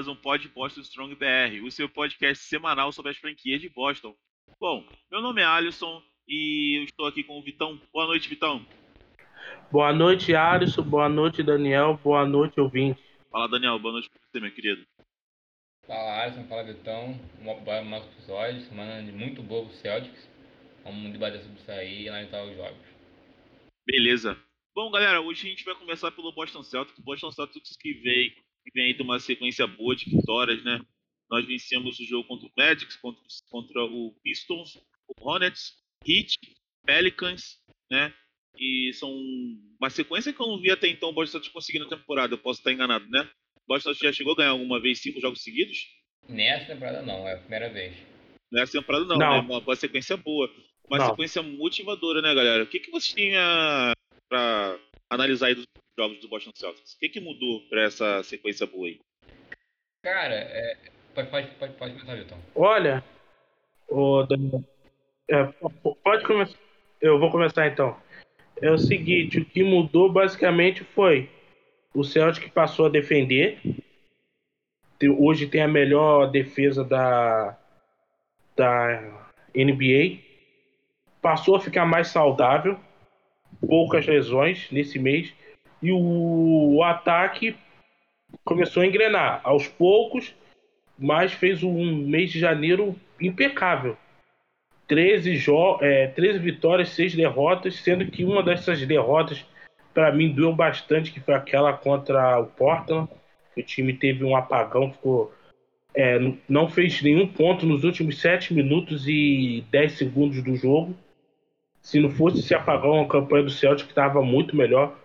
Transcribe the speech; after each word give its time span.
mais 0.00 0.08
um 0.08 0.16
Pod 0.16 0.48
Boston 0.48 0.80
Strong 0.80 1.14
BR, 1.14 1.62
o 1.62 1.70
seu 1.70 1.86
podcast 1.86 2.42
semanal 2.44 2.90
sobre 2.90 3.10
as 3.10 3.18
franquias 3.18 3.60
de 3.60 3.68
Boston. 3.68 4.16
Bom, 4.58 4.82
meu 5.12 5.20
nome 5.20 5.42
é 5.42 5.44
Alisson 5.44 6.02
e 6.26 6.80
eu 6.80 6.84
estou 6.84 7.06
aqui 7.06 7.22
com 7.22 7.38
o 7.38 7.42
Vitão. 7.42 7.78
Boa 7.92 8.06
noite, 8.06 8.26
Vitão. 8.26 8.64
Boa 9.70 9.92
noite, 9.92 10.34
Alisson. 10.34 10.82
Boa 10.84 11.06
noite, 11.06 11.42
Daniel. 11.42 12.00
Boa 12.02 12.24
noite, 12.24 12.58
ouvinte. 12.58 12.98
Fala, 13.30 13.46
Daniel. 13.46 13.78
Boa 13.78 13.92
noite 13.92 14.08
pra 14.08 14.18
você, 14.22 14.40
meu 14.40 14.50
querido. 14.54 14.86
Fala, 15.86 16.22
Alisson. 16.22 16.44
Fala, 16.44 16.64
Vitão. 16.64 17.20
Um 17.38 17.84
mais 17.84 18.04
episódio. 18.06 18.62
Semana 18.62 19.02
muito 19.12 19.42
boa 19.42 19.66
pro 19.66 19.74
Celtics. 19.74 20.26
Vamos 20.82 21.12
debater 21.12 21.42
sobre 21.42 21.60
isso 21.60 21.70
aí 21.70 22.04
e 22.04 22.08
analisar 22.08 22.42
os 22.44 22.56
jogos. 22.56 22.86
Beleza. 23.84 24.42
Bom, 24.74 24.90
galera, 24.90 25.20
hoje 25.20 25.46
a 25.46 25.50
gente 25.50 25.62
vai 25.66 25.74
começar 25.74 26.10
pelo 26.10 26.32
Boston 26.32 26.62
Celtics. 26.62 26.98
O 26.98 27.02
Boston 27.02 27.30
Celtics 27.32 27.76
que 27.76 27.92
vem, 27.92 28.34
que 28.64 28.70
vem 28.72 28.86
aí 28.86 28.94
de 28.94 29.02
uma 29.02 29.18
sequência 29.18 29.66
boa 29.66 29.94
de 29.94 30.10
vitórias, 30.10 30.62
né? 30.64 30.80
Nós 31.30 31.46
vencemos 31.46 31.98
o 31.98 32.04
jogo 32.04 32.26
contra 32.26 32.46
o 32.46 32.52
Magic, 32.56 33.00
contra, 33.00 33.22
contra 33.50 33.84
o 33.84 34.14
Pistons, 34.22 34.76
o 35.08 35.14
Hornets, 35.20 35.74
Heat, 36.06 36.34
Pelicans, 36.84 37.58
né? 37.90 38.12
E 38.56 38.92
são 38.94 39.10
uma 39.80 39.90
sequência 39.90 40.32
que 40.32 40.42
eu 40.42 40.46
não 40.46 40.60
vi 40.60 40.70
até 40.70 40.88
então 40.88 41.10
o 41.10 41.12
Boston 41.12 41.32
Celtics 41.32 41.52
conseguir 41.52 41.78
na 41.78 41.88
temporada. 41.88 42.34
Eu 42.34 42.38
posso 42.38 42.60
estar 42.60 42.72
enganado, 42.72 43.08
né? 43.08 43.28
O 43.56 43.68
Boston 43.68 43.90
Celtics 43.90 44.08
já 44.08 44.12
chegou 44.12 44.32
a 44.32 44.36
ganhar 44.36 44.50
alguma 44.50 44.80
vez 44.80 45.00
cinco 45.00 45.20
jogos 45.20 45.42
seguidos? 45.42 45.88
Nessa 46.28 46.66
temporada 46.66 47.02
não, 47.02 47.26
é 47.26 47.34
a 47.34 47.38
primeira 47.38 47.70
vez. 47.70 47.96
Nessa 48.50 48.78
temporada 48.78 49.04
não, 49.04 49.16
não. 49.16 49.30
né? 49.30 49.40
Uma, 49.40 49.58
uma 49.58 49.76
sequência 49.76 50.16
boa. 50.16 50.50
Uma 50.88 50.98
não. 50.98 51.06
sequência 51.10 51.42
motivadora, 51.42 52.20
né, 52.20 52.34
galera? 52.34 52.64
O 52.64 52.66
que, 52.66 52.80
que 52.80 52.90
vocês 52.90 53.14
têm 53.14 53.36
a 53.36 53.92
para 54.28 54.78
analisar 55.08 55.48
aí 55.48 55.54
dos 55.54 55.66
jogos 56.00 56.18
do 56.20 56.28
Boston 56.28 56.52
Celtics? 56.54 56.94
O 56.94 56.98
que, 56.98 57.08
que 57.10 57.20
mudou 57.20 57.60
para 57.68 57.82
essa 57.82 58.22
sequência 58.22 58.66
boa 58.66 58.86
aí? 58.86 58.98
Cara, 60.02 60.34
é... 60.34 60.78
pode, 61.14 61.28
pode, 61.28 61.50
pode, 61.56 61.74
pode 61.74 61.92
começar, 61.92 62.16
Milton. 62.16 62.38
Olha, 62.54 63.04
o 63.86 64.22
Daniel, 64.22 64.64
é, 65.28 65.44
pode 66.02 66.24
começar. 66.24 66.58
Eu 67.02 67.18
vou 67.18 67.30
começar 67.30 67.66
então. 67.66 67.94
É 68.62 68.70
o 68.70 68.78
seguinte, 68.78 69.40
o 69.40 69.44
que 69.44 69.62
mudou 69.62 70.10
basicamente 70.10 70.84
foi 70.84 71.28
o 71.94 72.02
Celtic 72.02 72.50
passou 72.50 72.86
a 72.86 72.90
defender. 72.90 73.58
Hoje 75.18 75.46
tem 75.46 75.62
a 75.62 75.68
melhor 75.68 76.30
defesa 76.30 76.82
da, 76.82 77.58
da 78.56 79.26
NBA. 79.54 80.18
Passou 81.20 81.56
a 81.56 81.60
ficar 81.60 81.84
mais 81.84 82.08
saudável 82.08 82.78
poucas 83.66 84.06
lesões 84.06 84.70
nesse 84.70 84.98
mês 84.98 85.34
e 85.82 85.92
o, 85.92 86.82
ataque 86.82 87.56
começou 88.44 88.82
a 88.82 88.86
engrenar 88.86 89.40
aos 89.42 89.66
poucos, 89.66 90.34
mas 90.98 91.32
fez 91.32 91.62
um 91.62 91.96
mês 91.96 92.30
de 92.30 92.38
janeiro 92.38 92.94
impecável. 93.20 93.96
13, 94.86 95.36
jo 95.36 95.78
é, 95.80 96.08
13 96.08 96.38
vitórias, 96.38 96.90
6 96.90 97.14
derrotas, 97.14 97.76
sendo 97.76 98.06
que 98.06 98.24
uma 98.24 98.42
dessas 98.42 98.84
derrotas 98.84 99.44
para 99.94 100.12
mim 100.12 100.32
doeu 100.32 100.52
bastante, 100.52 101.12
que 101.12 101.20
foi 101.20 101.34
aquela 101.34 101.72
contra 101.72 102.38
o 102.40 102.46
Portland. 102.46 103.08
O 103.56 103.62
time 103.62 103.92
teve 103.92 104.24
um 104.24 104.36
apagão, 104.36 104.92
ficou 104.92 105.32
é, 105.94 106.18
não 106.48 106.68
fez 106.68 107.02
nenhum 107.02 107.26
ponto 107.26 107.66
nos 107.66 107.84
últimos 107.84 108.20
7 108.20 108.54
minutos 108.54 109.08
e 109.08 109.64
10 109.70 109.92
segundos 109.92 110.42
do 110.42 110.54
jogo. 110.54 110.94
Se 111.82 111.98
não 111.98 112.10
fosse 112.10 112.40
esse 112.40 112.54
apagão, 112.54 113.00
a 113.00 113.08
campanha 113.08 113.44
do 113.44 113.50
Celtic 113.50 113.88
estava 113.88 114.22
muito 114.22 114.54
melhor. 114.54 114.96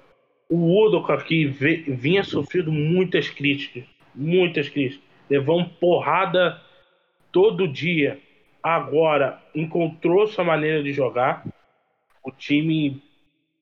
O 0.49 0.85
Udoka 0.85 1.13
aqui 1.13 1.45
vinha 1.45 2.23
sofrendo 2.23 2.71
muitas 2.71 3.29
críticas, 3.29 3.83
muitas 4.13 4.69
críticas. 4.69 5.03
Levou 5.29 5.65
porrada 5.65 6.61
todo 7.31 7.67
dia. 7.67 8.19
Agora 8.61 9.41
encontrou 9.53 10.27
sua 10.27 10.43
maneira 10.43 10.83
de 10.83 10.93
jogar. 10.93 11.45
O 12.23 12.31
time 12.31 13.01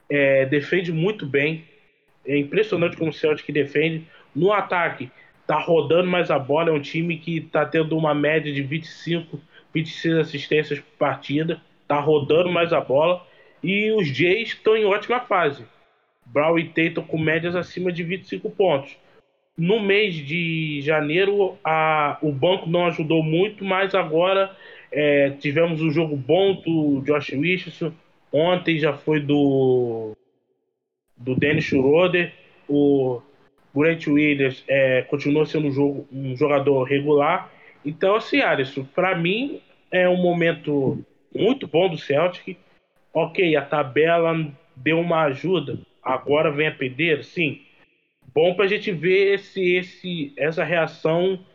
é, 0.09 0.45
defende 0.45 0.91
muito 0.91 1.25
bem. 1.25 1.66
É 2.25 2.38
impressionante 2.38 2.97
como 2.97 3.11
o 3.11 3.13
Celtic 3.13 3.51
defende. 3.51 4.07
No 4.35 4.51
ataque, 4.51 5.09
tá 5.47 5.57
rodando 5.57 6.09
mais 6.09 6.29
a 6.29 6.39
bola. 6.39 6.69
É 6.69 6.73
um 6.73 6.81
time 6.81 7.17
que 7.17 7.41
tá 7.41 7.66
tendo 7.66 7.97
uma 7.97 8.13
média 8.13 8.51
de 8.51 8.61
25, 8.61 9.39
26 9.73 10.17
assistências 10.17 10.79
por 10.79 10.97
partida 10.97 11.61
tá 11.93 11.99
rodando 11.99 12.51
mais 12.51 12.73
a 12.73 12.81
bola. 12.81 13.25
E 13.61 13.91
os 13.91 14.07
Jays 14.07 14.49
estão 14.49 14.75
em 14.75 14.85
ótima 14.85 15.22
fase. 15.22 15.66
Brown 16.25 16.57
e 16.57 16.69
Tatum 16.69 17.03
com 17.07 17.17
médias 17.17 17.56
acima 17.56 17.91
de 17.91 18.03
25 18.03 18.50
pontos. 18.51 18.97
No 19.56 19.79
mês 19.79 20.16
de 20.16 20.81
janeiro, 20.81 21.57
a, 21.63 22.17
o 22.22 22.31
banco 22.31 22.67
não 22.67 22.88
ajudou 22.88 23.22
muito, 23.22 23.63
mas 23.63 23.94
agora 23.94 24.56
é, 24.91 25.29
tivemos 25.31 25.81
um 25.81 25.91
jogo 25.91 26.16
bom 26.16 26.56
do 26.56 27.01
Josh 27.01 27.29
Richardson. 27.29 27.94
Ontem 28.31 28.79
já 28.79 28.94
foi 28.94 29.19
do, 29.19 30.17
do 31.16 31.35
Dennis 31.35 31.66
Schroeder. 31.66 32.34
O 32.67 33.22
Grant 33.75 34.07
Williams 34.07 34.63
é, 34.67 35.03
continuou 35.03 35.45
sendo 35.45 35.67
um, 35.67 35.72
jogo, 35.72 36.07
um 36.11 36.35
jogador 36.35 36.84
regular. 36.84 37.51
Então, 37.85 38.16
assim, 38.16 38.41
Alisson, 38.41 38.84
para 38.84 39.16
mim 39.16 39.61
é 39.91 40.09
um 40.09 40.17
momento 40.17 41.03
muito 41.35 41.67
bom 41.67 41.90
do 41.90 41.97
Celtic. 41.97 42.57
Ok, 43.13 43.55
a 43.55 43.61
tabela 43.61 44.51
deu 44.75 45.00
uma 45.00 45.23
ajuda. 45.25 45.78
Agora 46.03 46.52
vem 46.52 46.68
a 46.68 46.75
pedreira, 46.75 47.24
sim. 47.24 47.62
Bom 48.34 48.56
para 48.56 48.66
a 48.66 48.68
gente 48.68 48.91
ver 48.91 49.40
se 49.40 49.75
esse, 49.75 50.34
essa 50.36 50.64
reação 50.64 51.46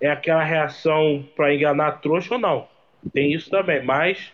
é 0.00 0.08
aquela 0.08 0.42
reação 0.42 1.26
para 1.34 1.54
enganar 1.54 2.00
trouxa 2.00 2.34
ou 2.34 2.40
não. 2.40 2.68
Tem 3.12 3.32
isso 3.32 3.50
também, 3.50 3.82
mas 3.84 4.32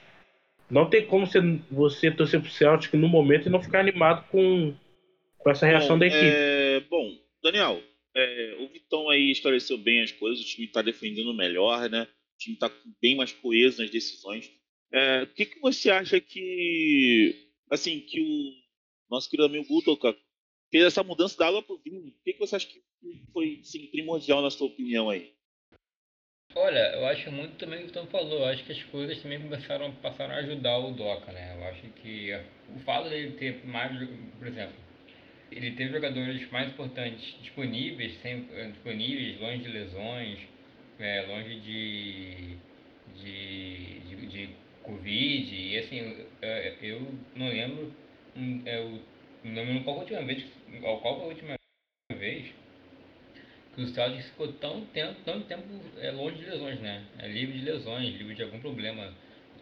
não 0.70 0.88
tem 0.88 1.04
como 1.04 1.26
você, 1.26 1.40
você 1.70 2.10
torcer 2.10 2.40
pro 2.40 2.50
Celtic 2.50 2.94
no 2.94 3.08
momento 3.08 3.46
e 3.46 3.50
não 3.50 3.62
ficar 3.62 3.80
animado 3.80 4.26
com, 4.28 4.74
com 5.38 5.50
essa 5.50 5.66
reação 5.66 5.96
bom, 5.96 5.98
da 5.98 6.06
equipe. 6.06 6.32
É, 6.32 6.80
bom, 6.88 7.12
Daniel, 7.42 7.82
é, 8.14 8.56
o 8.60 8.68
Vitão 8.68 9.10
aí 9.10 9.30
esclareceu 9.30 9.76
bem 9.76 10.02
as 10.02 10.12
coisas, 10.12 10.40
o 10.40 10.46
time 10.46 10.66
está 10.66 10.80
defendendo 10.82 11.34
melhor, 11.34 11.88
né? 11.90 12.02
O 12.02 12.38
time 12.38 12.54
está 12.54 12.70
bem 13.00 13.16
mais 13.16 13.32
coeso 13.32 13.82
nas 13.82 13.90
decisões. 13.90 14.50
É, 14.92 15.22
o 15.22 15.26
que, 15.26 15.46
que 15.46 15.60
você 15.60 15.90
acha 15.90 16.20
que, 16.20 17.48
assim, 17.70 18.00
que 18.00 18.20
o 18.20 18.59
nosso 19.10 19.28
querido 19.28 19.46
amigo 19.46 19.66
Gutoka 19.68 20.16
fez 20.70 20.84
essa 20.84 21.02
mudança 21.02 21.36
da 21.36 21.48
água 21.48 21.62
para 21.62 21.74
o 21.74 21.78
vinho? 21.78 22.08
O 22.08 22.22
que, 22.24 22.32
que 22.32 22.38
você 22.38 22.56
acha 22.56 22.68
que 22.68 22.82
foi 23.32 23.60
assim, 23.60 23.86
primordial 23.88 24.40
na 24.40 24.50
sua 24.50 24.68
opinião 24.68 25.10
aí? 25.10 25.34
Olha, 26.54 26.94
eu 26.94 27.06
acho 27.06 27.30
muito 27.30 27.56
também 27.56 27.80
o 27.80 27.82
que 27.84 27.90
o 27.90 27.92
Tom 27.92 28.06
falou. 28.06 28.40
Eu 28.40 28.46
acho 28.46 28.64
que 28.64 28.72
as 28.72 28.82
coisas 28.84 29.20
também 29.22 29.40
começaram 29.40 29.92
passaram 29.96 30.34
a 30.34 30.38
ajudar 30.38 30.78
o 30.78 30.92
Doca, 30.92 31.32
né? 31.32 31.56
Eu 31.56 31.64
acho 31.64 31.82
que 32.02 32.32
o 32.74 32.78
fato 32.80 33.08
dele 33.08 33.36
ter 33.36 33.64
mais, 33.66 33.92
por 34.36 34.48
exemplo, 34.48 34.74
ele 35.50 35.72
teve 35.72 35.92
jogadores 35.92 36.50
mais 36.50 36.68
importantes 36.68 37.36
disponíveis, 37.40 38.20
sempre 38.20 38.70
disponíveis, 38.72 39.40
longe 39.40 39.62
de 39.62 39.68
lesões, 39.68 40.38
é, 40.98 41.22
longe 41.22 41.60
de, 41.60 42.56
de, 43.16 44.00
de, 44.00 44.26
de 44.26 44.50
Covid, 44.82 45.54
e 45.54 45.78
assim, 45.78 46.26
eu 46.82 47.14
não 47.34 47.48
lembro, 47.48 47.92
eu 48.66 49.00
não 49.44 49.64
lembro 49.64 49.84
qual 49.84 49.96
a 49.96 50.00
última 50.00 50.22
vez, 50.22 50.44
qual 50.80 51.22
a 51.22 51.24
última 51.26 51.54
vez 52.16 52.52
que 53.74 53.82
o 53.82 53.88
Celtics 53.88 54.26
ficou 54.30 54.52
tão 54.54 54.84
tempo, 54.86 55.14
tão 55.24 55.40
tempo 55.42 55.64
é, 55.98 56.10
longe 56.10 56.36
de 56.38 56.50
lesões, 56.50 56.80
né? 56.80 57.04
É, 57.18 57.28
livre 57.28 57.58
de 57.58 57.64
lesões, 57.64 58.14
livre 58.16 58.34
de 58.34 58.42
algum 58.42 58.58
problema 58.60 59.12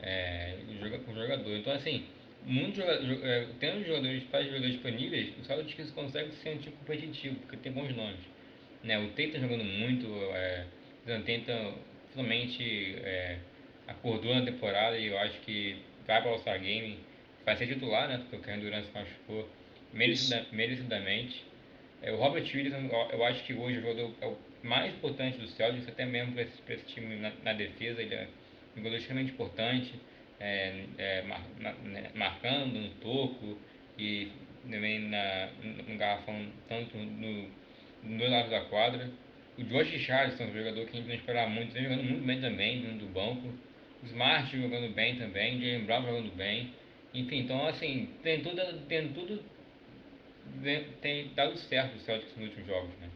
é, 0.03 0.57
com 1.05 1.13
o 1.13 1.15
jogador. 1.15 1.57
Então, 1.57 1.73
assim, 1.73 2.07
muitos 2.45 2.83
é, 2.83 3.47
tendo 3.61 3.85
jogadores, 3.85 4.25
para 4.25 4.45
jogadores 4.45 4.73
disponíveis, 4.73 5.39
o 5.39 5.45
Celtics 5.45 5.91
consegue 5.91 6.31
um 6.31 6.59
time 6.59 6.77
competitivo, 6.77 7.37
porque 7.37 7.57
tem 7.59 7.73
bons 7.73 7.95
nomes. 7.95 8.21
Né? 8.83 8.99
O 8.99 9.09
Tate 9.09 9.33
tá 9.33 9.39
jogando 9.39 9.65
muito, 9.65 10.07
é, 10.33 10.65
tenta 11.25 11.75
finalmente 12.11 12.97
é, 13.03 13.39
acordou 13.87 14.35
na 14.35 14.45
temporada 14.45 14.97
e 14.97 15.07
eu 15.07 15.19
acho 15.19 15.39
que 15.41 15.77
vai 16.07 16.21
para 16.21 16.31
o 16.31 16.33
All-Star 16.35 16.61
Game, 16.61 16.99
vai 17.49 17.57
ser 17.57 17.67
titular, 17.67 18.09
né? 18.09 18.19
Porque 18.19 18.37
o 18.37 18.41
Kevin 18.41 18.61
Durant 18.61 18.85
se 18.85 18.93
machucou 18.93 19.49
merecida, 19.93 20.47
merecidamente. 20.53 21.45
É, 22.03 22.13
o 22.13 22.17
Robert 22.17 22.45
Williams, 22.55 22.93
eu 23.11 23.25
acho 23.25 23.43
que 23.45 23.55
hoje 23.55 23.79
o 23.79 23.81
jogador 23.81 24.15
é 24.21 24.27
o 24.27 24.37
mais 24.63 24.93
importante 24.93 25.39
do 25.39 25.49
Celtics, 25.49 25.89
até 25.89 26.05
mesmo 26.05 26.33
para 26.33 26.43
esse, 26.43 26.61
esse, 26.69 26.85
time 26.85 27.17
na, 27.17 27.33
na, 27.43 27.55
defesa. 27.55 28.03
Ele 28.03 28.15
é 28.15 28.29
um 28.75 28.79
jogador 28.79 28.97
extremamente 28.97 29.33
importante, 29.33 29.95
é, 30.39 30.85
é, 30.99 31.23
mar, 31.23 31.43
na, 31.59 31.73
né, 31.73 32.11
marcando 32.15 32.79
no 32.79 32.91
toco 32.97 33.59
e 33.99 34.31
também 34.71 35.09
na, 35.09 35.49
no 35.89 35.97
garrafão, 35.97 36.47
tanto 36.69 36.99
no, 36.99 37.49
no 38.03 38.19
dois 38.19 38.31
lados 38.31 38.51
da 38.51 38.61
quadra. 38.67 39.11
O 39.57 39.65
Josh 39.65 39.91
Richardson, 39.91 40.45
um 40.45 40.53
jogador 40.53 40.85
que 40.85 40.99
a 40.99 41.01
gente 41.01 41.09
não 41.09 41.15
esperava 41.15 41.49
muito, 41.49 41.73
vem 41.73 41.85
jogando 41.85 42.05
muito 42.05 42.27
bem 42.27 42.41
também, 42.41 42.83
vindo 42.83 43.07
do 43.07 43.07
banco. 43.07 43.49
Smart 44.05 44.55
jogando 44.57 44.95
bem 44.95 45.17
também, 45.17 45.59
Jalen 45.59 45.85
Brown 45.85 46.03
jogando 46.03 46.37
bem. 46.37 46.73
Enfim, 47.15 47.39
então 47.41 47.67
assim, 47.67 48.11
tem 48.23 48.41
tudo, 48.41 48.61
tem 48.87 49.09
tudo 49.09 49.43
tem 51.01 51.31
dado 51.35 51.57
certo 51.59 51.97
o 51.97 52.01
Celtics 52.01 52.35
nos 52.37 52.47
últimos 52.47 52.67
jogos, 52.67 52.91
né? 53.01 53.09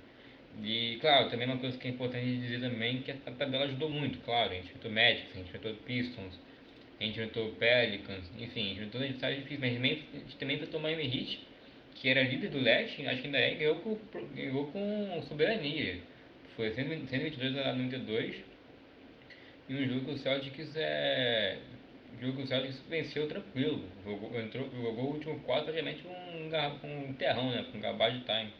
E, 0.62 0.98
claro, 1.00 1.30
também 1.30 1.46
uma 1.46 1.56
coisa 1.56 1.78
que 1.78 1.88
é 1.88 1.90
importante 1.90 2.26
dizer 2.26 2.60
também 2.60 3.00
que 3.00 3.10
a 3.10 3.14
tabela 3.14 3.64
ajudou 3.64 3.88
muito, 3.88 4.18
claro. 4.20 4.50
A 4.52 4.54
gente 4.54 4.66
enfrentou 4.66 4.90
Magic, 4.90 5.26
a 5.32 5.36
gente 5.36 5.48
enfrentou 5.48 5.74
Pistons, 5.76 6.38
a 7.00 7.04
gente 7.04 7.14
enfrentou 7.14 7.52
Pelicans, 7.52 8.30
enfim, 8.38 8.60
a 8.60 8.64
gente 8.64 8.72
enfrentou 8.74 9.00
adversários 9.00 9.42
difíceis, 9.42 9.60
mas 9.60 9.74
também, 9.74 10.04
a 10.12 10.18
gente 10.18 10.36
também 10.36 10.56
enfrentou 10.56 10.80
Miami 10.80 11.04
Heat, 11.04 11.40
que 11.94 12.08
era 12.08 12.22
líder 12.22 12.50
do 12.50 12.60
leste, 12.60 13.06
acho 13.06 13.20
que 13.20 13.26
ainda 13.26 13.38
é, 13.38 13.54
ganhou 13.54 13.76
com, 13.76 13.98
ganhou 14.34 14.66
com 14.66 15.22
soberania. 15.26 16.00
Foi 16.54 16.70
122 16.70 17.56
a 17.58 17.72
92. 17.72 18.36
E 19.68 19.74
um 19.74 19.88
jogo 19.88 20.04
que 20.04 20.10
o 20.10 20.18
Celtics 20.18 20.76
é. 20.76 21.56
Um 22.14 22.20
jogo 22.20 22.36
que 22.36 22.42
o 22.42 22.46
Celtics 22.46 22.82
venceu 22.88 23.28
tranquilo. 23.28 23.84
Jogou, 24.04 24.40
entrou, 24.40 24.70
jogou 24.70 25.04
o 25.04 25.14
último 25.14 25.40
quarto 25.40 25.64
praticamente 25.64 26.06
um, 26.06 27.08
um 27.08 27.12
terrão, 27.14 27.50
né? 27.50 27.66
Com 27.70 27.78
um 27.78 27.80
garbage 27.80 28.20
time. 28.20 28.52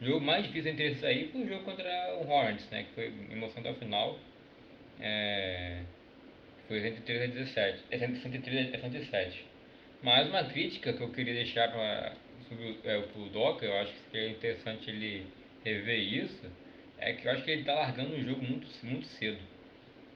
O 0.00 0.04
jogo 0.04 0.24
mais 0.24 0.44
difícil 0.44 0.72
entre 0.72 0.88
esses 0.88 1.04
aí 1.04 1.28
foi 1.28 1.42
o 1.42 1.48
jogo 1.48 1.64
contra 1.64 2.16
o 2.16 2.28
Hornets, 2.28 2.68
né? 2.70 2.84
Que 2.84 2.94
foi 2.94 3.12
emoção 3.30 3.62
o 3.62 3.74
final. 3.74 4.18
É, 5.00 5.82
foi 6.68 6.80
103 6.80 7.22
a 7.22 7.26
17. 7.26 7.84
É 7.90 7.98
103 7.98 8.74
a 8.74 8.78
107. 8.78 9.44
Mas 10.02 10.28
uma 10.28 10.44
crítica 10.44 10.92
que 10.92 11.00
eu 11.00 11.10
queria 11.10 11.34
deixar 11.34 11.70
para 11.70 12.16
é, 12.84 12.96
o 13.14 13.28
Doca, 13.28 13.64
eu 13.64 13.76
acho 13.78 13.92
que 14.10 14.18
é 14.18 14.28
interessante 14.30 14.90
ele 14.90 15.26
rever 15.64 15.98
isso, 15.98 16.50
é 16.98 17.12
que 17.12 17.26
eu 17.26 17.32
acho 17.32 17.44
que 17.44 17.50
ele 17.50 17.60
está 17.60 17.74
largando 17.74 18.14
o 18.14 18.20
jogo 18.20 18.42
muito, 18.42 18.66
muito 18.82 19.06
cedo. 19.06 19.38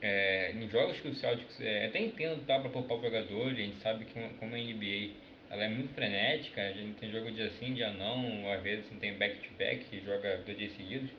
É, 0.00 0.52
nos 0.54 0.70
jogos 0.70 1.00
que 1.00 1.08
o 1.08 1.14
Celtics, 1.14 1.60
é, 1.60 1.86
até 1.86 2.00
entendo 2.00 2.44
tá, 2.46 2.60
para 2.60 2.70
poupar 2.70 2.98
o 2.98 3.02
jogador, 3.02 3.48
a 3.48 3.54
gente 3.54 3.76
sabe 3.78 4.04
que 4.04 4.20
como 4.38 4.54
a 4.54 4.58
NBA 4.58 5.10
ela 5.48 5.64
é 5.64 5.68
muito 5.68 5.94
frenética, 5.94 6.60
a 6.60 6.72
gente 6.72 6.98
tem 6.98 7.10
jogo 7.10 7.30
dia 7.30 7.50
sim, 7.58 7.72
dia 7.72 7.90
não, 7.92 8.50
às 8.52 8.62
vezes 8.62 8.84
tem 9.00 9.14
back-to-back, 9.14 9.84
-back, 9.84 10.04
joga 10.04 10.38
dois 10.44 10.58
dias 10.58 10.76
seguidos. 10.76 11.10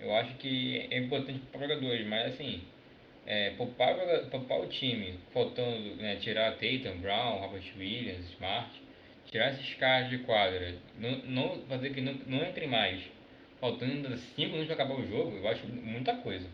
Eu 0.00 0.14
acho 0.14 0.34
que 0.36 0.88
é 0.90 0.98
importante 0.98 1.40
para 1.52 1.60
jogadores, 1.60 2.06
mas 2.06 2.34
assim, 2.34 2.62
é, 3.26 3.50
poupar, 3.50 3.96
poupar 4.30 4.60
o 4.60 4.66
time, 4.66 5.18
faltando 5.32 5.96
né, 5.96 6.16
tirar 6.16 6.52
Tatum, 6.52 7.00
Brown, 7.00 7.38
Robert 7.38 7.64
Williams, 7.78 8.30
Smart, 8.32 8.70
tirar 9.30 9.52
esses 9.52 9.74
caras 9.74 10.08
de 10.08 10.18
quadra, 10.18 10.74
não, 10.98 11.18
não 11.18 11.62
fazer 11.68 11.90
que 11.90 12.00
não, 12.00 12.14
não 12.26 12.42
entre 12.42 12.66
mais, 12.66 13.02
faltando 13.60 14.16
5 14.16 14.40
minutos 14.40 14.66
para 14.66 14.74
acabar 14.74 14.98
o 14.98 15.06
jogo, 15.06 15.36
eu 15.36 15.48
acho 15.48 15.66
muita 15.66 16.14
coisa. 16.16 16.46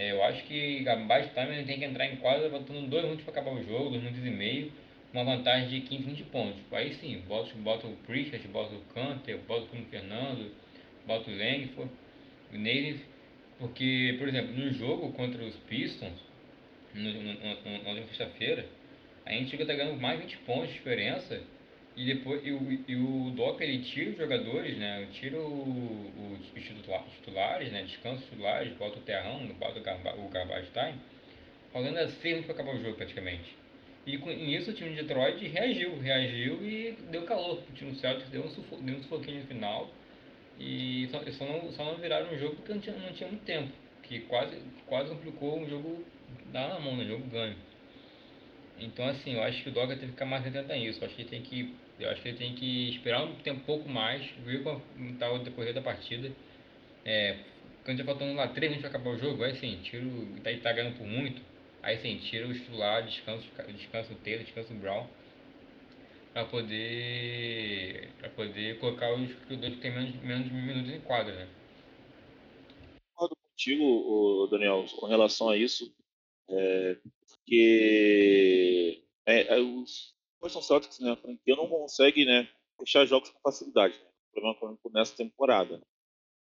É, 0.00 0.12
eu 0.12 0.24
acho 0.24 0.42
que 0.44 0.88
abaixo 0.88 1.28
do 1.28 1.34
time 1.34 1.54
ele 1.56 1.66
tem 1.66 1.78
que 1.78 1.84
entrar 1.84 2.06
em 2.06 2.16
quadra 2.16 2.48
faltando 2.48 2.86
2 2.86 3.04
minutos 3.04 3.22
para 3.22 3.38
acabar 3.38 3.52
o 3.54 3.62
jogo, 3.62 3.90
2 3.90 4.02
minutos 4.02 4.26
e 4.26 4.30
meio, 4.30 4.72
uma 5.12 5.24
vantagem 5.24 5.68
de 5.68 5.80
15, 5.82 6.04
20 6.04 6.22
pontos. 6.30 6.60
Aí 6.72 6.94
sim, 6.94 7.22
bota, 7.28 7.50
bota 7.56 7.86
o 7.86 7.94
Pritchard, 8.06 8.48
bota 8.48 8.74
o 8.74 8.80
Canter, 8.94 9.36
bota 9.46 9.64
o 9.64 9.66
Bruno 9.66 9.84
Fernando, 9.90 10.54
bota 11.06 11.30
o 11.30 11.36
Langford, 11.36 11.90
o 12.50 12.56
Native, 12.56 13.04
porque, 13.58 14.16
por 14.18 14.26
exemplo, 14.26 14.56
no 14.56 14.72
jogo 14.72 15.12
contra 15.12 15.44
os 15.44 15.54
Pistons, 15.68 16.18
no, 16.94 17.12
no, 17.12 17.34
no, 17.34 17.94
na 17.94 18.06
sexta-feira, 18.06 18.64
a 19.26 19.32
gente 19.32 19.50
chega 19.50 19.64
estar 19.64 19.74
ganhando 19.74 20.00
mais 20.00 20.18
20 20.18 20.38
pontos 20.38 20.68
de 20.68 20.76
diferença 20.76 21.42
e 21.96 22.04
depois 22.04 22.44
e 22.46 22.52
o, 22.52 22.84
e 22.86 22.96
o 22.96 23.30
Doca 23.32 23.64
ele 23.64 23.82
tira 23.82 24.10
os 24.10 24.16
jogadores, 24.16 24.76
né? 24.78 25.08
Tira 25.12 25.38
o, 25.38 26.38
os 26.40 27.14
titulares, 27.16 27.72
né? 27.72 27.82
Descansa 27.82 28.22
os 28.22 28.30
titulares, 28.30 28.72
bota 28.74 28.98
o 28.98 29.02
terrão, 29.02 29.46
bota 29.58 29.78
o, 29.78 29.82
garba, 29.82 30.14
o 30.16 30.28
garbage 30.28 30.70
time, 30.72 30.98
falando 31.72 31.98
assim 31.98 32.42
para 32.42 32.54
acabar 32.54 32.74
o 32.74 32.82
jogo 32.82 32.96
praticamente. 32.96 33.60
E 34.06 34.16
com 34.18 34.30
isso 34.30 34.70
o 34.70 34.74
time 34.74 34.90
de 34.90 35.02
Detroit 35.02 35.46
reagiu, 35.46 35.98
reagiu 35.98 36.64
e 36.64 36.92
deu 37.10 37.22
calor. 37.22 37.62
O 37.68 37.72
time 37.74 37.92
do 37.92 37.98
Celtics 37.98 38.30
deu 38.30 38.44
um, 38.44 38.50
sufo, 38.50 38.76
deu 38.76 38.96
um 38.96 39.02
sufoquinho 39.02 39.40
no 39.40 39.46
final. 39.46 39.90
E 40.58 41.08
só, 41.10 41.22
só, 41.30 41.44
não, 41.44 41.70
só 41.72 41.84
não 41.84 41.96
viraram 41.96 42.32
um 42.32 42.38
jogo 42.38 42.56
porque 42.56 42.72
não 42.72 42.80
tinha, 42.80 42.96
não 42.96 43.12
tinha 43.12 43.28
muito 43.28 43.44
tempo. 43.44 43.70
Que 44.02 44.20
quase, 44.20 44.56
quase 44.86 45.10
complicou 45.10 45.60
um 45.60 45.68
jogo 45.68 46.04
dar 46.46 46.68
na 46.68 46.80
mão, 46.80 46.96
né? 46.96 47.04
jogo 47.04 47.24
ganho. 47.28 47.56
Então, 48.80 49.06
assim, 49.06 49.34
eu 49.34 49.42
acho 49.42 49.62
que 49.62 49.68
o 49.68 49.72
Doga 49.72 49.94
tem 49.94 50.06
que 50.06 50.12
ficar 50.12 50.24
mais 50.24 50.46
atento 50.46 50.72
a 50.72 50.76
isso. 50.76 51.00
Eu 51.00 51.06
acho 51.06 51.14
que 51.14 51.22
ele 51.22 51.30
tem 51.30 51.42
que, 51.42 51.74
eu 51.98 52.10
acho 52.10 52.22
que 52.22 52.28
ele 52.28 52.38
tem 52.38 52.54
que 52.54 52.90
esperar 52.90 53.22
um 53.24 53.34
tempo 53.36 53.60
um 53.60 53.64
pouco 53.64 53.88
mais, 53.88 54.26
ver 54.44 54.62
como 54.62 54.82
está 55.12 55.30
o 55.30 55.38
decorrer 55.38 55.74
da 55.74 55.82
partida. 55.82 56.32
É, 57.04 57.36
quando 57.84 57.98
já 57.98 58.04
faltando 58.04 58.34
lá 58.34 58.48
3 58.48 58.70
minutos 58.70 58.90
para 58.90 58.98
acabar 58.98 59.16
o 59.16 59.18
jogo, 59.18 59.44
aí 59.44 59.54
sim, 59.56 59.78
tira 59.82 60.04
o. 60.04 60.40
Tá, 60.42 60.50
tá 60.62 60.72
ganhando 60.72 60.96
por 60.96 61.06
muito. 61.06 61.42
Aí 61.82 61.98
sim, 61.98 62.16
tira 62.18 62.46
o 62.46 62.54
titular, 62.54 63.04
descansa, 63.04 63.44
descansa 63.68 64.12
o 64.12 64.16
Taylor, 64.16 64.44
descansa 64.44 64.72
o 64.72 64.76
Brown. 64.76 65.06
Pra 66.32 66.44
poder. 66.44 68.08
para 68.18 68.30
poder 68.30 68.78
colocar 68.78 69.12
os 69.14 69.28
jogadores 69.48 69.74
que 69.76 69.80
tem 69.82 69.90
menos, 69.90 70.14
menos 70.22 70.50
minutos 70.50 70.92
em 70.92 71.00
quadra, 71.00 71.34
né? 71.34 71.46
Concordo 73.14 73.36
contigo, 73.36 74.48
Daniel, 74.50 74.86
com 74.98 75.06
relação 75.06 75.50
a 75.50 75.56
isso. 75.56 75.92
É, 76.48 76.96
porque 77.50 79.04
é, 79.26 79.56
é, 79.56 79.60
os 79.60 80.14
Boston 80.40 80.62
Celtics, 80.62 81.00
né, 81.00 81.10
a 81.10 81.16
franquia 81.16 81.56
não 81.56 81.68
consegue 81.68 82.24
né, 82.24 82.48
fechar 82.78 83.04
jogos 83.04 83.30
com 83.30 83.40
facilidade. 83.40 83.94
Né, 83.98 84.10
problema 84.32 84.56
crônico 84.56 84.90
nessa 84.90 85.16
temporada. 85.16 85.82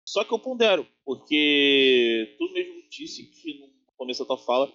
Só 0.09 0.25
que 0.25 0.33
eu 0.33 0.39
pondero, 0.39 0.89
porque 1.05 2.35
tu 2.39 2.51
mesmo 2.53 2.89
disse 2.89 3.27
que 3.27 3.61
no 3.61 3.93
começo 3.97 4.23
da 4.25 4.29
tua 4.29 4.39
fala 4.39 4.73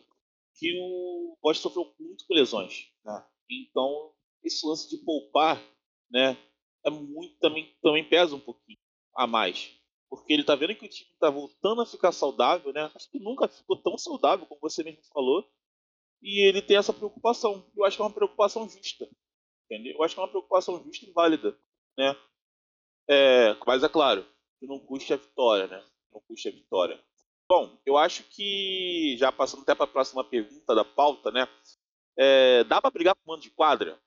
que 0.56 0.78
o 0.80 1.36
Boston 1.42 1.70
sofreu 1.70 1.96
muito 2.00 2.28
com 2.28 2.34
lesões. 2.36 2.92
Né? 3.04 3.26
Então, 3.50 4.14
esse 4.44 4.66
lance 4.68 4.88
de 4.88 4.98
poupar 5.04 5.60
né, 6.12 6.38
é 6.86 6.90
muito, 6.92 7.40
também, 7.40 7.76
também 7.82 8.08
pesa 8.08 8.36
um 8.36 8.40
pouquinho 8.40 8.78
a 9.16 9.26
mais. 9.26 9.76
Porque 10.08 10.34
ele 10.34 10.44
tá 10.44 10.56
vendo 10.56 10.76
que 10.76 10.86
o 10.86 10.90
time 10.90 11.10
tá 11.20 11.30
voltando 11.32 11.82
a 11.82 11.86
ficar 11.86 12.12
saudável, 12.12 12.74
né? 12.74 12.92
Acho 12.96 13.10
que 13.12 13.20
nunca 13.20 13.48
ficou 13.48 13.78
tão 13.78 13.96
saudável, 13.96 14.46
como 14.48 14.60
você 14.60 14.84
mesmo 14.84 15.04
falou 15.14 15.48
e 16.22 16.48
ele 16.48 16.62
tem 16.62 16.78
essa 16.78 16.94
preocupação. 16.94 17.66
Eu 17.76 17.86
acho 17.86 17.96
que 17.96 18.02
é 18.02 18.06
uma 18.06 18.14
preocupação 18.14 18.68
justa. 18.68 19.08
Entendeu? 19.66 19.94
Eu 19.94 20.04
acho 20.04 20.16
que 20.16 20.20
é 20.20 20.24
uma 20.24 20.30
preocupação 20.30 20.84
justa 20.84 21.06
e 21.06 21.12
válida. 21.12 21.58
Né? 21.98 22.16
É, 23.08 23.58
mas 23.66 23.84
é 23.84 23.90
claro, 23.90 24.26
que 24.60 24.68
não 24.68 24.80
custe 24.80 25.14
a 25.14 25.18
vitória, 25.18 25.68
né? 25.68 25.84
Não 26.12 26.22
custe 26.22 26.48
a 26.48 26.52
vitória. 26.52 27.02
Bom, 27.48 27.78
eu 27.86 27.98
acho 27.98 28.24
que, 28.24 29.16
já 29.18 29.32
passando 29.32 29.64
até 29.64 29.74
para 29.74 29.86
a 29.86 29.88
próxima 29.88 30.24
pergunta 30.24 30.76
da 30.76 30.86
pauta, 30.86 31.32
né? 31.32 31.48
É, 32.18 32.64
dá 32.66 32.82
para 32.82 32.92
brigar 32.92 33.16
por 33.16 33.26
mando 33.26 33.42
de 33.42 33.50
quadra? 33.50 34.00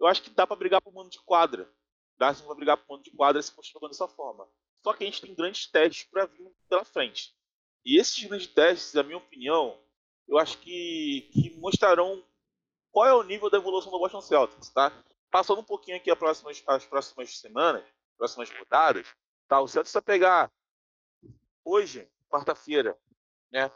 Eu 0.00 0.06
acho 0.06 0.22
que 0.22 0.30
dá 0.30 0.46
para 0.46 0.56
brigar 0.56 0.80
por 0.80 0.92
mando 0.92 1.10
de 1.10 1.20
quadra. 1.20 1.70
Dá 2.16 2.32
para 2.34 2.54
brigar 2.54 2.76
por 2.76 2.94
mando 2.94 3.04
de 3.04 3.12
quadra 3.12 3.40
se 3.42 3.52
continuar 3.52 3.88
dessa 3.88 4.08
forma. 4.08 4.48
Só 4.82 4.92
que 4.92 5.04
a 5.04 5.06
gente 5.06 5.20
tem 5.20 5.34
grandes 5.34 5.70
testes 5.70 6.08
para 6.10 6.26
vir 6.26 6.50
pela 6.68 6.84
frente. 6.84 7.32
E 7.84 8.00
esses 8.00 8.22
grandes 8.24 8.46
testes, 8.48 8.94
na 8.94 9.02
minha 9.02 9.18
opinião, 9.18 9.78
eu 10.28 10.38
acho 10.38 10.58
que, 10.58 11.30
que 11.32 11.58
mostrarão 11.58 12.22
qual 12.92 13.06
é 13.06 13.14
o 13.14 13.22
nível 13.22 13.50
da 13.50 13.56
evolução 13.56 13.90
do 13.90 13.98
Boston 13.98 14.20
Celtics, 14.20 14.68
tá? 14.70 14.92
Passando 15.30 15.60
um 15.60 15.64
pouquinho 15.64 15.96
aqui 15.96 16.10
as 16.10 16.18
próximas, 16.18 16.62
as 16.66 16.84
próximas 16.84 17.38
semanas, 17.38 17.84
próximas 18.16 18.50
rodadas, 18.50 19.06
tá? 19.48 19.60
O 19.60 19.68
Celtics 19.68 19.92
vai 19.92 20.02
pegar 20.02 20.52
hoje, 21.64 22.08
quarta-feira, 22.28 22.98
né? 23.50 23.70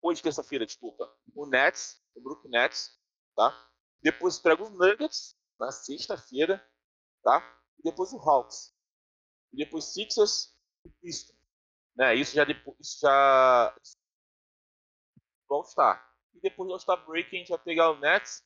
Hoje, 0.00 0.22
terça-feira, 0.22 0.64
desculpa, 0.64 1.12
o 1.34 1.46
Nets, 1.46 2.00
o 2.14 2.20
Brook 2.20 2.48
Nets, 2.48 3.00
tá? 3.34 3.68
Depois 4.00 4.38
pega 4.38 4.62
os 4.62 4.70
Nuggets 4.70 5.36
na 5.58 5.72
sexta-feira, 5.72 6.64
tá? 7.22 7.60
E 7.78 7.82
depois 7.82 8.12
o 8.12 8.18
Hawks. 8.18 8.74
E 9.52 9.56
depois 9.56 9.84
Sixers 9.92 10.54
e 10.84 10.90
Pistons. 11.00 11.36
Né? 11.96 12.14
Isso 12.14 12.34
já 12.34 12.44
depois, 12.44 12.76
isso 12.78 13.00
já 13.00 13.74
do 15.48 15.54
All-Star. 15.54 16.04
E 16.34 16.40
depois 16.40 16.68
do 16.68 16.72
All-Star 16.72 17.04
Break 17.06 17.34
a 17.34 17.38
gente 17.38 17.48
vai 17.48 17.58
pegar 17.58 17.90
o 17.90 17.98
Nets 17.98 18.42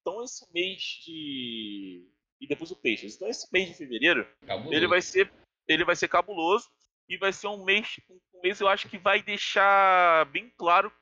Então 0.00 0.22
esse 0.22 0.50
mês 0.52 0.82
de. 1.04 2.08
E 2.40 2.46
depois 2.46 2.70
o 2.70 2.76
Peixes. 2.76 3.16
Então 3.16 3.28
esse 3.28 3.50
mês 3.52 3.68
de 3.68 3.74
fevereiro, 3.74 4.26
cabuloso. 4.46 4.74
ele 4.74 4.86
vai 4.86 5.00
ser. 5.00 5.32
Ele 5.66 5.84
vai 5.84 5.96
ser 5.96 6.08
cabuloso. 6.08 6.68
E 7.08 7.18
vai 7.18 7.32
ser 7.32 7.48
um 7.48 7.64
mês. 7.64 8.00
Um 8.34 8.40
mês 8.42 8.60
eu 8.60 8.68
acho 8.68 8.88
que 8.88 8.98
vai 8.98 9.22
deixar 9.22 10.24
bem 10.26 10.50
claro 10.56 10.92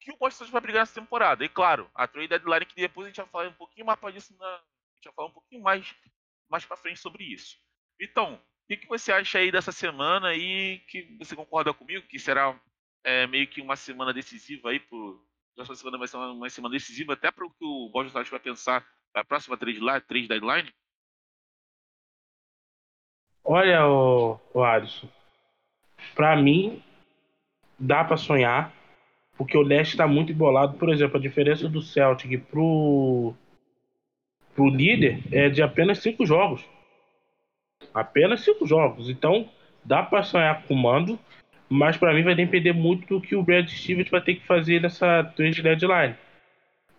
que 0.00 0.12
o 0.12 0.16
Boston 0.18 0.44
vai 0.46 0.60
brigar 0.60 0.82
nessa 0.82 1.00
temporada. 1.00 1.44
E 1.44 1.48
claro, 1.48 1.90
a 1.94 2.06
trade 2.06 2.28
deadline 2.28 2.66
que 2.66 2.74
depois 2.76 3.06
a 3.06 3.08
gente 3.08 3.16
vai 3.16 3.26
falar 3.26 3.48
um 3.48 3.54
pouquinho 3.54 3.86
mais 3.86 3.98
para 3.98 4.14
isso 4.14 4.36
na. 4.36 4.46
A 4.46 4.60
gente 4.96 5.06
vai 5.06 5.14
falar 5.14 5.28
um 5.28 5.32
pouquinho 5.32 5.62
mais, 5.62 5.94
mais 6.48 6.64
para 6.64 6.76
frente 6.76 7.00
sobre 7.00 7.24
isso. 7.24 7.56
Então, 8.00 8.34
o 8.34 8.66
que, 8.66 8.76
que 8.76 8.86
você 8.86 9.12
acha 9.12 9.38
aí 9.38 9.50
dessa 9.50 9.72
semana 9.72 10.34
e 10.34 10.78
que 10.88 11.16
você 11.18 11.34
concorda 11.34 11.72
comigo 11.72 12.06
que 12.06 12.18
será 12.18 12.58
é 13.04 13.26
meio 13.26 13.46
que 13.46 13.60
uma 13.60 13.76
semana 13.76 14.12
decisiva 14.12 14.70
aí 14.70 14.80
pro. 14.80 15.22
Próxima 15.54 15.76
semana 15.76 15.98
vai 15.98 16.08
ser 16.08 16.16
uma, 16.16 16.32
uma 16.32 16.50
semana 16.50 16.72
decisiva 16.72 17.12
até 17.12 17.30
para 17.30 17.46
o 17.46 17.50
que 17.50 17.64
o 17.64 17.88
Boston 17.88 18.24
vai 18.24 18.40
pensar 18.40 18.84
na 19.14 19.24
próxima 19.24 19.56
trade, 19.56 19.78
trade 20.08 20.26
deadline? 20.26 20.68
Olha, 23.44 23.86
o, 23.86 24.40
o 24.52 24.64
Alisson, 24.64 25.08
para 26.14 26.34
mim 26.34 26.82
dá 27.78 28.02
para 28.02 28.16
sonhar, 28.16 28.72
porque 29.36 29.56
o 29.56 29.62
leste 29.62 29.92
está 29.92 30.08
muito 30.08 30.32
embolado. 30.32 30.76
Por 30.76 30.88
exemplo, 30.88 31.18
a 31.18 31.22
diferença 31.22 31.68
do 31.68 31.82
Celtic 31.82 32.40
pro 32.46 33.34
pro 34.54 34.68
líder 34.68 35.22
é 35.32 35.48
de 35.48 35.62
apenas 35.62 35.98
cinco 35.98 36.24
jogos, 36.24 36.64
apenas 37.92 38.40
cinco 38.40 38.66
jogos. 38.66 39.08
Então 39.08 39.48
dá 39.84 40.02
para 40.02 40.22
sonhar 40.22 40.64
com 40.64 40.74
o 40.74 40.76
mando, 40.76 41.18
mas 41.74 41.96
para 41.96 42.14
mim 42.14 42.22
vai 42.22 42.36
depender 42.36 42.72
muito 42.72 43.04
do 43.08 43.20
que 43.20 43.34
o 43.34 43.42
Brad 43.42 43.68
Stevens 43.68 44.08
vai 44.08 44.20
ter 44.20 44.36
que 44.36 44.46
fazer 44.46 44.80
nessa 44.80 45.24
trade 45.24 45.60
deadline. 45.60 46.14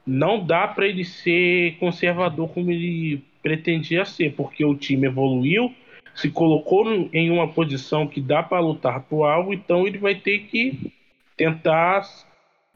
Não 0.05 0.45
dá 0.45 0.67
para 0.67 0.85
ele 0.85 1.05
ser 1.05 1.77
conservador 1.79 2.49
como 2.49 2.69
ele 2.69 3.23
pretendia 3.41 4.03
ser, 4.03 4.33
porque 4.33 4.65
o 4.65 4.75
time 4.75 5.07
evoluiu, 5.07 5.73
se 6.13 6.29
colocou 6.29 7.09
em 7.13 7.31
uma 7.31 7.47
posição 7.47 8.05
que 8.05 8.19
dá 8.19 8.43
para 8.43 8.59
lutar 8.59 9.03
por 9.03 9.23
algo, 9.23 9.53
então 9.53 9.87
ele 9.87 9.97
vai 9.97 10.13
ter 10.13 10.39
que 10.39 10.91
tentar 11.37 12.03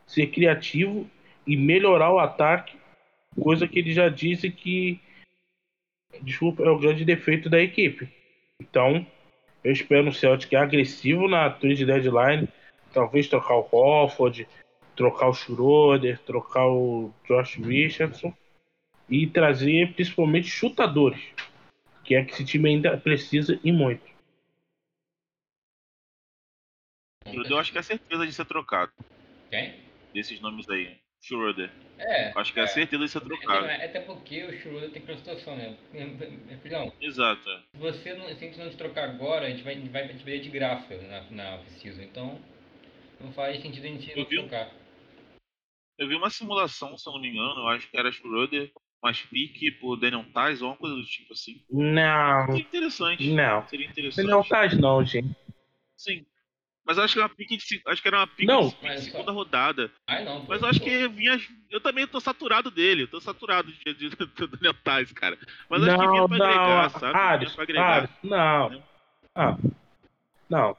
ser 0.08 0.28
criativo 0.28 1.06
e 1.46 1.58
melhorar 1.58 2.14
o 2.14 2.20
ataque, 2.20 2.78
coisa 3.38 3.68
que 3.68 3.78
ele 3.78 3.92
já 3.92 4.08
disse 4.08 4.50
que 4.50 5.02
desculpa, 6.22 6.64
é 6.64 6.70
o 6.70 6.80
grande 6.80 7.04
defeito 7.04 7.50
da 7.50 7.60
equipe. 7.60 8.08
Então, 8.58 9.06
eu 9.64 9.72
espero 9.72 10.08
um 10.08 10.12
Celtic 10.12 10.54
agressivo 10.56 11.28
na 11.28 11.50
trade 11.50 11.86
deadline, 11.86 12.48
talvez 12.94 13.28
trocar 13.28 13.56
o 13.56 13.68
Hofford, 13.72 14.48
trocar 14.96 15.30
o 15.30 15.34
Schroeder, 15.34 16.20
trocar 16.20 16.68
o 16.68 17.14
Josh 17.28 17.56
Richardson 17.56 18.34
e 19.10 19.28
trazer 19.28 19.94
principalmente 19.94 20.48
chutadores, 20.48 21.22
que 22.04 22.16
é 22.16 22.24
que 22.24 22.34
esse 22.34 22.46
time 22.46 22.70
ainda 22.70 22.98
precisa 22.98 23.60
e 23.64 23.72
muito. 23.72 24.08
Eu 27.26 27.58
acho 27.58 27.72
que 27.72 27.78
é 27.78 27.82
certeza 27.82 28.26
de 28.26 28.34
ser 28.34 28.46
trocado. 28.46 28.92
Quem? 29.50 29.76
Desses 30.14 30.40
nomes 30.42 30.68
aí. 30.70 30.98
Schroeder. 31.22 31.70
É. 31.98 32.32
Acho 32.36 32.54
que 32.54 32.60
é, 32.60 32.64
é 32.64 32.68
certeza 32.68 33.04
de 33.04 33.12
ser 33.12 33.22
trocado. 33.22 33.66
É, 33.66 33.86
até 33.86 34.00
porque 34.00 34.44
o 34.46 34.54
Schroeder 34.58 34.90
tem 34.92 35.02
aquela 35.02 35.18
situação, 35.18 35.56
né? 35.56 35.76
Filhão. 36.64 36.94
Exato. 37.02 37.44
Se, 37.72 37.78
você 37.78 38.14
não, 38.14 38.26
se 38.28 38.32
a 38.32 38.36
gente 38.36 38.60
não 38.60 38.70
te 38.70 38.78
trocar 38.78 39.10
agora, 39.10 39.48
a 39.48 39.50
gente 39.50 39.64
vai, 39.64 39.76
vai 39.90 40.08
te 40.08 40.24
ver 40.24 40.40
de 40.40 40.50
graça 40.50 40.96
na, 40.98 41.22
na 41.30 41.56
off-season. 41.56 42.02
Então, 42.04 42.40
não 43.20 43.32
faz 43.34 43.62
sentido 43.62 43.86
a 43.86 43.88
gente 43.88 44.12
Eu 44.12 44.18
não 44.18 44.26
vi 44.26 44.38
trocar. 44.38 44.72
Eu 45.98 46.08
vi 46.08 46.16
uma 46.16 46.30
simulação, 46.30 46.98
se 46.98 47.08
eu 47.08 47.14
não 47.14 47.22
me 47.22 47.28
engano, 47.28 47.60
eu 47.60 47.68
acho 47.68 47.90
que 47.92 47.98
era 47.98 48.10
Schroeder, 48.10 48.72
mais 49.04 49.22
pique 49.22 49.70
por 49.72 49.98
Daniel 49.98 50.26
Tais 50.34 50.62
ou 50.62 50.70
uma 50.70 50.78
coisa 50.78 50.96
do 50.96 51.04
tipo 51.04 51.34
assim. 51.34 51.62
Não, 51.70 52.46
Seria 52.46 52.62
interessante. 52.62 53.30
não. 53.34 53.68
Seria 53.68 53.88
interessante. 53.88 54.26
Não 54.26 54.44
tá 54.44 54.68
não, 54.76 55.04
gente. 55.04 55.36
Sim. 55.98 56.26
Mas 56.90 56.98
eu 56.98 57.04
acho 57.04 57.14
que 57.14 57.20
era 57.20 57.28
uma 57.28 57.36
pique 57.36 57.56
de, 57.56 57.82
acho 57.86 58.02
que 58.02 58.08
era 58.08 58.18
uma 58.18 58.26
pique 58.26 58.46
Não. 58.48 58.68
de, 58.70 58.76
de 58.76 58.82
Mas 58.82 59.04
só- 59.04 59.12
segunda 59.12 59.32
rodada. 59.32 59.92
Ai, 60.08 60.26
não. 60.26 60.44
Mas 60.46 60.60
eu 60.60 60.68
acho 60.70 60.80
que 60.80 61.08
vinha. 61.10 61.40
Eu 61.70 61.80
também 61.80 62.08
tô 62.08 62.20
saturado 62.20 62.72
dele. 62.72 63.04
Eu 63.04 63.08
tô 63.08 63.22
saturado 63.22 63.72
de, 63.72 63.94
de, 63.94 64.10
do 64.18 64.48
Daniel 64.48 64.74
Tais, 64.84 65.12
cara. 65.14 65.38
Mas 65.70 65.84
acho 65.84 65.92
que 66.00 66.08
vinha 66.08 66.22
não, 66.22 66.28
pra 66.28 66.38
não, 66.40 66.46
agregar, 66.48 66.90
sabe? 67.00 67.16
Ares, 67.16 67.52
Vinha 67.52 67.62
agregar. 67.64 67.92
Ares, 67.98 68.10
não. 68.24 68.84
Ah, 69.36 69.58
não. 70.50 70.78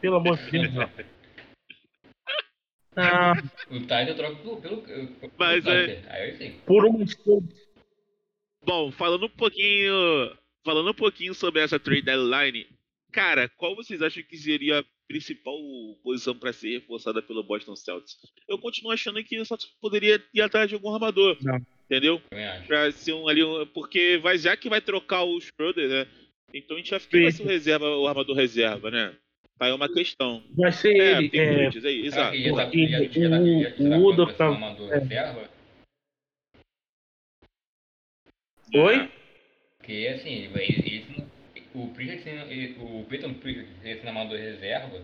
Pelo 0.00 0.16
amor 0.16 0.38
de 0.38 0.50
Deus, 0.50 0.72
não. 0.72 0.90
Ah, 2.96 3.32
O 3.70 3.86
Tyler 3.86 4.08
eu 4.08 4.16
troco 4.16 4.36
pelo. 4.60 4.82
pelo, 4.82 4.82
pelo 4.82 5.32
Mas 5.38 5.66
é-. 5.66 6.02
Aí 6.08 6.52
por 6.66 6.84
um 6.86 7.02
escudo. 7.02 7.48
Bom, 8.64 8.90
falando 8.92 9.26
um 9.26 9.30
pouquinho. 9.30 9.92
Falando 10.64 10.90
um 10.90 10.94
pouquinho 10.94 11.34
sobre 11.34 11.60
essa 11.60 11.78
trade 11.80 12.02
deadline, 12.02 12.66
cara, 13.10 13.48
qual 13.56 13.74
vocês 13.74 14.00
acham 14.00 14.22
que 14.22 14.36
seria 14.36 14.80
a 14.80 14.84
principal 15.08 15.54
posição 16.02 16.34
para 16.36 16.52
ser 16.52 16.78
reforçada 16.78 17.20
pelo 17.22 17.42
Boston 17.42 17.76
Celtics? 17.76 18.16
Eu 18.48 18.58
continuo 18.58 18.92
achando 18.92 19.22
que 19.24 19.38
o 19.38 19.44
Celtics 19.44 19.72
poderia 19.80 20.22
ir 20.32 20.40
atrás 20.40 20.68
de 20.68 20.74
algum 20.74 20.92
armador. 20.94 21.36
Não. 21.42 21.60
Entendeu? 21.84 22.22
Pra 22.66 22.90
ser 22.92 23.12
um 23.12 23.28
ali. 23.28 23.44
um- 23.44 23.66
Porque 23.66 24.16
vai, 24.18 24.38
já 24.38 24.56
que 24.56 24.68
vai 24.70 24.80
trocar 24.80 25.22
o 25.24 25.38
Schroeder, 25.40 25.88
né? 25.88 26.06
Então 26.54 26.76
a 26.76 26.80
gente 26.80 26.90
vai 26.90 27.00
ficar 27.00 27.18
o 27.42 27.46
reserva, 27.46 27.96
o 27.96 28.06
armador 28.06 28.34
reserva, 28.36 28.90
né? 28.90 29.14
Tá 29.58 29.66
aí 29.66 29.72
uma 29.72 29.92
questão. 29.92 30.42
Vai 30.56 30.72
ser 30.72 30.96
É, 30.96 31.18
ele. 31.18 31.28
tem 31.28 31.40
É, 31.40 31.54
Bridges 31.54 31.84
aí, 31.84 32.06
exato. 32.06 32.36
tá, 32.54 32.66
tá- 32.66 33.98
o- 33.98 34.06
Udo 34.06 34.26
tá- 34.34 34.48
é. 34.90 34.98
reserva? 34.98 35.50
Oi? 38.74 39.10
Porque 39.78 40.08
assim, 40.14 40.30
ele, 40.30 40.48
vai- 40.48 40.64
ele, 40.64 40.88
ele- 40.96 41.26
o 41.74 41.88
Pritchard, 41.88 42.76
o 42.80 43.04
Peyton 43.08 43.34
Pritchard 43.34 43.68
sendo 43.82 44.08
amador 44.08 44.38
reserva, 44.38 45.02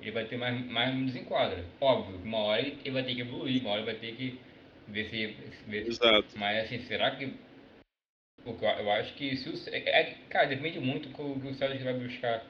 ele 0.00 0.10
vai 0.10 0.24
ter 0.26 0.36
mais, 0.36 0.64
mais 0.66 0.94
um 0.94 1.06
desenquadra. 1.06 1.64
Óbvio, 1.80 2.16
uma 2.24 2.38
hora 2.38 2.62
ele 2.62 2.90
vai 2.90 3.02
ter 3.02 3.14
que 3.14 3.20
evoluir, 3.20 3.60
uma 3.60 3.70
hora 3.70 3.80
ele 3.82 3.92
vai 3.92 4.00
ter 4.00 4.14
que 4.14 4.38
ver 4.88 5.04
se. 5.10 5.26
Ver 5.66 5.84
se 5.84 5.90
Exato. 5.90 6.26
mas 6.36 6.64
assim, 6.64 6.80
será 6.82 7.10
que. 7.16 7.32
Porque 8.44 8.64
eu 8.64 8.68
eu 8.68 8.90
acho 8.92 9.14
que 9.14 9.36
se 9.36 9.48
o. 9.48 9.74
É, 9.74 9.78
é- 10.00 10.14
cara, 10.30 10.46
depende 10.46 10.78
muito 10.80 11.08
do 11.08 11.14
que 11.14 11.20
o- 11.22 11.40
que 11.40 11.54
Celtics 11.54 11.84
vai 11.84 11.94
buscar. 11.94 12.44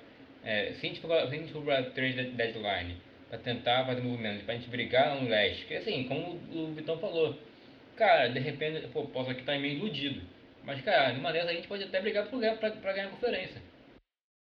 É, 0.45 0.73
se 0.75 0.87
a 0.87 0.89
gente 0.89 1.01
for, 1.01 1.09
se 1.09 1.35
a 1.35 1.39
gente 1.39 1.53
for 1.53 1.63
pra 1.65 1.83
trade 1.83 2.15
de- 2.15 2.31
deadline, 2.33 2.97
pra 3.29 3.39
tentar 3.39 3.85
fazer 3.87 4.01
movimentos, 4.03 4.43
pra 4.45 4.55
gente 4.55 4.69
brigar 4.71 5.21
no 5.21 5.29
leste, 5.29 5.63
porque 5.63 5.75
assim, 5.75 6.05
como 6.05 6.41
o 6.53 6.73
Vitão 6.75 6.99
falou, 6.99 7.37
cara, 7.97 8.29
de 8.29 8.39
repente, 8.39 8.87
pô, 8.89 9.05
posso 9.07 9.31
aqui 9.31 9.41
estar 9.41 9.59
meio 9.59 9.75
iludido. 9.79 10.21
Mas, 10.65 10.81
cara, 10.83 11.12
numa 11.15 11.33
dessas 11.33 11.49
a 11.49 11.53
gente 11.55 11.69
pode 11.69 11.85
até 11.85 12.00
brigar 12.00 12.29
pra, 12.29 12.55
pra, 12.57 12.71
pra 12.71 12.93
ganhar 12.93 13.07
a 13.09 13.11
conferência. 13.11 13.62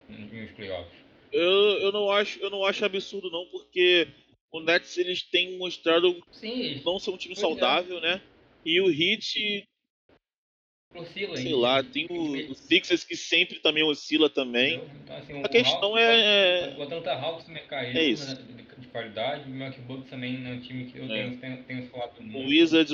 Nos 0.07 0.51
playoffs. 0.51 0.99
Eu, 1.31 1.41
eu, 1.79 1.91
não 1.91 2.11
acho, 2.11 2.39
eu 2.39 2.49
não 2.49 2.65
acho 2.65 2.83
absurdo, 2.83 3.31
não, 3.31 3.45
porque 3.47 4.07
o 4.51 4.59
Nets 4.59 4.97
eles 4.97 5.21
têm 5.23 5.57
mostrado 5.57 6.21
Sim, 6.31 6.81
não 6.85 6.99
ser 6.99 7.11
um 7.11 7.17
time 7.17 7.33
é. 7.33 7.37
saudável, 7.37 8.01
né? 8.01 8.21
E 8.65 8.79
o 8.81 8.91
Heat, 8.91 9.65
oscilam. 10.93 11.35
sei 11.37 11.53
lá, 11.53 11.81
tem 11.81 12.05
o, 12.09 12.51
o 12.51 12.55
Sixers 12.55 13.03
que 13.05 13.15
sempre 13.15 13.59
também 13.59 13.83
oscila 13.83 14.29
também. 14.29 14.83
Então, 15.03 15.15
assim, 15.15 15.41
A 15.41 15.45
o 15.47 15.49
questão 15.49 15.95
Hawks- 15.95 16.01
é. 16.01 16.75
O 16.77 16.83
Atlanta 16.83 17.13
Hawks 17.13 17.45
também 17.45 17.65
caiu 17.65 17.97
É 17.97 18.03
isso. 18.03 18.27
né, 18.27 18.63
de, 18.75 18.81
de 18.81 18.87
qualidade. 18.89 19.45
O 19.45 19.49
Milwaukee 19.53 19.81
Bucks 19.81 20.09
também 20.09 20.45
é 20.45 20.49
um 20.51 20.59
time 20.59 20.91
que 20.91 20.97
eu 20.99 21.05
É. 21.05 21.07
tenho, 21.07 21.37
tenho, 21.37 21.63
tenho 21.63 21.87
falado 21.87 22.19
O 22.19 22.23
muito. 22.23 22.49
Wizards 22.49 22.91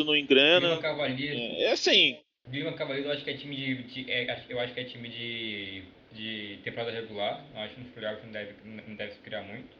não. 0.69 0.79
Cavaliers, 0.79 1.35
É, 1.35 1.63
é 1.63 1.71
assim, 1.71 2.19
Cleveland 2.49 2.77
Cavaliers 2.77 3.05
eu 3.05 3.11
acho 3.11 3.23
que 3.23 3.29
é 3.29 3.37
time 3.37 3.55
de, 3.55 3.83
de- 3.83 4.11
é, 4.11 4.45
eu 4.49 4.59
acho 4.59 4.73
que 4.73 4.79
é 4.79 4.83
time 4.83 5.09
de, 5.09 5.83
de 6.13 6.59
temporada 6.63 6.91
regular. 6.91 7.45
Eu 7.53 7.59
acho 7.61 7.75
que 7.75 7.81
nos 7.81 7.91
playoffs 7.91 8.23
não 8.25 8.31
deve, 8.31 8.53
não 8.63 8.95
deve 8.95 9.13
se 9.13 9.19
criar 9.19 9.43
muito. 9.43 9.77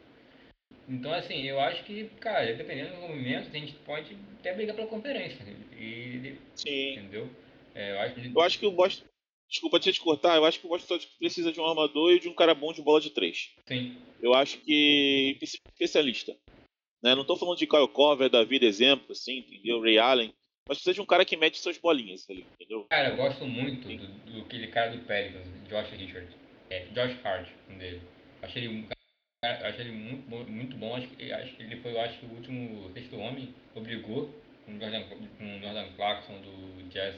Então 0.88 1.14
assim, 1.14 1.44
eu 1.44 1.60
acho 1.60 1.84
que, 1.84 2.06
cara, 2.20 2.54
dependendo 2.56 2.96
do 2.96 3.02
movimento, 3.02 3.50
a 3.50 3.60
gente 3.60 3.74
pode 3.86 4.16
até 4.40 4.54
brigar 4.54 4.76
pela 4.76 4.88
conferência. 4.88 5.44
E, 5.78 6.36
sim. 6.56 6.92
entendeu? 6.94 7.30
É, 7.76 7.92
eu 7.92 8.00
acho 8.00 8.16
que 8.16 8.32
Eu 8.36 8.42
acho 8.42 8.60
que 8.60 8.66
o 8.66 8.72
Boston. 8.72 9.06
Desculpa 9.50 9.80
te 9.80 9.98
cortar, 10.02 10.36
eu 10.36 10.44
acho 10.44 10.60
que 10.60 10.66
o 10.66 10.70
Boston 10.70 10.88
Celtics 10.88 11.18
precisa 11.18 11.54
de 11.54 11.60
um 11.62 11.66
armador 11.66 12.12
e 12.12 12.20
de 12.20 12.28
um 12.28 12.36
cara 12.36 12.54
bom 12.54 12.74
de 12.74 12.82
bola 12.82 13.00
de 13.00 13.12
três. 13.12 13.54
sim. 13.66 13.96
Eu 14.20 14.34
acho 14.34 14.58
que 14.58 15.38
de 15.40 15.46
especialista. 15.46 16.36
Né? 17.02 17.16
Não 17.16 17.24
tô 17.24 17.38
falando 17.38 17.58
de 17.58 17.68
Kyle 17.68 17.88
Corver 17.88 18.30
da 18.30 18.44
vida, 18.44 18.66
exemplo, 18.66 19.12
assim, 19.12 19.38
entendeu? 19.38 19.80
Ray 19.80 20.00
Allen. 20.00 20.34
Mas 20.68 20.78
precisa 20.78 20.94
de 20.94 21.02
um 21.02 21.06
cara 21.06 21.24
que 21.26 21.38
mete 21.38 21.58
suas 21.60 21.78
bolinhas 21.78 22.30
ali, 22.30 22.46
entendeu? 22.56 22.86
Cara, 22.90 23.10
eu 23.10 23.18
gosto 23.18 23.46
muito 23.46 23.88
do, 23.88 24.08
do 24.32 24.42
aquele 24.42 24.68
cara 24.68 24.92
do 24.92 25.00
Pelicans, 25.06 25.48
Josh 25.70 25.90
Richard. 25.92 26.28
É, 26.70 26.86
Josh 26.88 27.16
Hart, 27.24 27.48
nome 27.70 27.80
dele. 27.80 28.02
Acho 28.42 28.58
ele 28.58 28.68
um 28.68 28.88
cara, 29.42 29.70
acho 29.70 29.82
ele 29.82 29.92
muito 29.92 30.30
bom, 30.30 30.44
muito 30.44 30.76
bom. 30.78 30.96
Acho 30.96 31.08
que 31.08 31.32
acho 31.32 31.56
que 31.56 31.64
ele 31.64 31.78
foi, 31.78 31.98
acho, 32.00 32.26
o 32.26 32.36
último 32.36 32.92
sexto 32.94 33.18
homem, 33.18 33.54
obrigou 33.74 34.30
com 34.66 34.76
o 34.76 34.80
Jordan, 34.80 35.04
com 35.04 35.58
o 35.58 35.60
Jordan 35.62 35.88
Clarkson 35.96 36.42
do 36.42 36.90
Jazz 36.90 37.16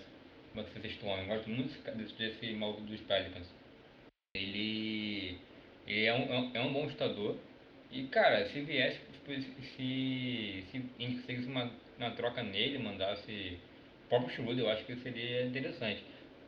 para 0.54 0.64
ser 0.66 0.82
sexto 0.82 1.06
homem. 1.06 1.28
Eu 1.28 1.36
gosto 1.36 1.50
muito 1.50 1.98
desse, 1.98 2.14
desse, 2.16 2.54
maluco 2.54 2.82
dos 2.82 3.02
Pelicans. 3.02 3.48
Ele, 4.36 5.40
ele 5.88 6.06
é, 6.06 6.14
um, 6.14 6.34
é 6.34 6.40
um- 6.40 6.52
é 6.56 6.62
um 6.62 6.74
bom 6.74 6.90
chutador. 6.90 7.36
E 7.92 8.04
cara, 8.08 8.48
se 8.50 8.62
viesse, 8.62 9.00
tipo, 9.12 9.34
se, 9.34 9.42
se, 9.76 10.66
se 10.72 10.80
conseguisse 11.00 11.48
uma, 11.48 11.72
uma 12.00 12.12
troca 12.12 12.42
nele, 12.42 12.78
mandasse 12.78 13.58
o 14.06 14.10
próprio 14.10 14.34
Schroeder, 14.34 14.66
eu 14.66 14.70
acho 14.70 14.86
que 14.86 14.96
seria 14.98 15.46
interessante. 15.46 16.04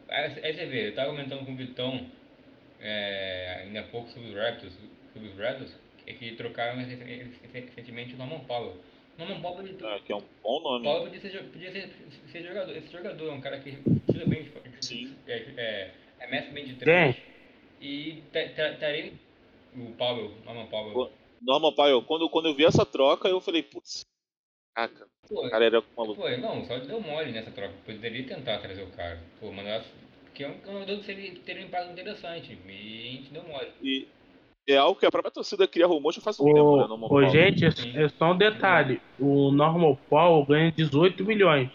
Aí, 0.10 0.44
aí 0.44 0.54
você 0.54 0.66
vê, 0.66 0.88
eu 0.90 0.96
tava 0.96 1.12
comentando 1.12 1.46
com 1.46 1.54
o 1.54 1.56
Vitão 1.56 2.10
é, 2.80 3.62
ainda 3.64 3.82
há 3.82 3.84
pouco 3.84 4.10
sobre 4.10 4.30
os 4.30 4.36
Raptors, 4.36 4.74
sobre 5.14 5.30
os 5.30 5.38
Raptors, 5.38 5.72
é 6.08 6.14
que 6.14 6.36
trocaram 6.36 6.78
recen- 6.80 7.32
recentemente 7.54 8.16
o 8.16 8.18
Norman 8.18 8.40
Powell. 8.40 8.76
Norman 9.18 9.42
Powell, 9.42 9.68
ele, 9.68 9.78
Ah, 9.84 10.00
que 10.04 10.12
é 10.12 10.16
um 10.16 10.24
bom 10.42 10.62
nome. 10.64 10.86
Paulo 10.86 11.04
podia 11.06 11.22
ser, 11.22 11.44
podia 11.52 11.72
ser, 11.72 11.90
ser 12.32 12.44
jogador. 12.44 12.76
Esse 12.76 12.92
jogador 12.92 13.30
é 13.30 13.32
um 13.32 13.42
cara 13.42 13.60
que 13.60 13.72
tira 14.12 14.26
bem, 14.26 14.44
de- 14.44 14.86
Sim. 14.86 15.16
é, 15.28 15.38
é, 15.58 15.92
arremessa 16.20 16.52
bem 16.52 16.66
de 16.66 16.76
três. 16.76 17.16
E 17.80 18.24
o 19.76 19.92
Powell, 19.96 20.32
Norman 20.46 20.68
Powell. 20.68 20.94
Pô, 20.94 21.12
Norman 21.42 21.74
Powell, 21.74 22.04
quando, 22.04 22.30
quando 22.30 22.48
eu 22.48 22.56
vi 22.56 22.66
essa 22.66 22.86
troca, 22.86 23.28
eu 23.28 23.40
falei, 23.42 23.64
putz, 23.64 24.06
caraca, 24.76 25.08
Pô, 25.32 25.48
o 25.48 25.50
cara 25.50 25.66
era 25.66 25.82
maluco. 25.98 26.22
pô, 26.22 26.30
não, 26.30 26.66
só 26.66 26.78
deu 26.78 27.00
mole 27.00 27.32
nessa 27.32 27.52
troca. 27.52 27.74
Poderia 27.86 28.24
tentar 28.26 28.58
trazer 28.58 28.84
o 28.84 28.88
cara. 28.88 29.18
Pô, 29.40 29.50
mandar. 29.50 29.82
Porque 30.26 30.44
é 30.44 30.50
um 30.50 30.74
jogador 30.74 30.98
que 30.98 31.06
seria, 31.06 31.34
teria 31.46 31.64
um 31.64 31.66
impacto 31.66 31.92
interessante. 31.92 32.58
E 32.68 33.08
a 33.08 33.12
gente 33.12 33.32
deu 33.32 33.44
mole. 33.44 33.70
E 33.82 34.08
é 34.68 34.76
algo 34.76 35.00
que 35.00 35.06
a 35.06 35.12
própria 35.12 35.32
torcida 35.32 35.66
cria 35.68 35.88
rumor 35.88 36.12
já 36.12 36.22
faz 36.22 36.38
um 36.38 36.46
tempo, 36.46 36.78
né? 36.78 36.84
Ô, 36.84 37.08
Powell. 37.08 37.30
gente, 37.30 37.66
é, 37.66 38.04
é 38.04 38.10
só 38.10 38.34
um 38.34 38.38
detalhe. 38.38 39.02
O 39.18 39.52
Normal 39.52 39.98
Paul 40.10 40.46
ganha 40.46 40.72
18 40.72 41.24
milhões. 41.24 41.70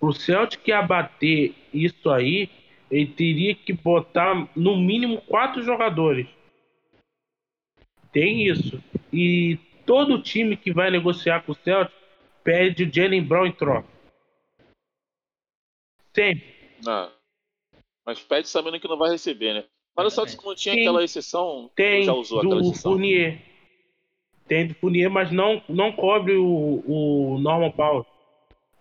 O 0.00 0.12
Celtic 0.12 0.66
abater 0.70 1.54
isso 1.72 2.10
aí, 2.10 2.48
ele 2.90 3.06
teria 3.06 3.54
que 3.54 3.74
botar 3.74 4.48
no 4.56 4.76
mínimo 4.76 5.20
quatro 5.20 5.62
jogadores. 5.62 6.26
Tem 8.10 8.46
isso. 8.46 8.82
E 9.12 9.58
todo 9.84 10.22
time 10.22 10.56
que 10.56 10.72
vai 10.72 10.90
negociar 10.90 11.42
com 11.42 11.52
o 11.52 11.54
Celtic 11.54 12.03
pede 12.44 12.84
o 12.84 12.92
Jalen 12.92 13.24
Brown 13.24 13.46
em 13.46 13.52
troca. 13.52 13.88
Sempre. 16.14 16.54
Ah. 16.86 17.10
Mas 18.06 18.20
pede 18.20 18.48
sabendo 18.48 18.78
que 18.78 18.86
não 18.86 18.98
vai 18.98 19.10
receber, 19.10 19.54
né? 19.54 19.64
Mas 19.96 20.06
o 20.06 20.10
Celtics 20.10 20.44
não 20.44 20.54
tinha 20.54 20.74
Sim. 20.74 20.80
aquela 20.82 21.02
exceção? 21.04 21.70
Tem 21.74 22.04
Já 22.04 22.12
usou 22.12 22.40
aquela 22.40 22.56
do 22.60 22.70
exceção? 22.70 22.92
Fournier. 22.92 23.40
Tem 24.46 24.66
do 24.66 24.74
Fournier, 24.74 25.10
mas 25.10 25.30
não, 25.32 25.62
não 25.68 25.90
cobre 25.92 26.34
o, 26.34 26.82
o 26.86 27.38
Norman 27.40 27.70
Powell. 27.70 28.06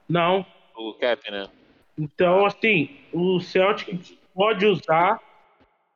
Não. 0.10 0.46
O 0.76 0.94
cap, 0.96 1.32
né? 1.32 1.50
Então, 1.98 2.46
assim, 2.46 2.90
o 3.14 3.40
Celtic 3.40 4.18
pode 4.34 4.66
usar, 4.66 5.20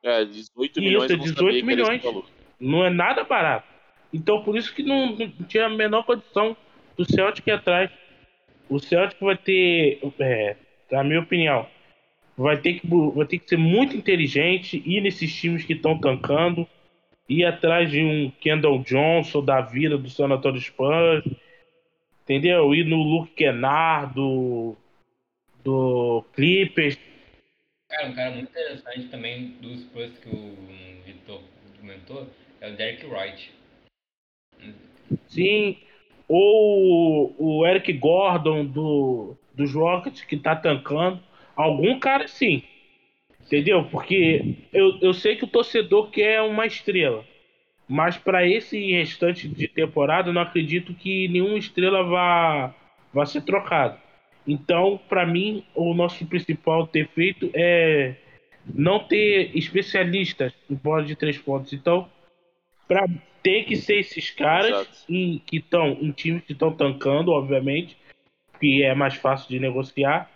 É, 0.04 0.24
18 0.24 0.80
Isso, 0.80 0.80
milhões. 0.80 1.10
eu 1.12 1.18
não 1.18 1.24
18 1.26 1.36
sabia 1.40 1.64
que 1.64 1.72
era 1.82 1.96
esse 1.96 2.08
milhões. 2.08 2.26
não 2.60 2.86
é 2.86 2.90
nada 2.90 3.24
barato. 3.24 3.68
Então, 4.14 4.44
por 4.44 4.56
isso 4.56 4.74
que 4.74 4.84
não, 4.84 5.16
não 5.16 5.30
tinha 5.48 5.66
a 5.66 5.70
menor 5.70 6.04
condição 6.04 6.56
do 6.98 7.06
Celtic 7.06 7.48
ir 7.48 7.52
atrás. 7.52 7.92
O 8.70 8.80
Celtic 8.80 9.20
vai 9.20 9.38
ter, 9.38 10.00
é, 10.20 10.56
na 10.92 11.04
minha 11.04 11.22
opinião, 11.22 11.68
vai 12.38 12.58
ter, 12.58 12.80
que, 12.80 12.88
vai 12.88 13.26
ter 13.26 13.40
que 13.40 13.50
ser 13.50 13.58
muito 13.58 13.96
inteligente, 13.96 14.82
ir 14.86 15.02
nesses 15.02 15.34
times 15.34 15.64
que 15.64 15.74
estão 15.74 15.98
tancando, 15.98 16.68
ir 17.30 17.46
atrás 17.46 17.90
de 17.90 18.02
um 18.02 18.32
Kendall 18.42 18.80
Johnson 18.80 19.44
da 19.44 19.62
vida 19.62 19.98
do 19.98 20.10
San 20.10 20.32
Antonio 20.32 20.60
Spurs, 20.60 21.24
entendeu? 22.24 22.74
Ir 22.74 22.86
no 22.86 22.98
Luke 22.98 23.34
Kennard 23.34 24.14
do, 24.14 24.76
do 25.64 26.26
Clippers, 26.34 26.98
Cara, 27.90 28.10
um 28.10 28.16
cara 28.16 28.32
muito 28.32 28.50
interessante 28.50 29.08
também 29.08 29.52
dos 29.62 29.80
Spurs 29.82 30.18
que 30.20 30.28
o 30.28 30.58
Vitor 31.06 31.42
comentou 31.80 32.30
é 32.60 32.70
o 32.70 32.76
Derek 32.76 33.06
Wright. 33.06 33.52
Sim, 35.28 35.78
ou 36.28 37.36
o 37.38 37.66
Eric 37.66 37.94
Gordon 37.94 38.66
do, 38.66 39.36
dos 39.54 39.74
Rockets 39.74 40.24
que 40.24 40.38
tá 40.38 40.56
tancando. 40.56 41.20
Algum 41.56 42.00
cara 42.00 42.28
sim. 42.28 42.64
Entendeu? 43.42 43.86
Porque 43.86 44.56
eu, 44.74 44.98
eu 45.02 45.14
sei 45.14 45.36
que 45.36 45.46
o 45.46 45.50
torcedor 45.50 46.10
quer 46.10 46.42
uma 46.42 46.66
estrela. 46.66 47.24
Mas 47.88 48.18
para 48.18 48.46
esse 48.46 48.92
restante 48.92 49.48
de 49.48 49.68
temporada, 49.68 50.30
eu 50.30 50.34
não 50.34 50.42
acredito 50.42 50.94
que 50.94 51.30
nenhuma 51.30 51.58
estrela 51.58 52.04
vá, 52.04 52.76
vá 53.14 53.26
ser 53.26 53.42
trocada. 53.42 53.98
Então, 54.46 55.00
para 55.08 55.26
mim, 55.26 55.64
o 55.74 55.94
nosso 55.94 56.26
principal 56.26 56.88
defeito 56.88 57.50
é 57.54 58.16
não 58.74 59.00
ter 59.00 59.52
especialistas 59.58 60.54
em 60.70 60.76
bola 60.76 61.04
de 61.04 61.16
três 61.16 61.38
pontos. 61.38 61.72
Então, 61.72 62.10
pra, 62.88 63.06
tem 63.48 63.64
que 63.64 63.78
ser 63.78 64.00
esses 64.00 64.30
caras 64.30 65.06
em- 65.08 65.40
que 65.40 65.56
estão 65.56 65.94
em 65.94 66.12
times 66.12 66.44
que 66.44 66.52
estão 66.52 66.76
tancando, 66.76 67.32
obviamente, 67.32 67.96
que 68.60 68.84
é 68.84 68.94
mais 68.94 69.16
fácil 69.16 69.48
de 69.48 69.58
negociar, 69.58 70.30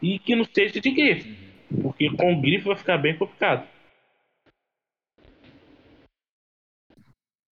e 0.00 0.18
que 0.18 0.34
não 0.34 0.46
seja 0.46 0.80
de 0.80 0.90
grife, 0.90 1.36
porque 1.82 2.08
com 2.16 2.40
grife 2.40 2.64
vai 2.64 2.76
ficar 2.76 2.96
bem 2.96 3.18
complicado. 3.18 3.68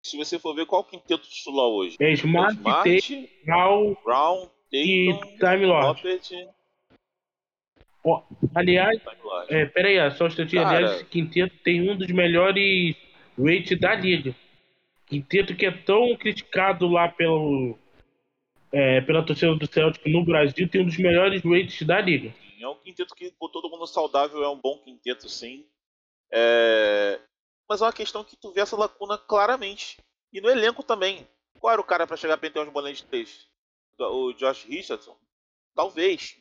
Se 0.05 0.15
você 0.15 0.39
for 0.39 0.55
ver 0.55 0.65
qual 0.65 0.81
o 0.81 0.85
quinteto 0.85 1.27
titular 1.29 1.67
hoje? 1.67 1.97
É 1.99 2.09
É 2.09 2.13
Smart, 2.13 2.57
Tate, 2.63 2.97
Smart, 2.97 3.29
Brown 3.45 3.97
Brown, 4.05 4.49
e 4.71 5.13
Time 5.39 5.65
Lord. 5.65 5.87
Lopet, 5.87 6.49
Ó, 8.05 8.23
Aliás, 8.55 8.99
é, 9.49 9.65
peraí, 9.65 10.09
só 10.11 10.23
um 10.23 10.27
instantinho. 10.27 10.63
Cara. 10.63 10.77
Aliás, 10.77 10.95
esse 11.01 11.05
quinteto 11.09 11.55
tem 11.65 11.87
um 11.87 11.97
dos 11.97 12.09
melhores 12.11 12.95
rates 13.37 13.77
da 13.77 13.93
liga. 13.93 14.33
Quinteto 15.11 15.53
que 15.57 15.65
é 15.65 15.71
tão 15.71 16.15
criticado 16.15 16.87
lá 16.87 17.09
pelo, 17.09 17.77
é, 18.71 19.01
pela 19.01 19.25
torcida 19.25 19.53
do 19.53 19.67
Celtic 19.67 20.05
no 20.05 20.23
Brasil, 20.23 20.69
tem 20.69 20.79
um 20.79 20.85
dos 20.85 20.95
melhores 20.95 21.43
rates 21.43 21.85
da 21.85 21.99
liga. 21.99 22.33
É 22.57 22.65
um 22.65 22.75
quinteto 22.75 23.13
que, 23.13 23.29
com 23.31 23.49
todo 23.49 23.69
mundo 23.69 23.85
saudável, 23.85 24.41
é 24.41 24.47
um 24.49 24.55
bom 24.55 24.77
quinteto, 24.77 25.27
sim. 25.27 25.65
É... 26.31 27.19
Mas 27.67 27.81
é 27.81 27.83
uma 27.85 27.91
questão 27.91 28.23
que 28.23 28.37
tu 28.37 28.53
vê 28.53 28.61
essa 28.61 28.77
lacuna 28.77 29.17
claramente. 29.17 29.97
E 30.31 30.39
no 30.39 30.49
elenco 30.49 30.81
também. 30.81 31.27
Qual 31.59 31.73
era 31.73 31.81
o 31.81 31.85
cara 31.85 32.07
pra 32.07 32.15
chegar 32.15 32.37
pra 32.37 32.49
ter 32.49 32.59
uns 32.61 32.71
bolinhos 32.71 32.99
de 32.99 33.03
três? 33.03 33.49
O 33.99 34.31
Josh 34.31 34.63
Richardson? 34.63 35.17
Talvez. 35.75 36.37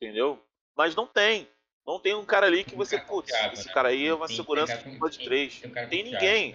Entendeu? 0.00 0.42
Mas 0.74 0.96
não 0.96 1.06
tem. 1.06 1.46
Não 1.86 2.00
tem 2.00 2.14
um 2.14 2.24
cara 2.24 2.46
ali 2.46 2.64
que 2.64 2.74
você, 2.74 2.98
putz, 2.98 3.30
esse 3.52 3.68
né? 3.68 3.74
cara 3.74 3.88
aí 3.88 4.06
é 4.06 4.14
uma 4.14 4.26
Tem- 4.28 4.36
segurança 4.36 4.78
de 4.78 4.96
bola 4.96 5.10
de 5.10 5.18
três. 5.18 5.62
um 5.62 5.70
cara 5.70 5.88
Tem 5.88 6.02
ninguém. 6.04 6.54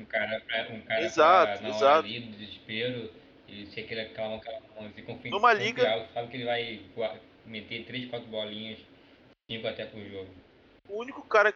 Um 0.00 0.04
cara 0.06 0.40
pra, 0.46 0.68
um 0.74 0.80
cara 0.80 1.02
Exato, 1.04 1.58
pra, 1.60 1.68
na 1.68 1.76
exato. 1.76 2.06
ali 2.06 2.20
do 2.20 2.30
desespero 2.38 3.10
e 3.46 3.66
ser 3.66 3.82
aquele 3.82 4.00
aquela, 4.00 4.36
aquela 4.36 4.60
se 4.94 5.02
confi- 5.02 5.28
Numa 5.30 5.52
liga- 5.52 6.06
sabe 6.14 6.28
que 6.28 6.36
ele 6.38 6.44
vai 6.44 6.80
meter 7.44 7.84
3, 7.84 8.08
4 8.08 8.26
bolinhas, 8.28 8.78
5 9.50 9.66
até 9.66 9.84
por 9.84 10.00
jogo. 10.02 10.28
O 10.88 11.00
único 11.00 11.22
cara. 11.28 11.54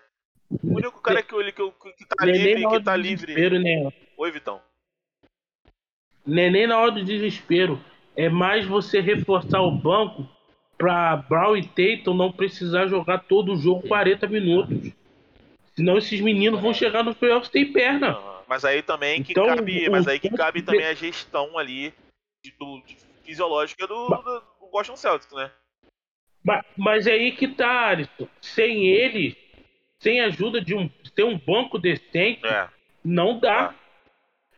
O 0.63 0.75
único 0.77 1.01
cara 1.01 1.23
que, 1.23 1.29
que, 1.53 1.61
eu- 1.63 1.73
que 1.73 2.05
tá 2.07 2.27
nem 2.27 2.35
livre, 2.37 2.69
que 2.69 2.83
tá 2.83 2.95
livre. 2.97 3.27
desespero, 3.27 3.59
né? 3.59 3.91
Oi, 4.19 4.31
Vitão. 4.31 4.61
Não 6.27 6.43
é 6.43 6.51
nem 6.51 6.67
na 6.67 6.79
hora 6.79 6.93
do 6.93 7.05
desespero. 7.05 7.83
É 8.17 8.29
mais 8.29 8.67
você 8.67 9.01
reforçar 9.01 9.61
o 9.63 9.71
banco 9.71 10.29
pra 10.77 11.17
Brown 11.17 11.57
e 11.57 11.67
Tatum 11.67 12.15
não 12.15 12.31
precisar 12.31 12.87
jogar 12.89 13.19
todo 13.25 13.53
o 13.53 13.57
jogo 13.57 13.89
40 13.89 14.27
minutos. 14.29 14.93
Senão 15.75 15.99
esses 15.99 16.21
meninos 16.21 16.61
vão 16.61 16.73
chegar 16.73 17.03
no 17.03 17.15
playoffs 17.15 17.51
sem 17.51 17.73
perna. 17.73 18.17
Mas 18.49 18.65
aí 18.65 18.83
também 18.83 19.23
que 19.23 19.33
Então, 19.33 19.47
cabe, 19.47 19.89
mas 19.89 20.07
aí 20.07 20.19
que 20.19 20.29
cabe 20.31 20.63
também 20.63 20.87
a 20.87 20.95
gestão 20.95 21.59
ali 21.59 21.93
de- 22.45 22.53
do, 22.59 22.81
de- 22.87 22.97
fisiológica 23.25 23.87
do, 23.87 24.09
Ba- 24.09 24.17
do, 24.17 24.41
do 24.61 24.71
Boston 24.71 24.97
Celtics, 24.97 25.35
né? 25.35 25.51
Ma- 26.45 26.65
Mas 26.77 27.07
é 27.07 27.13
aí 27.13 27.33
que 27.33 27.49
tá, 27.49 27.89
Alisson. 27.89 28.29
Sem 28.41 28.87
eles, 28.87 29.35
sem 29.99 30.21
a 30.21 30.27
ajuda 30.27 30.61
de 30.61 30.75
um, 30.75 30.89
ter 31.15 31.25
um 31.25 31.39
banco 31.39 31.79
decente, 31.79 32.47
É. 32.47 32.69
não 33.05 33.39
dá. 33.39 33.75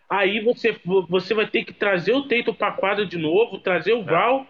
Ah. 0.09 0.19
Aí 0.19 0.41
você, 0.41 0.79
você 1.09 1.35
vai 1.35 1.47
ter 1.49 1.65
que 1.65 1.73
trazer 1.73 2.13
o 2.13 2.29
Tatum 2.29 2.55
pra 2.55 2.73
quadra 2.73 3.05
de 3.07 3.17
novo, 3.19 3.59
trazer 3.59 3.93
o 3.93 4.05
Val 4.05 4.47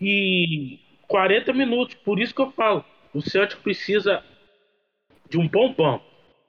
e 0.00 0.78
40 1.06 1.52
minutos. 1.52 1.94
Por 1.96 2.18
isso 2.20 2.34
que 2.34 2.40
eu 2.40 2.50
falo, 2.52 2.84
o 3.14 3.20
Celtic 3.20 3.60
precisa 3.60 4.24
de 5.28 5.38
um 5.38 5.48
bom 5.48 5.72
banco. 5.72 6.04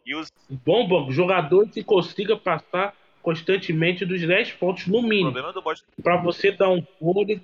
E 0.09 0.15
os, 0.15 0.27
Um 0.49 0.55
bom 0.57 0.87
banco. 0.87 1.11
Jogador 1.11 1.69
que 1.69 1.83
consiga 1.83 2.35
passar 2.35 2.95
constantemente 3.21 4.03
dos 4.05 4.19
10 4.19 4.53
pontos 4.53 4.87
no 4.87 5.03
mínimo. 5.03 5.31
Boston, 5.61 5.85
Pra 6.01 6.17
você 6.17 6.51
dar 6.51 6.69
um 6.69 6.81
fôlego. 6.97 7.39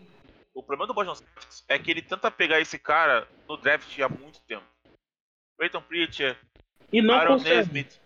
o 0.56 0.64
problema 0.64 0.88
do 0.88 0.94
Boston 0.96 1.14
Celtics 1.14 1.64
é 1.70 1.78
que 1.78 1.92
ele 1.92 2.02
tenta 2.02 2.32
pegar 2.32 2.60
esse 2.60 2.80
cara 2.80 3.28
no 3.48 3.56
draft 3.56 4.00
há 4.00 4.10
muito 4.10 4.42
tempo. 4.48 4.64
Brayton 5.60 5.82
Pritchard, 5.82 6.40
E 6.92 7.04
não 7.04 7.14
Aaron 7.14 7.34
consegue. 7.34 7.56
Nesmith, 7.58 8.00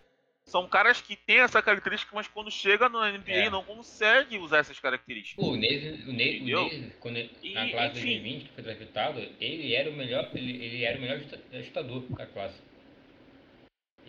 são 0.44 0.68
caras 0.68 1.00
que 1.00 1.16
têm 1.16 1.38
essa 1.38 1.62
característica, 1.62 2.14
mas 2.14 2.28
quando 2.28 2.50
chega 2.50 2.88
na 2.90 3.10
NBA 3.12 3.46
É. 3.46 3.50
não 3.50 3.64
consegue 3.64 4.36
usar 4.36 4.58
essas 4.58 4.78
características. 4.78 5.42
O 5.42 5.56
Neves, 5.56 6.06
o 6.06 6.10
o 6.10 6.90
quando 7.00 7.16
ele, 7.16 7.30
E, 7.42 7.54
na 7.54 7.70
classe 7.70 7.98
enfim. 7.98 8.20
2020 8.20 8.42
que 8.44 8.52
foi 8.52 8.62
draftado, 8.64 9.20
ele 9.40 9.74
era 9.74 9.88
o 9.88 9.92
melhor, 9.94 10.28
ele, 10.34 10.62
ele 10.62 10.84
era 10.84 10.98
o 10.98 11.00
melhor 11.00 11.18
chutador 11.64 12.02
da 12.10 12.26
classe. 12.26 12.60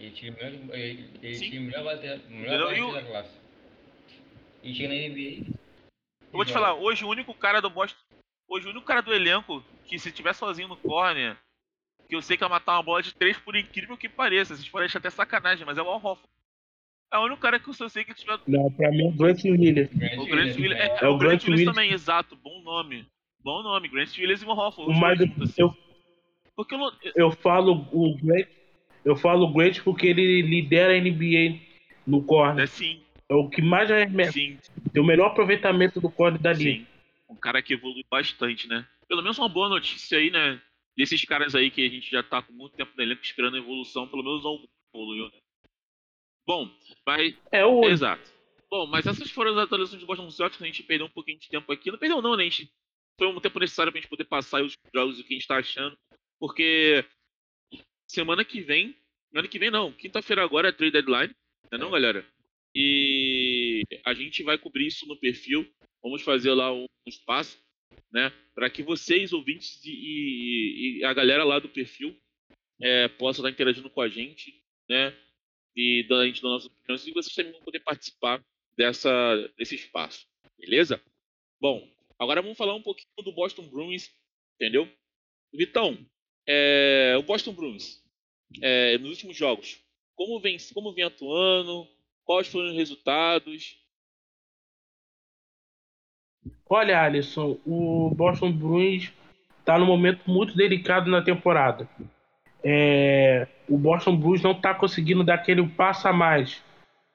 Ele 0.01 0.11
tinha 0.11 0.31
o 0.31 0.35
melhor, 0.35 0.75
ele, 0.75 1.09
ele 1.21 1.35
Sim. 1.35 1.49
tinha 1.49 1.61
o 1.61 1.63
melhor 1.65 1.83
bater, 1.83 2.19
melhor 2.29 2.63
bater 2.65 2.77
E 2.77 2.81
o- 2.81 2.91
da 2.91 3.03
classe. 3.03 3.37
E 4.63 4.73
chega 4.73 4.89
na 4.89 4.95
NBA. 4.95 5.45
Eu 6.21 6.31
vou 6.37 6.45
te 6.45 6.51
falar, 6.53 6.73
hoje 6.73 7.03
o 7.05 7.09
único 7.09 7.33
cara 7.35 7.61
do 7.61 7.69
Boston. 7.69 7.99
Hoje 8.47 8.65
o 8.67 8.71
único 8.71 8.85
cara 8.85 9.01
do 9.01 9.13
elenco 9.13 9.63
que 9.85 9.99
se 9.99 10.11
tiver 10.11 10.33
sozinho 10.33 10.67
no 10.67 10.77
corner, 10.77 11.37
que 12.09 12.15
eu 12.15 12.21
sei 12.21 12.35
que 12.35 12.41
vai 12.41 12.49
matar 12.49 12.73
uma 12.77 12.83
bola 12.83 13.03
de 13.03 13.13
três, 13.13 13.37
por 13.37 13.55
incrível 13.55 13.95
que 13.97 14.09
pareça. 14.09 14.55
Vocês 14.55 14.67
podem 14.67 14.85
achar 14.87 14.99
até 14.99 15.09
sacanagem, 15.09 15.65
mas 15.65 15.77
é 15.77 15.81
o 15.81 15.87
Al 15.87 15.97
Hoffman. 16.03 16.27
É 17.13 17.17
o 17.17 17.25
único 17.25 17.41
cara 17.41 17.59
que 17.59 17.69
eu 17.69 17.89
sei 17.89 18.03
que 18.03 18.13
tiver. 18.13 18.39
Não, 18.47 18.71
pra 18.71 18.89
mim 18.89 19.03
é 19.05 19.07
o 19.09 19.11
Grant 19.11 19.43
Williams. 19.43 19.89
O 20.17 20.25
Grant 20.25 20.55
Williams. 20.57 20.79
É, 20.79 21.05
É 21.05 21.07
o 21.09 21.13
o 21.13 21.17
Grant 21.17 21.41
Grant 21.41 21.43
Williams 21.49 21.75
também, 21.75 21.91
exato. 21.91 22.35
Bom 22.37 22.61
nome. 22.63 23.05
Bom 23.43 23.61
nome. 23.61 23.87
Grant 23.89 24.17
Williams 24.17 24.41
e 24.41 24.45
o 24.45 24.49
Hoffman. 24.51 24.87
O 24.87 24.91
os 24.91 24.99
mais, 24.99 25.17
dois 25.17 25.29
juntos, 25.29 25.49
assim. 25.51 25.61
eu, 25.61 25.75
Porque 26.55 26.73
eu 26.75 26.79
não. 26.79 26.91
eu 27.15 27.31
falo 27.31 27.87
o 27.91 28.17
Grant. 28.17 28.47
Eu 29.03 29.15
falo 29.15 29.45
o 29.45 29.53
Grant 29.53 29.81
porque 29.83 30.07
ele 30.07 30.41
lidera 30.41 30.93
a 30.93 30.99
NBA 30.99 31.59
no 32.05 32.23
corner. 32.23 32.63
É 32.63 32.67
sim, 32.67 33.01
É 33.29 33.33
o 33.33 33.49
que 33.49 33.61
mais 33.61 33.89
arremessa. 33.89 34.33
sim, 34.33 34.57
Tem 34.93 35.01
o 35.01 35.05
melhor 35.05 35.27
aproveitamento 35.27 35.99
do 35.99 36.09
corner 36.11 36.39
da 36.39 36.53
liga. 36.53 36.71
sim. 36.79 36.87
Um 37.29 37.35
cara 37.35 37.61
que 37.61 37.73
evolui 37.73 38.03
bastante, 38.11 38.67
né? 38.67 38.85
Pelo 39.07 39.21
menos 39.21 39.37
uma 39.39 39.47
boa 39.49 39.69
notícia 39.69 40.17
aí, 40.17 40.29
né? 40.29 40.61
Desses 40.97 41.23
caras 41.23 41.55
aí 41.55 41.71
que 41.71 41.85
a 41.85 41.89
gente 41.89 42.11
já 42.11 42.21
tá 42.21 42.41
com 42.41 42.51
muito 42.51 42.75
tempo 42.75 42.91
no 42.95 43.01
elenco 43.03 43.23
esperando 43.23 43.55
a 43.55 43.59
evolução, 43.59 44.07
pelo 44.07 44.23
menos 44.23 44.45
algum 44.45 44.65
evoluiu, 44.93 45.25
né? 45.25 45.39
Bom, 46.45 46.69
mas 47.05 47.33
É 47.51 47.65
o 47.65 47.85
Exato. 47.85 48.29
Bom, 48.69 48.85
mas 48.87 49.05
essas 49.07 49.29
foram 49.31 49.51
as 49.51 49.57
atualizações 49.57 50.01
do 50.01 50.05
Boston 50.07 50.29
Celtics. 50.29 50.61
A 50.61 50.65
gente 50.65 50.83
perdeu 50.83 51.07
um 51.07 51.11
pouquinho 51.11 51.39
de 51.39 51.49
tempo 51.49 51.71
aqui. 51.71 51.91
Não 51.91 51.97
perdeu, 51.97 52.21
não, 52.21 52.35
né? 52.35 52.43
A 52.43 52.49
gente 52.49 52.69
foi 53.17 53.27
um 53.27 53.39
tempo 53.39 53.59
necessário 53.59 53.91
pra 53.91 53.99
gente 54.01 54.09
poder 54.09 54.25
passar 54.25 54.61
os 54.63 54.73
jogos 54.93 55.17
e 55.17 55.21
o 55.21 55.23
que 55.25 55.33
a 55.33 55.37
gente 55.37 55.47
tá 55.47 55.57
achando. 55.57 55.97
Porque 56.39 57.05
semana 58.11 58.43
que 58.45 58.61
vem. 58.61 58.95
Semana 59.29 59.47
que 59.47 59.59
vem 59.59 59.71
não. 59.71 59.91
Quinta-feira 59.93 60.43
agora 60.43 60.69
é 60.69 60.71
trade 60.71 60.91
deadline. 60.91 61.33
Não 61.71 61.77
é 61.77 61.81
não, 61.81 61.91
galera? 61.91 62.25
E 62.75 63.83
a 64.05 64.13
gente 64.13 64.43
vai 64.43 64.57
cobrir 64.57 64.87
isso 64.87 65.07
no 65.07 65.17
perfil. 65.17 65.67
Vamos 66.03 66.21
fazer 66.21 66.53
lá 66.53 66.73
um 66.73 66.85
espaço, 67.07 67.57
né? 68.11 68.31
Para 68.53 68.69
que 68.69 68.83
vocês, 68.83 69.33
ouvintes 69.33 69.83
e, 69.85 69.91
e, 69.91 70.99
e, 70.99 71.03
a 71.03 71.13
galera 71.13 71.43
lá 71.43 71.59
do 71.59 71.69
perfil 71.69 72.17
é, 72.81 73.07
possa 73.07 73.39
estar 73.39 73.49
interagindo 73.49 73.89
com 73.89 74.01
a 74.01 74.09
gente, 74.09 74.61
né? 74.89 75.15
E 75.75 76.05
da 76.09 76.25
gente 76.25 76.41
das 76.41 76.51
nossas 76.51 76.67
opiniões 76.67 77.07
e 77.07 77.11
vocês 77.11 77.35
também 77.35 77.51
vão 77.53 77.61
poder 77.61 77.79
participar 77.79 78.43
dessa, 78.75 79.35
desse 79.57 79.75
espaço. 79.75 80.27
Beleza? 80.57 81.01
Bom, 81.59 81.87
agora 82.19 82.41
vamos 82.41 82.57
falar 82.57 82.75
um 82.75 82.81
pouquinho 82.81 83.07
do 83.23 83.31
Boston 83.31 83.67
Bruins, 83.67 84.09
entendeu? 84.55 84.89
Vitão, 85.53 85.97
é, 86.47 87.15
o 87.17 87.23
Boston 87.23 87.53
Bruins, 87.53 88.00
é, 88.61 88.97
nos 88.97 89.11
últimos 89.11 89.37
jogos, 89.37 89.79
como 90.15 90.39
vem, 90.39 90.57
como 90.73 90.93
vem 90.93 91.05
atuando? 91.05 91.87
Quais 92.23 92.47
foram 92.47 92.69
os 92.69 92.75
resultados? 92.75 93.77
Olha, 96.69 97.01
Alisson, 97.01 97.59
o 97.65 98.09
Boston 98.15 98.51
Bruins 98.51 99.11
está 99.59 99.77
num 99.77 99.85
momento 99.85 100.29
muito 100.29 100.55
delicado 100.55 101.09
na 101.09 101.21
temporada. 101.21 101.89
É, 102.63 103.47
o 103.67 103.77
Boston 103.77 104.15
Bruins 104.15 104.41
não 104.41 104.51
está 104.51 104.73
conseguindo 104.73 105.23
dar 105.23 105.35
aquele 105.35 105.65
passo 105.67 106.07
a 106.07 106.13
mais 106.13 106.63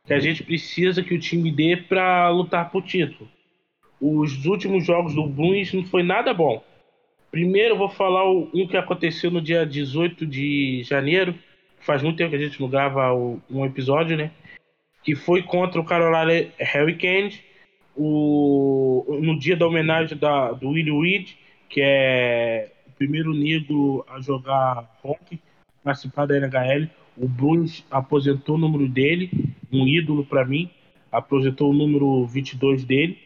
que 0.04 0.12
a 0.12 0.18
gente 0.18 0.42
precisa 0.44 1.02
que 1.02 1.14
o 1.14 1.20
time 1.20 1.50
dê 1.50 1.76
para 1.76 2.28
lutar 2.28 2.70
por 2.70 2.82
título. 2.82 3.28
Os 4.00 4.44
últimos 4.44 4.84
jogos 4.84 5.14
do 5.14 5.26
Bruins 5.26 5.72
não 5.72 5.84
foi 5.84 6.02
nada 6.02 6.32
bom. 6.32 6.62
Primeiro 7.36 7.74
eu 7.74 7.78
vou 7.78 7.90
falar 7.90 8.26
um 8.30 8.66
que 8.66 8.78
aconteceu 8.78 9.30
no 9.30 9.42
dia 9.42 9.66
18 9.66 10.24
de 10.24 10.82
janeiro. 10.84 11.34
Faz 11.80 12.02
muito 12.02 12.16
tempo 12.16 12.30
que 12.30 12.36
a 12.36 12.38
gente 12.38 12.58
não 12.58 12.66
grava 12.66 13.12
um 13.12 13.62
episódio, 13.62 14.16
né? 14.16 14.30
Que 15.04 15.14
foi 15.14 15.42
contra 15.42 15.78
o 15.78 15.84
Carolina 15.84 16.48
Hurricanes 16.74 17.38
o, 17.94 19.18
no 19.20 19.38
dia 19.38 19.54
da 19.54 19.66
homenagem 19.66 20.16
da, 20.16 20.52
do 20.52 20.70
Willie 20.70 20.98
Reed, 20.98 21.32
que 21.68 21.82
é 21.82 22.72
o 22.86 22.92
primeiro 22.92 23.34
negro 23.34 24.02
a 24.08 24.18
jogar 24.18 24.98
hockey, 25.04 25.38
participar 25.84 26.24
da 26.24 26.38
NHL. 26.38 26.88
O 27.18 27.28
Bruins 27.28 27.84
aposentou 27.90 28.54
o 28.54 28.58
número 28.58 28.88
dele, 28.88 29.30
um 29.70 29.86
ídolo 29.86 30.24
para 30.24 30.42
mim, 30.42 30.70
aposentou 31.12 31.70
o 31.70 31.74
número 31.74 32.24
22 32.24 32.82
dele. 32.82 33.25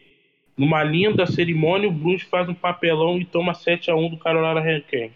Numa 0.57 0.83
linda 0.83 1.25
cerimônia, 1.25 1.87
o 1.87 1.91
Bruins 1.91 2.23
faz 2.23 2.47
um 2.47 2.53
papelão 2.53 3.17
e 3.19 3.25
toma 3.25 3.53
7 3.53 3.89
a 3.89 3.95
1 3.95 4.09
do 4.09 4.17
Carolina 4.17 4.59
Hurricanes. 4.59 5.13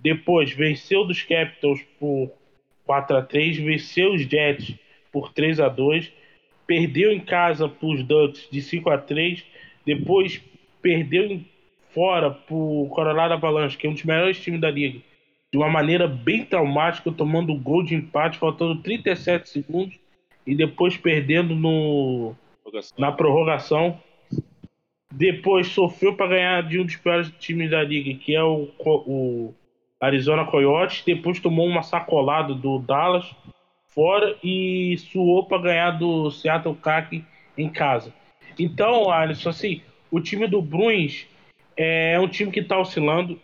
Depois, 0.00 0.52
venceu 0.52 1.04
dos 1.04 1.22
Capitals 1.22 1.82
por 1.98 2.30
4 2.84 3.16
a 3.16 3.22
3 3.22 3.58
venceu 3.58 4.12
os 4.12 4.22
Jets 4.22 4.74
por 5.10 5.32
3 5.32 5.58
a 5.58 5.68
2 5.68 6.12
perdeu 6.66 7.12
em 7.12 7.18
casa 7.18 7.68
para 7.68 7.88
os 7.88 8.02
Ducks 8.04 8.48
de 8.48 8.62
5 8.62 8.90
a 8.90 8.98
3 8.98 9.44
depois 9.84 10.40
perdeu 10.80 11.40
fora 11.96 12.30
para 12.30 12.54
o 12.54 12.88
Colorado 12.90 13.32
Avalanche, 13.32 13.78
que 13.78 13.86
é 13.86 13.90
um 13.90 13.94
dos 13.94 14.04
melhores 14.04 14.38
times 14.38 14.60
da 14.60 14.70
liga, 14.70 15.00
de 15.50 15.56
uma 15.56 15.68
maneira 15.70 16.06
bem 16.06 16.44
traumática, 16.44 17.10
tomando 17.10 17.54
o 17.54 17.58
gol 17.58 17.82
de 17.82 17.94
empate, 17.94 18.38
faltando 18.38 18.82
37 18.82 19.48
segundos, 19.48 19.98
e 20.46 20.54
depois 20.54 20.96
perdendo 20.96 21.54
no, 21.54 22.34
na 22.98 23.10
prorrogação. 23.10 23.98
Depois 25.16 25.68
sofreu 25.68 26.14
para 26.14 26.26
ganhar 26.26 26.62
de 26.62 26.78
um 26.78 26.84
dos 26.84 26.96
piores 26.96 27.32
times 27.38 27.70
da 27.70 27.82
liga, 27.82 28.12
que 28.22 28.34
é 28.34 28.42
o, 28.44 28.68
o 28.84 29.54
Arizona 29.98 30.44
Coyotes. 30.44 31.02
Depois 31.06 31.40
tomou 31.40 31.66
uma 31.66 31.82
sacolada 31.82 32.52
do 32.52 32.78
Dallas 32.80 33.24
fora 33.88 34.36
e 34.44 34.94
suou 34.98 35.46
para 35.46 35.62
ganhar 35.62 35.92
do 35.92 36.30
Seattle 36.30 36.74
Kraken 36.74 37.24
em 37.56 37.66
casa. 37.66 38.12
Então, 38.58 39.10
Alisson, 39.10 39.48
assim, 39.48 39.80
o 40.10 40.20
time 40.20 40.46
do 40.46 40.60
Bruins 40.60 41.26
é 41.78 42.20
um 42.20 42.28
time 42.28 42.52
que 42.52 42.60
está 42.60 42.78
oscilando. 42.78 43.40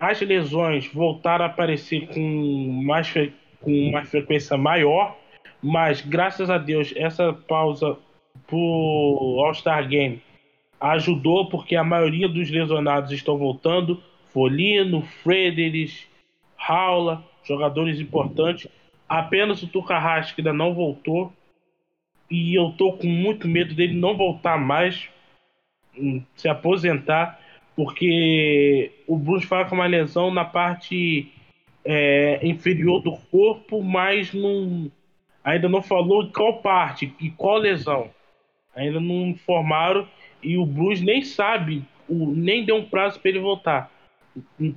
As 0.00 0.20
lesões 0.20 0.88
voltaram 0.92 1.44
a 1.44 1.48
aparecer 1.48 2.08
com 2.08 2.82
mais, 2.84 3.14
com 3.60 3.70
uma 3.70 4.04
frequência 4.04 4.56
maior, 4.56 5.16
mas 5.62 6.00
graças 6.00 6.50
a 6.50 6.58
Deus 6.58 6.92
essa 6.96 7.32
pausa 7.32 7.96
pro 8.48 9.36
All-Star 9.44 9.86
Game 9.86 10.20
ajudou 10.82 11.48
porque 11.48 11.76
a 11.76 11.84
maioria 11.84 12.28
dos 12.28 12.50
lesionados 12.50 13.10
estão 13.12 13.38
voltando. 13.38 14.02
Folino, 14.32 15.02
Fredericks, 15.22 16.06
Raula, 16.56 17.24
jogadores 17.44 18.00
importantes 18.00 18.68
Apenas 19.12 19.62
o 19.62 19.66
Tucarrasco 19.66 20.40
ainda 20.40 20.54
não 20.54 20.72
voltou. 20.72 21.30
E 22.30 22.58
eu 22.58 22.72
tô 22.78 22.94
com 22.94 23.06
muito 23.06 23.46
medo 23.46 23.74
dele 23.74 23.92
não 23.92 24.16
voltar 24.16 24.56
mais, 24.56 25.06
hum, 25.94 26.22
se 26.34 26.48
aposentar, 26.48 27.38
porque 27.76 28.90
o 29.06 29.18
Bruce 29.18 29.46
fala 29.46 29.66
com 29.66 29.74
uma 29.74 29.84
lesão 29.84 30.30
na 30.30 30.46
parte 30.46 31.30
é, 31.84 32.40
inferior 32.42 33.02
do 33.02 33.12
corpo, 33.30 33.82
mas 33.82 34.32
não, 34.32 34.90
ainda 35.44 35.68
não 35.68 35.82
falou 35.82 36.30
qual 36.32 36.62
parte 36.62 37.14
e 37.20 37.28
qual 37.28 37.58
lesão. 37.58 38.08
Ainda 38.74 38.98
não 38.98 39.26
informaram 39.26 40.08
e 40.42 40.56
o 40.56 40.66
Bruce 40.66 41.04
nem 41.04 41.22
sabe, 41.22 41.84
o, 42.08 42.32
nem 42.32 42.64
deu 42.64 42.76
um 42.76 42.84
prazo 42.84 43.20
para 43.20 43.30
ele 43.30 43.40
voltar. 43.40 43.90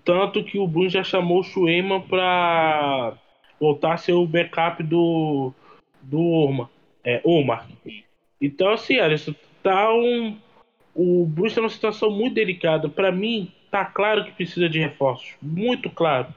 Tanto 0.04 0.43
que 0.43 0.60
o 0.60 0.67
Bruce 0.67 0.93
já 0.93 1.04
chamou 1.04 1.39
o 1.39 1.43
Schueman 1.43 2.01
para 2.01 3.13
voltar 3.60 3.93
a 3.93 3.97
ser 3.97 4.13
o 4.13 4.25
backup 4.25 4.84
do, 4.84 5.54
do 6.01 6.19
Omar. 6.19 6.69
É, 7.04 7.21
Omar. 7.23 7.67
Então, 8.41 8.69
assim, 8.69 8.99
Alisson, 8.99 9.34
tá 9.63 9.93
um. 9.93 10.38
O 10.93 11.25
Bruce 11.25 11.56
tá 11.56 11.62
numa 11.62 11.69
situação 11.69 12.10
muito 12.10 12.34
delicada. 12.34 12.89
Para 12.89 13.12
mim, 13.12 13.51
tá 13.71 13.86
claro 13.86 14.25
que 14.25 14.32
precisa 14.32 14.69
de 14.69 14.80
reforços. 14.80 15.36
Muito 15.41 15.89
claro. 15.89 16.28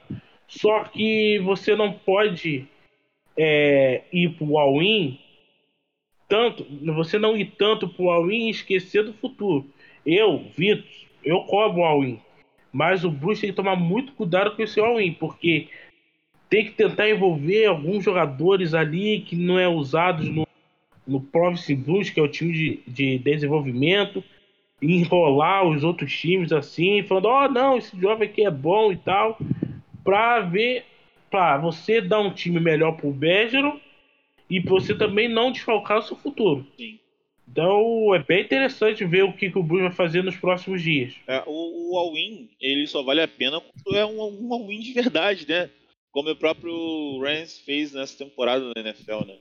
Só 0.47 0.83
que 0.85 1.39
você 1.39 1.75
não 1.75 1.91
pode 1.91 2.67
é, 3.37 4.01
ir 4.11 4.29
pro 4.31 4.57
all-in 4.57 5.19
tanto. 6.29 6.65
Você 6.93 7.17
não 7.17 7.35
ir 7.35 7.53
tanto 7.57 7.89
pro 7.89 8.09
all-in 8.09 8.47
e 8.47 8.51
esquecer 8.51 9.03
do 9.03 9.13
futuro. 9.13 9.65
Eu, 10.05 10.45
Vitor, 10.55 10.85
eu 11.25 11.41
cobro 11.41 11.81
o 11.81 11.85
all-in. 11.85 12.19
Mas 12.71 13.03
o 13.03 13.09
Bruce 13.09 13.41
tem 13.41 13.49
que 13.49 13.55
tomar 13.55 13.75
muito 13.75 14.13
cuidado 14.13 14.55
com 14.55 14.61
esse 14.61 14.79
all-in, 14.79 15.13
porque 15.13 15.67
tem 16.49 16.65
que 16.65 16.71
tentar 16.71 17.09
envolver 17.09 17.65
alguns 17.65 18.03
jogadores 18.03 18.73
ali 18.73 19.21
que 19.21 19.35
não 19.35 19.57
é 19.57 19.67
usados 19.67 20.29
no, 20.29 20.47
no 21.05 21.19
Province 21.19 21.75
Blues, 21.75 22.09
que 22.09 22.19
é 22.19 22.23
o 22.23 22.27
time 22.27 22.53
de, 22.53 22.79
de 22.87 23.17
desenvolvimento, 23.19 24.23
enrolar 24.81 25.67
os 25.67 25.83
outros 25.83 26.15
times 26.15 26.51
assim, 26.51 27.03
falando, 27.03 27.25
ó, 27.25 27.45
oh, 27.45 27.49
não, 27.49 27.77
esse 27.77 27.99
jovem 27.99 28.29
aqui 28.29 28.45
é 28.45 28.51
bom 28.51 28.91
e 28.91 28.97
tal, 28.97 29.37
para 30.03 30.39
ver, 30.41 30.85
para 31.29 31.57
você 31.57 31.99
dar 31.99 32.19
um 32.19 32.31
time 32.31 32.59
melhor 32.59 32.93
pro 32.93 33.11
Bergeron 33.11 33.79
e 34.49 34.59
você 34.59 34.95
também 34.97 35.27
não 35.27 35.51
desfalcar 35.51 35.99
o 35.99 36.01
seu 36.01 36.17
futuro. 36.17 36.65
Sim. 36.77 36.99
Então 37.47 38.13
é 38.13 38.19
bem 38.19 38.43
interessante 38.43 39.05
ver 39.05 39.23
o 39.23 39.33
que, 39.33 39.49
que 39.49 39.57
o 39.57 39.63
Bruce 39.63 39.83
vai 39.83 39.91
fazer 39.91 40.23
nos 40.23 40.37
próximos 40.37 40.81
dias. 40.81 41.15
É, 41.27 41.43
o, 41.47 41.93
o 41.93 41.97
all-in, 41.97 42.49
ele 42.59 42.85
só 42.87 43.01
vale 43.01 43.21
a 43.21 43.27
pena 43.27 43.59
quando 43.59 43.97
é 43.97 44.05
um, 44.05 44.47
um 44.47 44.53
all-in 44.53 44.79
de 44.79 44.93
verdade, 44.93 45.47
né? 45.47 45.69
como 46.11 46.29
o 46.29 46.35
próprio 46.35 47.21
Rams 47.21 47.59
fez 47.59 47.93
nessa 47.93 48.17
temporada 48.17 48.71
na 48.75 48.81
NFL, 48.81 49.25
né? 49.25 49.37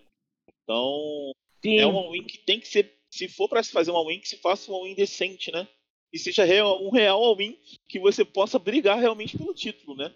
Então, 0.63 1.33
Sim. 1.63 1.79
é 1.79 1.87
um 1.87 1.97
all-in 1.97 2.25
que 2.25 2.39
tem 2.39 2.61
que 2.61 2.69
ser, 2.69 2.93
se 3.11 3.29
for 3.29 3.49
para 3.49 3.63
se 3.63 3.73
fazer 3.73 3.91
um 3.91 3.97
all-in, 3.97 4.21
que 4.21 4.29
se 4.29 4.37
faça 4.39 4.71
um 4.71 4.75
all-in 4.75 4.95
decente, 4.95 5.51
né? 5.51 5.67
E 6.13 6.19
seja 6.19 6.45
real, 6.45 6.83
um 6.85 6.91
real 6.91 7.23
all-in 7.23 7.59
que 7.89 7.99
você 7.99 8.25
possa 8.25 8.59
brigar 8.59 8.99
realmente 8.99 9.37
pelo 9.37 9.55
título, 9.55 9.97
né? 9.97 10.13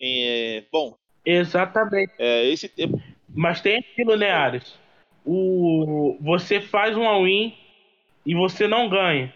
É, 0.00 0.64
bom. 0.70 0.96
Exatamente. 1.24 2.12
É, 2.18 2.46
esse 2.46 2.72
Mas 3.38 3.60
tem 3.60 3.78
aquilo, 3.78 4.16
né, 4.16 4.32
Ares? 4.32 4.76
O, 5.24 6.18
você 6.20 6.60
faz 6.60 6.96
um 6.96 7.06
all-in 7.06 7.56
e 8.26 8.34
você 8.34 8.66
não 8.66 8.88
ganha. 8.88 9.32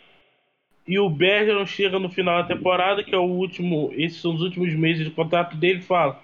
E 0.84 0.98
o 0.98 1.08
Bergeron 1.08 1.64
chega 1.64 2.00
no 2.00 2.10
final 2.10 2.42
da 2.42 2.52
temporada, 2.52 3.04
que 3.04 3.14
é 3.14 3.18
o 3.18 3.22
último, 3.22 3.92
esses 3.94 4.20
são 4.20 4.34
os 4.34 4.42
últimos 4.42 4.74
meses 4.74 5.04
de 5.04 5.12
contrato 5.12 5.56
dele, 5.56 5.82
fala: 5.82 6.20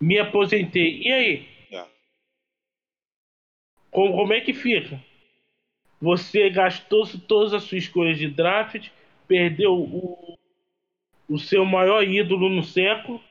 me 0.00 0.18
aposentei. 0.18 1.02
E 1.02 1.12
aí? 1.12 1.48
É. 1.70 1.84
Como, 3.90 4.16
como 4.16 4.32
é 4.32 4.40
que 4.40 4.54
fica? 4.54 4.98
Você 6.00 6.48
gastou 6.48 7.06
todas 7.28 7.52
as 7.52 7.64
suas 7.64 7.82
escolhas 7.82 8.16
de 8.16 8.28
draft, 8.28 8.88
perdeu 9.26 9.74
o, 9.74 10.38
o 11.28 11.38
seu 11.38 11.66
maior 11.66 12.02
ídolo 12.02 12.48
no 12.48 12.62
século. 12.62 13.22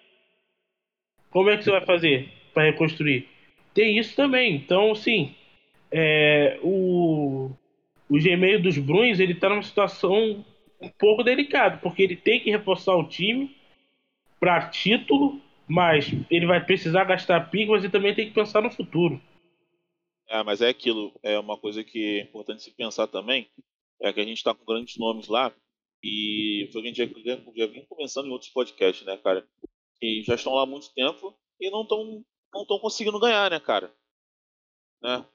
Como 1.31 1.49
é 1.49 1.57
que 1.57 1.63
você 1.63 1.71
vai 1.71 1.83
fazer 1.83 2.31
para 2.53 2.65
reconstruir? 2.65 3.36
Tem 3.77 3.99
isso 3.99 4.15
também. 4.15 4.55
Então, 4.55 4.95
sim, 4.95 5.35
é, 5.91 6.59
o, 6.63 7.51
o 8.09 8.17
Gmail 8.17 8.59
dos 8.59 8.75
Bruins 8.79 9.19
ele 9.19 9.33
está 9.33 9.49
numa 9.49 9.61
situação 9.61 10.43
um 10.81 10.89
pouco 10.89 11.21
delicada, 11.23 11.77
porque 11.77 12.01
ele 12.01 12.15
tem 12.15 12.39
que 12.39 12.49
reforçar 12.49 12.95
o 12.95 13.07
time 13.07 13.55
para 14.39 14.67
título 14.69 15.39
mas 15.67 16.05
ele 16.31 16.45
vai 16.45 16.65
precisar 16.65 17.03
gastar 17.03 17.51
pique, 17.51 17.69
mas 17.69 17.83
ele 17.83 17.91
também 17.91 18.15
tem 18.15 18.27
que 18.27 18.33
pensar 18.33 18.61
no 18.61 18.71
futuro. 18.71 19.21
É, 20.29 20.41
mas 20.41 20.61
é 20.61 20.69
aquilo, 20.69 21.13
é 21.21 21.37
uma 21.37 21.57
coisa 21.57 21.83
que 21.83 22.19
é 22.19 22.21
importante 22.21 22.63
se 22.63 22.71
pensar 22.71 23.07
também, 23.07 23.49
é 24.01 24.13
que 24.13 24.19
a 24.19 24.23
gente 24.23 24.37
está 24.37 24.53
com 24.53 24.65
grandes 24.65 24.97
nomes 24.97 25.27
lá, 25.27 25.53
e 26.01 26.69
foi 26.71 26.79
o 26.79 26.83
que 26.83 26.89
a 26.89 27.05
gente 27.05 27.23
já, 27.25 27.35
já, 27.35 27.67
vinha 27.67 27.85
conversando 27.87 28.27
em 28.27 28.31
outros 28.31 28.51
podcasts, 28.51 29.05
né, 29.05 29.17
cara? 29.17 29.45
Que 29.99 30.23
já 30.23 30.35
estão 30.35 30.53
lá 30.53 30.63
há 30.63 30.65
muito 30.65 30.93
tempo 30.93 31.35
e 31.59 31.69
não 31.69 31.81
estão 31.81 32.23
não 32.53 32.61
estão 32.61 32.79
conseguindo 32.79 33.19
ganhar, 33.19 33.51
né, 33.51 33.59
cara? 33.59 33.93
Né? 35.01 35.25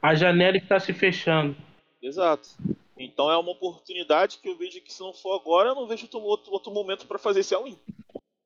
A 0.00 0.14
janela 0.14 0.56
está 0.56 0.80
se 0.80 0.92
fechando. 0.92 1.56
Exato. 2.00 2.48
Então 2.96 3.30
é 3.30 3.36
uma 3.36 3.52
oportunidade 3.52 4.38
que 4.38 4.48
eu 4.48 4.56
vejo 4.56 4.80
que 4.82 4.92
se 4.92 5.00
não 5.00 5.12
for 5.12 5.38
agora, 5.38 5.70
eu 5.70 5.74
não 5.74 5.86
vejo 5.86 6.08
outro, 6.18 6.52
outro 6.52 6.72
momento 6.72 7.06
para 7.06 7.18
fazer 7.18 7.40
esse 7.40 7.54
all-in. 7.54 7.78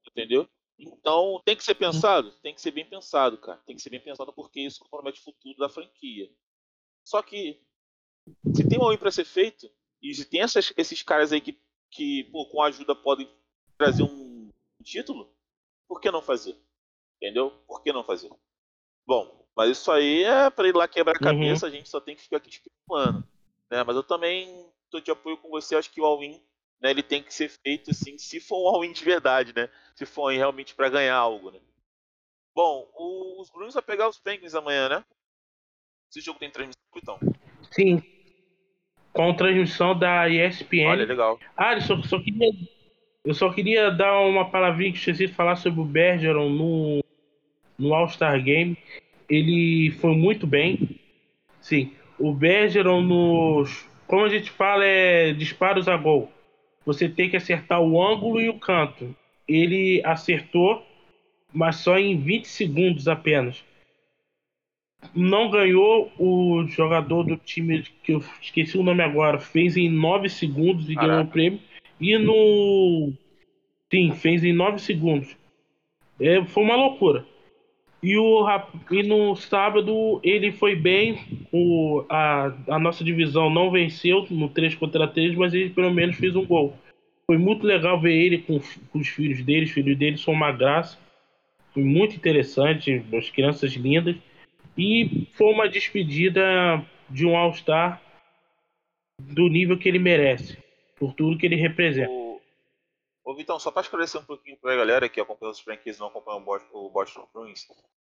Entendeu? 0.07 0.49
Então 0.79 1.41
tem 1.45 1.57
que 1.57 1.65
ser 1.65 1.75
pensado? 1.75 2.33
Tem 2.43 2.55
que 2.55 2.61
ser 2.61 2.71
bem 2.71 2.85
pensado, 2.85 3.39
cara. 3.39 3.59
Tem 3.67 3.77
que 3.77 3.83
ser 3.83 3.91
bem 3.91 4.01
pensado 4.01 4.33
porque 4.33 4.61
isso 4.61 4.81
compromete 4.81 5.21
o 5.21 5.25
futuro 5.25 5.57
da 5.59 5.69
franquia. 5.69 6.31
Só 7.05 7.23
que 7.23 7.61
se 8.55 8.69
tem 8.69 8.79
um 8.79 8.83
all-in 8.83 8.99
para 8.99 9.11
ser 9.11 9.25
feito, 9.25 9.71
e 10.03 10.13
se 10.15 10.25
tem 10.25 10.41
essas, 10.41 10.73
esses 10.77 11.03
caras 11.03 11.33
aí 11.33 11.41
que, 11.41 11.59
que 11.91 12.25
pô, 12.25 12.47
com 12.47 12.61
ajuda 12.63 12.95
podem 12.95 13.29
trazer 13.79 14.03
um 14.03 14.51
título, 14.83 15.33
por 15.89 16.01
que 16.01 16.11
não 16.11 16.21
fazer? 16.21 16.57
Entendeu? 17.23 17.53
Por 17.69 17.81
que 17.85 17.93
não 17.93 18.03
fazer? 18.03 18.29
Bom, 19.07 19.47
mas 19.57 19.71
isso 19.71 19.93
aí 19.93 20.25
é 20.25 20.51
para 20.51 20.67
ir 20.67 20.75
lá 20.75 20.89
quebrar 20.89 21.15
a 21.15 21.19
uhum. 21.19 21.39
cabeça, 21.39 21.67
uhum. 21.67 21.73
a 21.73 21.77
gente 21.77 21.89
só 21.89 22.01
tem 22.01 22.17
que 22.17 22.23
ficar 22.23 22.39
aqui 22.39 22.51
especulando. 22.51 23.25
Né? 23.71 23.85
Mas 23.85 23.95
eu 23.95 24.03
também 24.03 24.67
estou 24.87 25.01
de 25.01 25.13
apoio 25.13 25.37
com 25.37 25.49
você, 25.49 25.77
acho 25.77 25.91
que 25.93 26.01
o 26.01 26.05
all-in 26.05 26.43
né, 26.81 26.91
ele 26.91 27.03
tem 27.03 27.23
que 27.23 27.33
ser 27.33 27.49
feito 27.49 27.93
assim, 27.93 28.19
se 28.19 28.41
for 28.41 28.61
um 28.61 28.75
all-in 28.75 28.93
de 28.93 29.05
verdade, 29.05 29.55
né? 29.55 29.69
Se 29.95 30.05
for 30.05 30.33
realmente 30.33 30.75
para 30.75 30.89
ganhar 30.89 31.15
algo, 31.15 31.53
né? 31.53 31.61
Bom, 32.55 32.91
o, 32.95 33.41
os 33.41 33.49
Bruins 33.51 33.73
vai 33.73 33.83
pegar 33.83 34.09
os 34.09 34.19
Penguins 34.19 34.57
amanhã, 34.57 34.89
né? 34.89 35.05
Esse 36.11 36.21
jogo 36.21 36.41
tem 36.41 36.51
transmissão, 36.51 36.83
então? 36.97 37.19
Sim. 37.71 38.03
Com 39.13 39.35
transmissão 39.37 39.97
da 39.97 40.29
ESPN. 40.29 40.89
Olha, 40.89 41.07
legal. 41.07 41.39
Ah, 41.57 41.75
eu 41.75 41.83
só, 41.83 42.03
só 42.03 42.19
queria, 42.19 42.51
eu 43.25 43.33
só 43.33 43.53
queria 43.53 43.91
dar 43.91 44.19
uma 44.21 44.51
palavrinha 44.51 44.91
que 44.91 44.99
esqueci 44.99 45.29
de 45.29 45.33
falar 45.33 45.57
sobre 45.57 45.81
o 45.81 45.85
Bergeron 45.85 46.51
no, 46.51 47.02
no 47.79 47.95
All-Star 47.95 48.43
Game. 48.43 48.77
Ele 49.29 49.91
foi 50.01 50.15
muito 50.15 50.47
bem. 50.47 50.99
Sim. 51.61 51.93
O 52.19 52.33
Bergeron 52.33 53.03
nos. 53.03 53.89
Como 54.07 54.25
a 54.25 54.29
gente 54.29 54.51
fala, 54.51 54.85
é 54.85 55.33
disparos 55.33 55.89
a 55.89 55.97
gol. 55.97 56.31
Você 56.85 57.09
tem 57.09 57.31
que 57.31 57.37
acertar 57.37 57.81
o 57.81 58.03
ângulo 58.03 58.41
e 58.41 58.49
o 58.49 58.59
canto. 58.59 59.15
Ele 59.49 60.03
acertou, 60.05 60.85
mas 61.53 61.77
só 61.77 61.99
em 61.99 62.19
20 62.19 62.47
segundos 62.47 63.09
apenas. 63.09 63.65
Não 65.15 65.51
ganhou 65.51 66.13
o 66.19 66.65
jogador 66.69 67.25
do 67.25 67.37
time 67.37 67.85
que 68.03 68.13
eu 68.13 68.23
esqueci 68.41 68.79
o 68.79 68.83
nome 68.83 69.03
agora. 69.03 69.39
Fez 69.39 69.77
em 69.77 69.89
9 69.89 70.29
segundos 70.29 70.89
e 70.89 70.95
Caraca. 70.95 71.13
ganhou 71.13 71.25
o 71.25 71.31
prêmio. 71.31 71.61
E 72.01 72.19
no. 72.19 73.13
Sim, 73.91 74.13
fez 74.13 74.45
em 74.45 74.53
9 74.53 74.79
segundos. 74.79 75.37
É, 76.21 76.45
foi 76.45 76.63
uma 76.63 76.77
loucura. 76.77 77.27
E, 78.03 78.17
o, 78.19 78.45
e 78.91 79.03
no 79.05 79.37
sábado 79.37 80.21
ele 80.25 80.51
foi 80.51 80.75
bem. 80.75 81.47
O, 81.53 82.05
a, 82.09 82.53
a 82.69 82.79
nossa 82.79 83.05
divisão 83.05 83.49
não 83.49 83.71
venceu 83.71 84.27
no 84.31 84.49
3 84.49 84.75
contra 84.75 85.07
3, 85.07 85.37
mas 85.37 85.55
ele 85.55 85.71
pelo 85.71 85.93
menos 85.93 86.17
fez 86.17 86.35
um 86.35 86.45
gol. 86.45 86.77
Foi 87.27 87.39
muito 87.39 87.65
legal 87.65 88.01
ver 88.01 88.15
ele 88.15 88.39
com, 88.39 88.61
com 88.91 88.99
os 88.99 89.09
filhos 89.09 89.43
dele. 89.45 89.67
Os 89.67 89.71
filhos 89.71 89.97
dele 89.97 90.17
são 90.17 90.35
uma 90.35 90.51
graça. 90.51 90.99
Foi 91.73 91.85
muito 91.85 92.17
interessante. 92.17 93.05
As 93.17 93.31
crianças 93.31 93.73
lindas. 93.75 94.17
E 94.77 95.29
foi 95.35 95.53
uma 95.53 95.69
despedida 95.69 96.85
de 97.09 97.27
um 97.27 97.37
All-Star 97.37 98.01
do 99.21 99.49
nível 99.49 99.79
que 99.79 99.89
ele 99.89 99.99
merece, 99.99 100.59
por 100.99 101.13
tudo 101.13 101.39
que 101.39 101.47
ele 101.47 101.57
representa. 101.57 102.22
Ô, 103.25 103.35
Vitão, 103.35 103.59
só 103.59 103.71
para 103.71 103.83
esclarecer 103.83 104.21
um 104.21 104.25
pouquinho 104.25 104.57
para 104.57 104.73
a 104.73 104.77
galera 104.77 105.09
que 105.09 105.21
acompanha 105.21 105.53
os 105.53 105.61
franquias 105.61 105.97
e 105.97 106.01
não 106.01 106.09
acompanha 106.09 106.43
o 106.73 106.91
Boston 106.91 107.29
Bruins, 107.33 107.67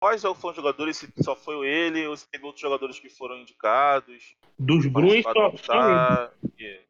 quais 0.00 0.22
foram 0.22 0.50
os 0.50 0.56
jogadores, 0.56 0.96
se 0.96 1.12
só 1.22 1.36
foi 1.36 1.68
ele 1.68 2.06
ou 2.06 2.16
se 2.16 2.28
teve 2.30 2.44
outros 2.44 2.62
jogadores 2.62 2.98
que 2.98 3.10
foram 3.10 3.38
indicados? 3.38 4.34
Dos 4.58 4.86
Bruins, 4.86 5.22
só, 5.22 5.56
só, 5.56 6.30
ele. 6.58 6.80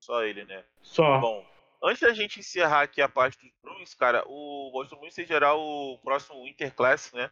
só 0.00 0.24
ele, 0.24 0.44
né? 0.44 0.64
Só. 0.82 1.20
Bom, 1.20 1.46
antes 1.82 2.00
da 2.00 2.12
gente 2.12 2.40
encerrar 2.40 2.82
aqui 2.82 3.00
a 3.00 3.08
parte 3.08 3.38
dos 3.38 3.52
Bruins, 3.62 3.94
cara, 3.94 4.24
o 4.26 4.70
Boston 4.72 4.96
Bruins 4.96 5.14
será 5.14 5.54
o 5.54 5.98
próximo 6.02 6.48
Interclass, 6.48 7.12
né? 7.12 7.30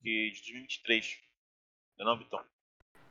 De 0.00 0.30
2023. 0.30 1.18
Não 1.98 2.06
é 2.06 2.08
não, 2.08 2.18
Vitão? 2.18 2.40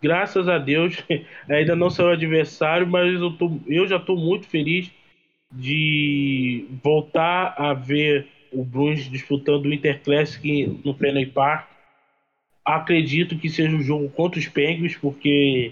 Graças 0.01 0.47
a 0.47 0.57
Deus, 0.57 0.95
ainda 1.49 1.75
não 1.75 1.91
sou 1.91 2.09
adversário, 2.09 2.87
mas 2.87 3.13
eu, 3.19 3.37
tô, 3.37 3.49
eu 3.67 3.87
já 3.87 3.97
estou 3.97 4.17
muito 4.17 4.47
feliz 4.47 4.91
de 5.55 6.65
voltar 6.83 7.55
a 7.57 7.73
ver 7.73 8.27
o 8.51 8.63
Bruins 8.63 9.09
disputando 9.09 9.65
o 9.65 9.73
Interclassic 9.73 10.79
no 10.83 10.93
Fenway 10.93 11.25
Park. 11.25 11.67
Acredito 12.63 13.37
que 13.37 13.49
seja 13.49 13.75
um 13.75 13.81
jogo 13.81 14.09
contra 14.09 14.39
os 14.39 14.47
Penguins, 14.47 14.95
porque 14.95 15.71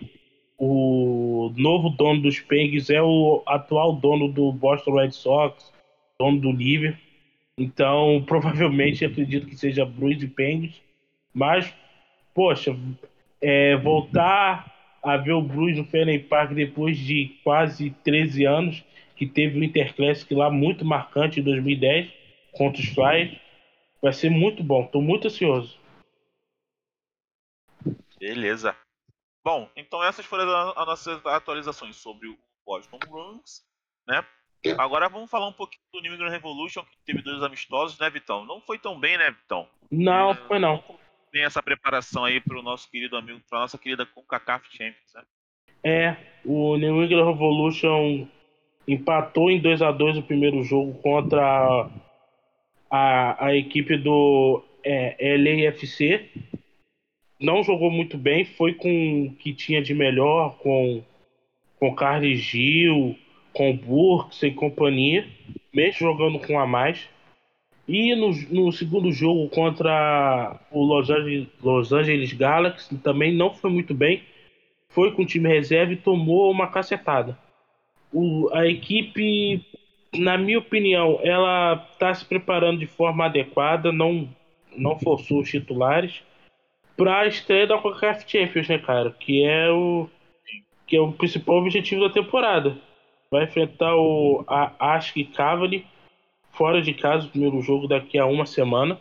o 0.58 1.52
novo 1.58 1.89
dono 1.89 2.22
dos 2.22 2.39
Penguins 2.39 2.89
é 2.89 3.02
o 3.02 3.43
atual 3.46 3.93
dono 3.93 4.28
do 4.28 4.52
Boston 4.52 4.96
Red 4.96 5.12
Sox, 5.12 5.72
dono 6.19 6.39
do 6.39 6.52
Liverpool. 6.52 7.02
Então, 7.58 8.24
provavelmente 8.28 9.06
acredito 9.06 9.48
que 9.48 9.58
seja 9.58 9.86
Bruins 9.86 10.22
e 10.24 10.28
Penguins. 10.28 10.82
Mas, 11.34 11.74
poxa, 12.34 12.78
é, 13.41 13.76
voltar 13.78 14.72
a 15.02 15.17
ver 15.17 15.34
o 15.34 15.41
Bruins 15.41 15.78
no 15.78 15.84
Fenway 15.84 16.19
Park 16.19 16.54
depois 16.54 16.98
de 16.98 17.36
quase 17.43 17.89
13 18.04 18.46
anos 18.46 18.84
que 19.15 19.28
teve 19.28 19.60
o 19.60 19.63
Interclassic 19.63 20.34
lá 20.34 20.49
muito 20.49 20.84
marcante 20.84 21.39
em 21.39 21.43
2010 21.43 22.12
contra 22.52 22.82
os 22.82 22.88
Flyers. 22.89 23.38
Vai 24.02 24.13
ser 24.13 24.30
muito 24.30 24.63
bom, 24.63 24.84
estou 24.84 25.02
muito 25.02 25.28
ansioso. 25.28 25.80
Beleza. 28.19 28.76
Bom, 29.43 29.69
então 29.76 30.04
essas 30.04 30.26
foram 30.26 30.49
as 30.78 30.86
nossas 30.88 31.26
atualizações 31.26 31.95
sobre 31.97 32.30
o 32.30 32.38
Boston 32.65 32.97
Bruins, 32.99 33.62
né? 34.08 34.26
Agora 34.78 35.10
vamos 35.10 35.30
falar 35.30 35.47
um 35.47 35.54
pouquinho 35.54 35.84
do 35.91 36.02
New 36.02 36.13
England 36.13 36.30
Revolution, 36.30 36.84
que 36.86 36.97
teve 37.06 37.21
dois 37.21 37.43
amistosos, 37.43 37.99
né, 37.99 38.10
Vitão? 38.10 38.45
Não 38.45 38.62
foi 38.62 38.80
tão 38.80 38.97
bem, 38.97 39.17
né, 39.17 39.32
Vitão? 39.32 39.67
Não, 39.91 40.32
é, 40.32 40.36
foi 40.36 40.58
não. 40.58 40.82
Tem 41.32 41.43
essa 41.43 41.62
preparação 41.62 42.23
aí 42.23 42.39
para 42.39 42.58
o 42.58 42.63
nosso 42.63 42.89
querido 42.89 43.17
amigo, 43.17 43.41
para 43.49 43.60
nossa 43.60 43.78
querida 43.78 44.06
CONCACAF 44.06 44.65
Champions, 44.71 45.13
né? 45.13 45.23
É, 45.84 46.15
o 46.45 46.78
New 46.78 47.04
England 47.04 47.26
Revolution 47.26 48.26
empatou 48.88 49.50
em 49.50 49.60
2 49.60 49.82
a 49.82 49.91
2 49.91 50.17
o 50.17 50.24
primeiro 50.24 50.63
jogo 50.63 50.93
contra 51.02 51.89
a, 52.89 53.46
a 53.46 53.56
equipe 53.56 53.98
do 53.98 54.63
é, 54.84 55.38
LAFC. 55.38 56.30
Não 57.39 57.63
jogou 57.63 57.91
muito 57.91 58.17
bem, 58.17 58.46
foi 58.46 58.74
com 58.74 59.26
o 59.26 59.34
que 59.36 59.54
tinha 59.54 59.82
de 59.82 59.93
melhor, 59.93 60.58
com, 60.60 61.02
com 61.80 61.96
Carlos 61.96 62.38
Gil, 62.39 63.15
com 63.52 63.76
Burks 63.76 64.41
e 64.43 64.52
companhia, 64.52 65.28
mesmo 65.74 66.00
jogando 66.00 66.39
com 66.39 66.60
a 66.60 66.65
mais. 66.65 67.10
E 67.86 68.15
no, 68.15 68.32
no 68.50 68.72
segundo 68.72 69.12
jogo 69.12 69.50
contra 69.50 70.58
o 70.72 70.84
Los 70.86 71.10
Angeles, 71.10 71.48
Los 71.62 71.91
Angeles 71.91 72.32
Galaxy 72.32 72.98
também 73.00 73.34
não 73.34 73.54
foi 73.54 73.69
muito 73.69 73.93
bem. 73.93 74.24
Foi 74.88 75.12
com 75.12 75.24
o 75.24 75.26
time 75.26 75.50
reserva 75.50 75.91
e 75.91 75.98
tomou 75.98 76.50
uma 76.50 76.67
cacetada 76.67 77.38
o, 78.13 78.49
a 78.54 78.67
equipe, 78.67 79.65
na 80.15 80.38
minha 80.38 80.60
opinião, 80.60 81.19
ela 81.23 81.88
está 81.91 82.13
se 82.13 82.23
preparando 82.23 82.80
de 82.80 82.88
forma 82.88 83.26
adequada, 83.26 83.91
não, 83.91 84.30
não 84.78 84.97
forçou 84.99 85.41
os 85.41 85.49
titulares 85.49 86.21
para 86.95 87.21
a 87.21 87.28
estreia 87.28 87.67
da 87.67 87.78
CONCACAF 87.78 88.30
Champions, 88.30 88.67
né, 88.67 88.78
cara? 88.78 89.12
Que 89.12 89.43
é 89.43 89.69
o 89.71 90.08
que 90.86 90.97
é 90.97 91.02
o 91.02 91.12
principal 91.12 91.58
objetivo 91.58 92.08
da 92.08 92.13
temporada. 92.13 92.78
Vai 93.32 93.45
enfrentar 93.45 93.95
o 93.95 94.43
a 94.47 94.95
Ask 94.95 95.15
Cavalry 95.34 95.88
fora 96.52 96.82
de 96.82 96.93
casa, 96.93 97.26
o 97.26 97.30
primeiro 97.30 97.62
jogo 97.62 97.88
daqui 97.88 98.17
a 98.17 98.26
uma 98.26 98.45
semana. 98.45 98.99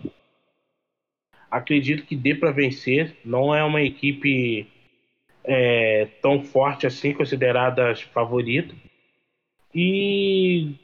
Acredito 1.51 2.07
que 2.07 2.17
dê 2.17 2.35
para 2.35 2.51
vencer. 2.51 3.17
Não 3.25 3.55
é 3.55 3.63
uma 3.63 3.83
equipe 3.83 4.67
é, 5.45 6.09
tão 6.23 6.43
forte 6.43 6.87
assim, 6.87 7.13
considerada 7.13 7.95
favorita. 8.13 8.75
E 9.75 10.75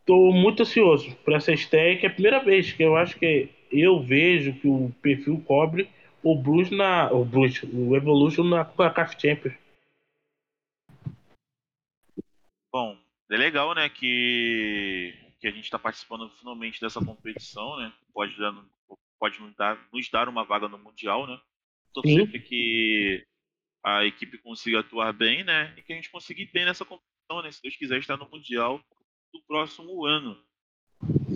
estou 0.00 0.32
muito 0.32 0.62
ansioso 0.62 1.14
para 1.24 1.36
essa 1.36 1.52
estreia, 1.52 1.98
que 1.98 2.06
é 2.06 2.08
a 2.08 2.12
primeira 2.12 2.40
vez 2.40 2.72
que 2.72 2.82
eu 2.82 2.96
acho 2.96 3.18
que 3.18 3.48
eu 3.70 4.02
vejo 4.02 4.54
que 4.54 4.68
o 4.68 4.92
perfil 5.02 5.42
cobre 5.46 5.88
o 6.22 6.36
Blues 6.36 6.70
na. 6.70 7.10
O 7.12 7.24
Blues, 7.24 7.62
o 7.64 7.96
Evolution 7.96 8.44
na 8.44 8.64
CAF 8.64 9.20
Champions. 9.20 9.54
Bom, 12.72 12.96
é 13.30 13.36
legal, 13.36 13.74
né, 13.74 13.88
que, 13.88 15.14
que 15.40 15.46
a 15.46 15.50
gente 15.50 15.64
está 15.64 15.78
participando 15.78 16.30
finalmente 16.38 16.80
dessa 16.80 17.04
competição, 17.04 17.76
né? 17.76 17.92
Pode, 18.14 18.38
dar, 18.38 18.54
pode 19.18 19.40
nos, 19.40 19.54
dar, 19.56 19.78
nos 19.92 20.08
dar 20.10 20.28
uma 20.28 20.44
vaga 20.44 20.68
no 20.68 20.78
Mundial, 20.78 21.26
né? 21.26 21.38
torcer 21.92 22.30
para 22.30 22.40
que 22.40 23.24
a 23.84 24.04
equipe 24.04 24.38
consiga 24.38 24.80
atuar 24.80 25.12
bem, 25.12 25.44
né? 25.44 25.74
E 25.76 25.82
que 25.82 25.92
a 25.92 25.96
gente 25.96 26.10
consiga 26.10 26.40
ir 26.40 26.50
bem 26.52 26.64
nessa 26.64 26.84
competição, 26.84 27.11
né? 27.40 27.50
Se 27.50 27.62
Deus 27.62 27.76
quiser 27.76 27.98
estar 27.98 28.16
no 28.16 28.28
Mundial 28.28 28.80
do 29.32 29.40
próximo 29.46 30.04
ano. 30.04 30.36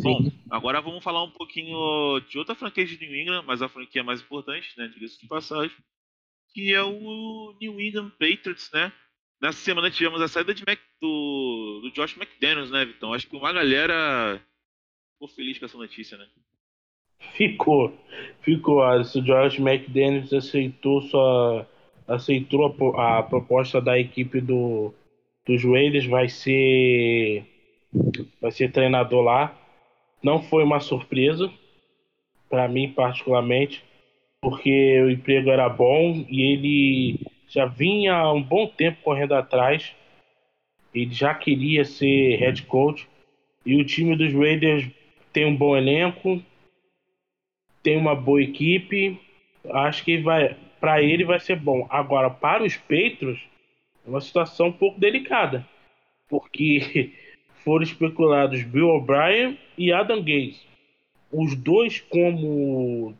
Bom, 0.02 0.30
agora 0.50 0.80
vamos 0.80 1.02
falar 1.02 1.22
um 1.22 1.30
pouquinho 1.30 2.20
de 2.28 2.38
outra 2.38 2.54
franquia 2.54 2.84
de 2.84 2.98
New 2.98 3.16
England, 3.16 3.44
mas 3.46 3.62
a 3.62 3.68
franquia 3.68 4.04
mais 4.04 4.20
importante, 4.20 4.68
né? 4.76 4.88
Diga-se 4.88 5.20
de 5.20 5.26
passagem, 5.26 5.76
que 6.52 6.72
é 6.72 6.82
o 6.82 7.56
New 7.60 7.80
England 7.80 8.10
Patriots, 8.10 8.70
né? 8.72 8.92
Nessa 9.40 9.58
semana 9.58 9.90
tivemos 9.90 10.20
a 10.20 10.28
saída 10.28 10.54
de 10.54 10.64
Mac, 10.66 10.78
do, 11.00 11.80
do 11.82 11.90
Josh 11.92 12.16
McDaniels, 12.16 12.70
né, 12.70 12.84
Vitão? 12.84 13.12
Acho 13.12 13.26
que 13.26 13.36
uma 13.36 13.52
galera 13.52 14.40
ficou 15.12 15.28
feliz 15.28 15.58
com 15.58 15.64
essa 15.64 15.76
notícia, 15.76 16.16
né? 16.16 16.26
Ficou. 17.34 17.92
Ficou. 18.40 18.82
O 18.82 19.22
Josh 19.22 19.58
McDaniels 19.58 20.32
aceitou 20.32 21.02
sua 21.02 21.68
aceitou 22.06 22.94
a, 22.96 23.18
a, 23.18 23.22
proposta 23.22 23.80
da 23.80 23.98
equipe 23.98 24.40
do, 24.40 24.94
dos 25.46 25.62
Raiders, 25.64 26.06
vai 26.06 26.28
ser 26.28 27.44
vai 28.40 28.50
ser 28.50 28.72
treinador 28.72 29.22
lá. 29.22 29.56
Não 30.22 30.42
foi 30.42 30.64
uma 30.64 30.80
surpresa 30.80 31.50
para 32.48 32.68
mim 32.68 32.92
particularmente, 32.92 33.84
porque 34.40 35.00
o 35.00 35.10
emprego 35.10 35.50
era 35.50 35.68
bom 35.68 36.24
e 36.28 36.42
ele 36.42 37.20
já 37.48 37.66
vinha 37.66 38.14
há 38.14 38.32
um 38.32 38.42
bom 38.42 38.66
tempo 38.66 39.02
correndo 39.02 39.34
atrás. 39.34 39.94
Ele 40.94 41.12
já 41.12 41.34
queria 41.34 41.84
ser 41.84 42.36
head 42.36 42.62
coach 42.62 43.08
e 43.64 43.76
o 43.76 43.84
time 43.84 44.16
dos 44.16 44.32
Raiders 44.32 44.88
tem 45.32 45.44
um 45.44 45.54
bom 45.54 45.76
elenco, 45.76 46.42
tem 47.82 47.96
uma 47.96 48.14
boa 48.14 48.42
equipe. 48.42 49.20
Acho 49.68 50.04
que 50.04 50.18
vai 50.18 50.56
para 50.80 51.02
ele 51.02 51.24
vai 51.24 51.40
ser 51.40 51.56
bom. 51.56 51.86
Agora, 51.90 52.30
para 52.30 52.62
os 52.62 52.76
Patriots, 52.76 53.40
uma 54.06 54.20
situação 54.20 54.68
um 54.68 54.72
pouco 54.72 55.00
delicada, 55.00 55.66
porque 56.28 57.12
foram 57.64 57.82
especulados 57.82 58.62
Bill 58.62 58.88
O'Brien 58.88 59.58
e 59.76 59.92
Adam 59.92 60.22
Gaze. 60.22 60.60
Os 61.32 61.54
dois 61.56 62.00
como 62.00 63.14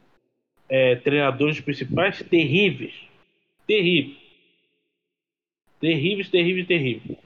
é, 0.68 0.96
treinadores 0.96 1.60
principais 1.60 2.22
terríveis. 2.22 2.94
Terríveis. 3.66 4.18
Terríveis, 5.80 6.30
terríveis, 6.30 6.66
terríveis. 6.66 7.18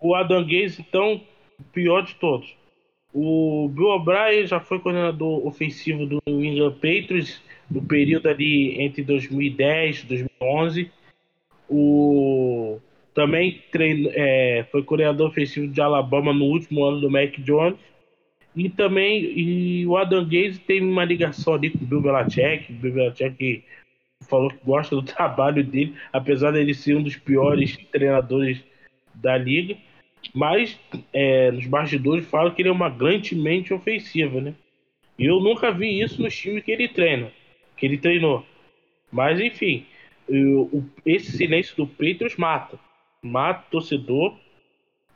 O 0.00 0.14
Adam 0.14 0.44
Gaze, 0.44 0.80
então, 0.80 1.20
pior 1.72 2.02
de 2.02 2.14
todos. 2.16 2.54
O 3.12 3.68
Bill 3.68 3.88
O'Brien 3.88 4.46
já 4.46 4.58
foi 4.58 4.80
coordenador 4.80 5.46
ofensivo 5.46 6.04
do 6.06 6.20
New 6.26 6.44
England 6.44 6.74
Patriots 6.74 7.40
no 7.70 7.82
período 7.82 8.28
ali 8.28 8.80
entre 8.80 9.02
2010 9.02 10.00
e 10.00 10.06
2011. 10.06 10.90
O 11.68 12.53
também 13.14 13.62
treino, 13.70 14.10
é, 14.12 14.66
foi 14.70 14.82
coordenador 14.82 15.28
ofensivo 15.28 15.68
de 15.68 15.80
Alabama 15.80 16.32
no 16.32 16.44
último 16.44 16.84
ano 16.84 17.00
do 17.00 17.10
Mac 17.10 17.38
Jones. 17.38 17.78
E 18.56 18.68
também 18.68 19.22
e 19.36 19.86
o 19.86 19.96
Adam 19.96 20.24
Gaze 20.24 20.60
tem 20.60 20.80
uma 20.80 21.04
ligação 21.04 21.54
ali 21.54 21.70
com 21.70 21.78
o 21.78 21.86
Bill 21.86 22.02
Belichick. 22.02 22.72
O 22.72 22.76
Bill 22.76 22.94
Belichick 22.94 23.64
falou 24.28 24.50
que 24.50 24.64
gosta 24.64 24.94
do 24.94 25.02
trabalho 25.06 25.64
dele, 25.64 25.94
apesar 26.12 26.52
dele 26.52 26.74
ser 26.74 26.96
um 26.96 27.02
dos 27.02 27.16
piores 27.16 27.76
treinadores 27.90 28.62
da 29.14 29.36
liga. 29.36 29.76
Mas 30.34 30.78
é, 31.12 31.50
nos 31.50 31.66
bastidores 31.66 32.26
falam 32.26 32.52
que 32.52 32.62
ele 32.62 32.68
é 32.68 32.72
uma 32.72 32.88
grande 32.88 33.34
mente 33.34 33.74
ofensiva, 33.74 34.40
né? 34.40 34.54
E 35.18 35.26
eu 35.26 35.40
nunca 35.40 35.70
vi 35.70 36.00
isso 36.00 36.20
no 36.20 36.28
time 36.28 36.62
que 36.62 36.72
ele 36.72 36.88
treina 36.88 37.30
que 37.76 37.86
ele 37.86 37.98
treinou. 37.98 38.44
Mas 39.12 39.40
enfim, 39.40 39.86
eu, 40.28 40.84
esse 41.04 41.36
silêncio 41.36 41.76
do 41.76 41.86
Patriots 41.86 42.36
mata. 42.36 42.78
Mata 43.26 43.66
o 43.66 43.70
torcedor. 43.70 44.38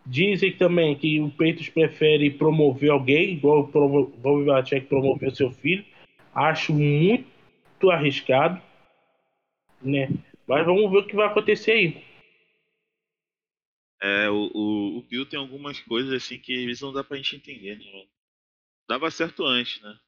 Dizem 0.07 0.57
também 0.57 0.97
que 0.97 1.21
o 1.21 1.29
Patriots 1.31 1.69
prefere 1.69 2.31
promover 2.31 2.91
alguém, 2.91 3.35
igual 3.35 3.71
o 3.73 4.07
Belichick 4.07 4.87
promoveu 4.87 5.35
seu 5.35 5.51
filho. 5.51 5.85
Acho 6.35 6.73
muito 6.73 7.91
arriscado. 7.91 8.61
Né? 9.83 10.09
Mas 10.47 10.65
vamos 10.65 10.91
ver 10.91 10.99
o 10.99 11.07
que 11.07 11.15
vai 11.15 11.27
acontecer 11.27 11.73
aí. 11.73 12.05
É, 14.01 14.31
o, 14.31 14.51
o, 14.55 14.99
o 14.99 15.03
Bill 15.03 15.27
tem 15.27 15.39
algumas 15.39 15.81
coisas 15.81 16.13
assim 16.13 16.39
que 16.39 16.67
vezes 16.67 16.81
não 16.81 16.93
dá 16.93 17.03
pra 17.03 17.17
gente 17.17 17.37
entender, 17.37 17.79
né? 17.79 18.07
Dava 18.89 19.11
certo 19.11 19.45
antes, 19.45 19.83
né? 19.83 19.99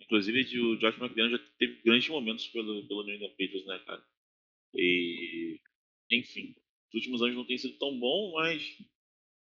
Inclusive, 0.00 0.60
o 0.60 0.76
Josh 0.76 0.98
McDaniels 0.98 1.40
já 1.40 1.50
teve 1.58 1.80
grandes 1.82 2.08
momentos 2.08 2.46
pelo, 2.48 2.86
pelo 2.86 3.04
New 3.04 3.14
England 3.14 3.30
Patriots, 3.30 3.66
né, 3.66 3.78
cara? 3.86 4.04
E, 4.74 5.60
enfim, 6.10 6.54
os 6.94 6.98
últimos 6.98 7.22
anos 7.22 7.34
não 7.34 7.44
tem 7.44 7.58
sido 7.58 7.76
tão 7.76 7.98
bom, 7.98 8.34
mas 8.34 8.62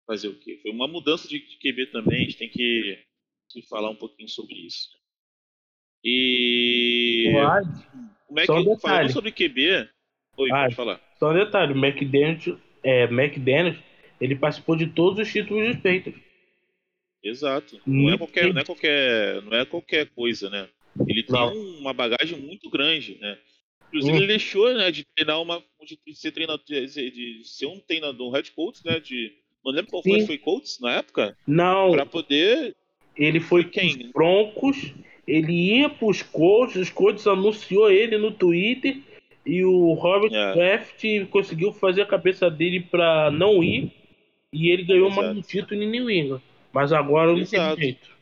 fazer 0.06 0.28
o 0.28 0.38
quê? 0.38 0.58
Foi 0.62 0.70
uma 0.70 0.86
mudança 0.86 1.26
de, 1.26 1.40
de 1.40 1.58
QB 1.58 1.86
também, 1.86 2.18
a 2.18 2.24
gente 2.24 2.36
tem 2.36 2.48
que, 2.48 2.98
que, 3.50 3.62
falar 3.62 3.90
um 3.90 3.96
pouquinho 3.96 4.28
sobre 4.28 4.54
isso. 4.54 4.88
E. 6.04 7.32
Como 8.28 8.40
é 8.40 8.46
que 8.46 8.52
um 8.52 8.78
falando 8.78 9.12
sobre 9.12 9.32
QB. 9.32 9.88
Oi, 10.36 10.50
ah, 10.52 10.62
pode 10.62 10.74
falar. 10.74 11.00
Só 11.18 11.30
um 11.30 11.34
detalhe, 11.34 11.72
o 11.72 11.84
McDaniels, 11.84 12.58
é, 12.82 13.04
McDaniels, 13.04 13.78
ele 14.20 14.36
participou 14.36 14.76
de 14.76 14.86
todos 14.88 15.18
os 15.18 15.32
títulos 15.32 15.66
dos 15.66 15.76
Patriots. 15.76 16.22
Exato. 17.22 17.80
Não 17.86 18.12
é 18.12 18.18
qualquer, 18.18 18.52
não 18.52 18.60
é 18.60 18.64
qualquer, 18.64 19.42
não 19.42 19.56
é 19.56 19.64
qualquer 19.64 20.06
coisa, 20.10 20.50
né? 20.50 20.68
Ele 21.08 21.22
tem 21.22 21.34
não. 21.34 21.52
uma 21.78 21.92
bagagem 21.92 22.38
muito 22.38 22.70
grande, 22.70 23.18
né? 23.18 23.38
Inclusive 23.94 24.12
hum. 24.12 24.16
ele 24.16 24.26
deixou, 24.26 24.74
né, 24.74 24.90
de 24.90 25.04
treinar 25.14 25.40
uma, 25.40 25.62
de 25.84 26.14
ser 26.16 26.32
treinador, 26.32 26.64
de, 26.66 26.86
de 26.88 27.44
ser 27.44 27.66
um 27.66 27.78
treinador, 27.78 28.28
um 28.28 28.32
head 28.32 28.50
coach, 28.50 28.80
né? 28.84 28.98
De, 28.98 29.32
não 29.64 29.72
lembro 29.72 29.92
qual 29.92 30.02
foi, 30.02 30.26
foi 30.26 30.36
coach 30.36 30.82
na 30.82 30.96
época. 30.96 31.36
Não. 31.46 31.92
Para 31.92 32.04
poder. 32.04 32.74
Ele 33.16 33.38
foi 33.38 33.62
quem? 33.62 34.10
Broncos. 34.12 34.92
Ele 35.26 35.78
ia 35.78 35.88
para 35.88 36.08
os 36.08 36.22
coaches, 36.22 36.82
os 36.82 36.90
coaches 36.90 37.26
anunciou 37.26 37.88
ele 37.88 38.18
no 38.18 38.32
Twitter 38.32 38.98
e 39.46 39.64
o 39.64 39.92
Robert 39.94 40.34
é. 40.34 40.52
Kraft 40.52 41.04
conseguiu 41.30 41.72
fazer 41.72 42.02
a 42.02 42.06
cabeça 42.06 42.50
dele 42.50 42.80
para 42.80 43.30
não 43.30 43.62
ir 43.62 43.92
e 44.52 44.68
ele 44.68 44.82
ganhou 44.82 45.08
Exato. 45.08 45.28
um 45.38 45.40
título 45.40 45.82
em 45.82 45.88
New 45.88 46.10
England. 46.10 46.42
Mas 46.72 46.92
agora 46.92 47.32
não 47.32 47.38
Exato. 47.38 47.76
tem 47.76 47.84
jeito. 47.84 48.14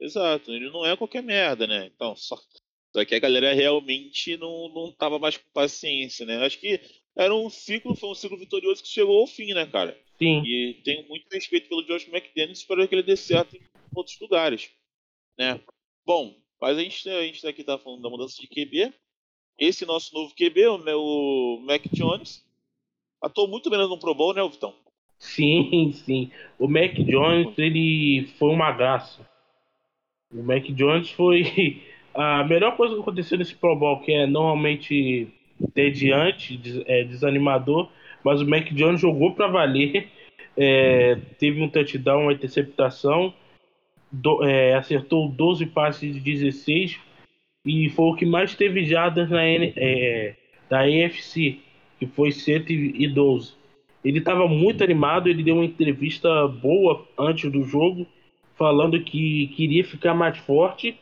Exato, 0.00 0.50
ele 0.50 0.70
não 0.70 0.84
é 0.86 0.96
qualquer 0.96 1.22
merda, 1.22 1.66
né? 1.66 1.90
Então, 1.94 2.16
só, 2.16 2.36
só 2.92 3.04
que 3.04 3.14
a 3.14 3.20
galera 3.20 3.52
realmente 3.52 4.36
não, 4.36 4.68
não 4.68 4.92
tava 4.92 5.18
mais 5.18 5.36
com 5.36 5.50
paciência, 5.52 6.26
né? 6.26 6.44
Acho 6.44 6.58
que 6.58 6.80
era 7.16 7.34
um 7.34 7.48
ciclo, 7.48 7.94
foi 7.94 8.10
um 8.10 8.14
ciclo 8.14 8.36
vitorioso 8.36 8.82
que 8.82 8.88
chegou 8.88 9.20
ao 9.20 9.26
fim, 9.26 9.52
né, 9.52 9.66
cara? 9.66 9.96
Sim. 10.18 10.42
E 10.44 10.80
tenho 10.84 11.06
muito 11.08 11.26
respeito 11.30 11.68
pelo 11.68 11.86
Josh 11.86 12.08
McDaniels, 12.08 12.58
espero 12.58 12.86
que 12.86 12.94
ele 12.94 13.02
dê 13.02 13.16
certo 13.16 13.56
em 13.56 13.60
outros 13.94 14.18
lugares, 14.20 14.70
né? 15.38 15.60
Bom, 16.04 16.34
mas 16.60 16.76
a 16.76 16.82
gente, 16.82 17.08
a 17.08 17.22
gente 17.22 17.46
aqui 17.46 17.64
tá 17.64 17.78
falando 17.78 18.02
da 18.02 18.10
mudança 18.10 18.40
de 18.40 18.48
QB. 18.48 18.92
Esse 19.58 19.86
nosso 19.86 20.14
novo 20.14 20.34
QB, 20.34 20.66
o 20.68 20.78
meu 20.78 21.60
Mac 21.62 21.82
Jones, 21.92 22.44
atuou 23.22 23.46
muito 23.46 23.70
bem 23.70 23.78
no 23.78 23.98
Pro 23.98 24.14
Bowl, 24.14 24.34
né, 24.34 24.46
Vitão? 24.48 24.74
Sim, 25.18 25.92
sim. 26.04 26.30
O 26.58 26.66
Mac 26.66 26.94
Jones, 26.94 27.56
ele 27.58 28.26
foi 28.38 28.50
uma 28.50 28.72
graça. 28.72 29.28
O 30.32 30.42
Mac 30.42 30.64
Jones 30.64 31.10
foi 31.10 31.82
a 32.14 32.44
melhor 32.44 32.76
coisa 32.76 32.94
que 32.94 33.00
aconteceu 33.00 33.38
nesse 33.38 33.54
Pro 33.54 33.76
Bowl, 33.76 34.00
que 34.00 34.12
é 34.12 34.26
normalmente 34.26 35.28
tediante, 35.74 36.60
é, 36.86 37.04
desanimador, 37.04 37.88
mas 38.24 38.40
o 38.40 38.48
Mac 38.48 38.68
Jones 38.72 39.00
jogou 39.00 39.32
para 39.32 39.46
valer. 39.46 40.08
É, 40.56 41.16
teve 41.38 41.62
um 41.62 41.68
touchdown, 41.68 42.22
uma 42.22 42.32
interceptação, 42.32 43.32
do, 44.10 44.42
é, 44.44 44.74
acertou 44.74 45.28
12 45.28 45.66
passes 45.66 46.14
de 46.14 46.20
16 46.20 46.98
e 47.64 47.88
foi 47.90 48.06
o 48.06 48.16
que 48.16 48.26
mais 48.26 48.54
teve 48.54 48.84
jardas 48.84 49.30
na 49.30 49.46
N, 49.46 49.72
é, 49.76 50.34
da 50.68 50.80
AFC, 50.80 51.58
que 51.98 52.06
foi 52.06 52.32
112. 52.32 53.54
Ele 54.02 54.18
estava 54.18 54.48
muito 54.48 54.82
animado, 54.82 55.28
ele 55.28 55.42
deu 55.42 55.56
uma 55.56 55.64
entrevista 55.64 56.48
boa 56.48 57.06
antes 57.18 57.50
do 57.52 57.62
jogo, 57.64 58.06
falando 58.56 59.02
que 59.02 59.48
queria 59.48 59.84
ficar 59.84 60.14
mais 60.14 60.38
forte, 60.38 60.98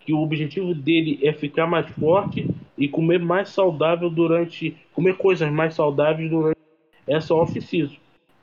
que 0.00 0.12
o 0.12 0.20
objetivo 0.20 0.74
dele 0.74 1.18
é 1.22 1.32
ficar 1.32 1.66
mais 1.66 1.88
forte 1.90 2.48
e 2.76 2.88
comer 2.88 3.20
mais 3.20 3.50
saudável 3.50 4.10
durante. 4.10 4.76
comer 4.92 5.16
coisas 5.16 5.50
mais 5.50 5.74
saudáveis 5.74 6.30
durante 6.30 6.58
essa 7.06 7.34
off-season. 7.34 7.96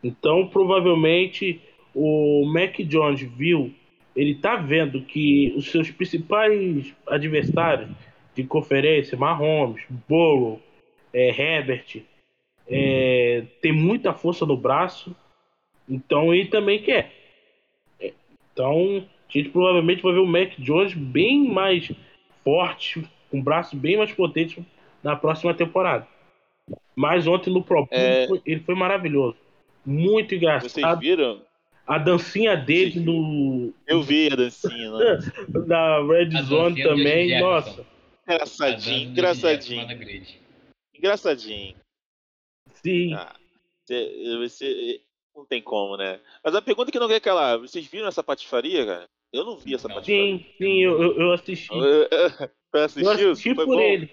Então, 0.03 0.47
provavelmente, 0.47 1.59
o 1.93 2.45
Mac 2.45 2.77
Jones 2.79 3.21
viu, 3.21 3.73
ele 4.15 4.35
tá 4.35 4.55
vendo 4.55 5.01
que 5.01 5.53
os 5.57 5.71
seus 5.71 5.89
principais 5.89 6.93
adversários 7.07 7.89
de 8.35 8.43
conferência, 8.43 9.17
Mahomes, 9.17 9.83
Burrow, 10.07 10.61
é, 11.11 11.29
Herbert, 11.29 12.03
é, 12.69 13.45
tem 13.61 13.71
muita 13.71 14.13
força 14.13 14.45
no 14.45 14.55
braço, 14.55 15.15
então 15.89 16.33
ele 16.33 16.47
também 16.47 16.81
quer. 16.81 17.11
Então 18.53 19.07
a 19.29 19.37
gente 19.37 19.49
provavelmente 19.49 20.01
vai 20.01 20.13
ver 20.13 20.19
o 20.19 20.25
Mac 20.27 20.53
Jones 20.59 20.93
bem 20.93 21.47
mais 21.49 21.91
forte, 22.43 23.07
com 23.29 23.41
braços 23.41 23.77
bem 23.77 23.97
mais 23.97 24.11
potentes 24.13 24.63
na 25.03 25.15
próxima 25.15 25.53
temporada. 25.53 26.07
Mas 26.95 27.27
ontem 27.27 27.49
no 27.51 27.63
Pro 27.63 27.85
Bowl 27.85 27.87
É. 27.91 28.27
ele, 28.45 28.59
foi, 28.61 28.75
maravilhoso. 28.75 29.37
Muito 29.85 30.29
Vocês 30.29 30.41
engraçado. 30.41 30.99
viram? 30.99 31.41
A 31.85 31.97
dancinha 31.97 32.57
dele 32.57 32.91
Vocês 32.91 33.05
no, 33.05 33.73
Eu 33.87 34.01
vi 34.01 34.27
a 34.31 34.35
dancinha, 34.35 34.91
né? 34.91 35.19
na 35.67 36.01
Red 36.05 36.35
A 36.37 36.41
Zone 36.41 36.83
também. 36.83 37.39
Nossa, 37.39 37.85
Engraçadinho, 38.27 39.09
engraçadinho, 39.11 39.87
engraçadinho. 40.93 41.75
sim. 42.83 43.13
Ah, 43.13 43.33
cê- 43.85 44.37
você, 44.39 45.01
não 45.35 45.45
tem 45.45 45.61
como, 45.61 45.95
né? 45.95 46.19
Mas 46.43 46.53
a 46.55 46.61
pergunta 46.61 46.91
que 46.91 46.99
não 46.99 47.07
quer 47.07 47.21
calar, 47.21 47.57
vocês 47.57 47.85
viram 47.87 48.07
essa 48.07 48.21
patifaria, 48.23 48.85
cara? 48.85 49.07
Eu 49.33 49.43
não 49.43 49.57
vi 49.57 49.75
essa 49.75 49.87
patifaria. 49.89 50.37
Sim, 50.37 50.45
sim, 50.57 50.79
eu, 50.83 51.01
eu, 51.01 51.19
eu 51.19 51.31
assisti. 51.33 51.67
Você 51.69 52.07
Eu 53.01 53.09
assisti 53.11 53.55
Foi 53.55 53.65
por 53.65 53.75
bom? 53.75 53.81
ele. 53.81 54.09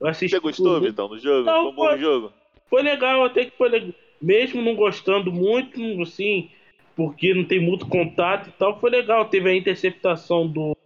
Eu 0.00 0.06
assisti 0.08 0.36
Você 0.36 0.40
gostou, 0.40 0.78
por. 0.78 0.88
Vitão, 0.88 1.08
do 1.08 1.18
jogo? 1.18 1.46
Não, 1.46 1.62
foi 1.62 1.72
bom 1.72 1.88
foi- 1.88 1.98
jogo? 1.98 2.32
Foi 2.68 2.82
legal, 2.82 3.24
até 3.24 3.44
que 3.46 3.56
foi 3.56 3.68
legal. 3.68 3.92
Mesmo 4.20 4.60
não 4.62 4.74
gostando 4.74 5.30
muito, 5.32 5.80
assim, 6.02 6.50
porque 6.94 7.32
não 7.34 7.44
tem 7.44 7.60
muito 7.60 7.86
contato 7.88 8.48
e 8.48 8.52
tal, 8.52 8.78
foi 8.80 8.90
legal. 8.90 9.24
Teve 9.28 9.50
a 9.50 9.54
interceptação 9.54 10.46
do 10.46 10.76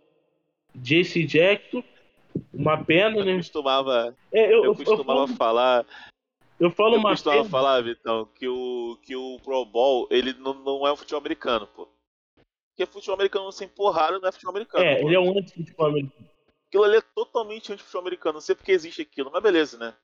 JC 0.74 1.24
Jackson. 1.24 1.82
Uma 2.52 2.84
pena, 2.84 3.18
Eu 3.18 3.24
né? 3.24 3.36
costumava, 3.36 4.16
É, 4.32 4.46
eu, 4.46 4.50
eu 4.50 4.64
eu, 4.64 4.66
eu 4.66 4.74
costumava 4.76 5.26
falo, 5.26 5.36
falar, 5.36 5.86
eu 6.60 6.70
falo 6.70 6.94
eu 6.94 7.00
uma 7.00 7.10
costumava 7.10 7.42
pena. 7.42 7.50
falar, 7.50 7.80
Vitão, 7.82 8.28
que 8.36 8.46
o, 8.46 8.96
que 9.02 9.16
o 9.16 9.38
Pro 9.40 9.64
Bowl, 9.64 10.06
ele 10.10 10.32
não, 10.34 10.54
não 10.54 10.86
é 10.86 10.92
um 10.92 10.96
futebol 10.96 11.18
americano, 11.20 11.66
pô. 11.66 11.88
Porque 12.80 12.86
futebol 12.86 13.14
americano 13.14 13.52
sem 13.52 13.68
porrada 13.68 14.18
não 14.18 14.28
é 14.28 14.32
futebol 14.32 14.54
americano. 14.54 14.84
É, 14.84 15.00
pô. 15.00 15.08
ele 15.08 15.16
é 15.16 15.20
um 15.20 15.38
anti-futebol 15.38 15.86
americano. 15.86 16.30
Aquilo 16.68 16.84
ali 16.84 16.96
é 16.96 17.02
totalmente 17.14 17.72
anti-futebol 17.72 18.00
americano. 18.00 18.34
Não 18.34 18.40
sei 18.40 18.54
porque 18.54 18.72
existe 18.72 19.02
aquilo, 19.02 19.30
mas 19.30 19.42
beleza, 19.42 19.78
né? 19.78 19.94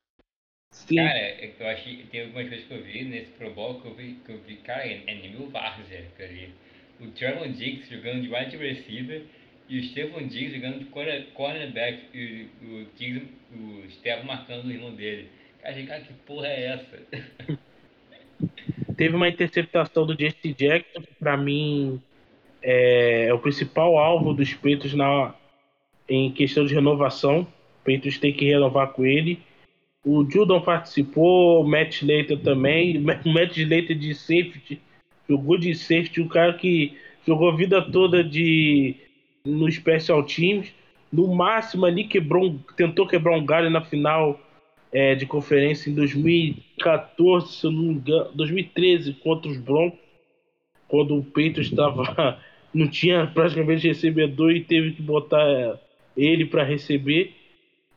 Sim. 0.72 0.96
Cara, 0.96 1.18
é 1.18 1.46
que 1.46 1.62
eu 1.62 1.68
achei 1.68 2.04
tem 2.10 2.22
algumas 2.22 2.48
coisas 2.48 2.66
que 2.66 2.74
eu 2.74 2.82
vi 2.82 3.04
nesse 3.04 3.30
Pro 3.32 3.54
Bowl 3.54 3.80
que 3.80 3.86
eu 3.86 3.94
vi, 3.94 4.20
que 4.26 4.32
eu 4.32 4.38
vi 4.40 4.56
cara, 4.56 4.86
é, 4.86 5.02
é 5.06 5.14
nível 5.14 5.48
várzea 5.48 6.00
aquilo 6.00 6.28
ali. 6.28 6.54
O 7.00 7.10
Trevon 7.12 7.52
Diggs 7.52 7.88
jogando 7.88 8.22
de 8.22 8.34
wide 8.34 8.56
receiver 8.56 9.24
e 9.68 9.78
o 9.78 9.84
Stephon 9.84 10.26
Diggs 10.26 10.54
jogando 10.54 10.78
de 10.80 10.84
corner, 10.86 11.26
cornerback 11.32 12.04
e 12.12 12.48
o 12.62 12.86
Diggs, 12.98 13.26
o 13.52 13.90
Stephon 13.90 14.24
marcando 14.24 14.66
o 14.66 14.70
irmão 14.70 14.94
dele. 14.94 15.30
Cara, 15.62 15.86
cara, 15.86 16.00
que 16.02 16.12
porra 16.26 16.48
é 16.48 16.64
essa? 16.66 17.58
Teve 18.96 19.16
uma 19.16 19.28
interceptação 19.28 20.06
do 20.06 20.14
JC 20.14 20.52
Jackson, 20.52 21.00
que 21.00 21.14
pra 21.14 21.36
mim 21.36 22.02
é, 22.68 23.28
é 23.28 23.32
o 23.32 23.38
principal 23.38 23.96
alvo 23.96 24.34
dos 24.34 24.52
Peitos 24.52 24.92
na, 24.92 25.32
em 26.08 26.32
questão 26.32 26.66
de 26.66 26.74
renovação. 26.74 27.46
Peitos 27.84 28.18
tem 28.18 28.32
que 28.32 28.44
renovar 28.44 28.88
com 28.88 29.06
ele. 29.06 29.38
O 30.04 30.28
Judon 30.28 30.60
participou, 30.60 31.62
o 31.62 31.68
Matt 31.68 32.02
Slater 32.02 32.40
também. 32.40 32.98
O 32.98 33.02
Matt 33.32 33.56
Slater 33.56 33.96
de 33.96 34.12
safety, 34.16 34.80
jogou 35.28 35.56
de 35.56 35.76
safety, 35.76 36.20
o 36.20 36.28
cara 36.28 36.54
que 36.54 36.96
jogou 37.24 37.50
a 37.50 37.56
vida 37.56 37.80
toda 37.80 38.24
de 38.24 38.96
no 39.44 39.70
Special 39.70 40.24
Teams. 40.24 40.74
No 41.12 41.32
máximo 41.32 41.86
ali 41.86 42.02
quebrou 42.02 42.58
tentou 42.76 43.06
quebrar 43.06 43.36
um 43.38 43.46
galho 43.46 43.70
na 43.70 43.80
final 43.80 44.40
é, 44.90 45.14
de 45.14 45.24
conferência 45.24 45.88
em 45.88 45.94
2014, 45.94 47.52
se 47.52 47.64
eu 47.64 47.70
não 47.70 47.82
me 47.82 47.94
engano, 47.94 48.32
2013 48.34 49.12
contra 49.14 49.48
os 49.48 49.56
Broncos, 49.56 50.00
quando 50.88 51.16
o 51.16 51.22
Peito 51.22 51.60
estava 51.60 52.40
não 52.74 52.88
tinha 52.88 53.26
praticamente 53.26 53.86
recebedor 53.86 54.50
e 54.52 54.64
teve 54.64 54.92
que 54.92 55.02
botar 55.02 55.42
é, 55.42 55.78
ele 56.16 56.46
para 56.46 56.62
receber. 56.64 57.34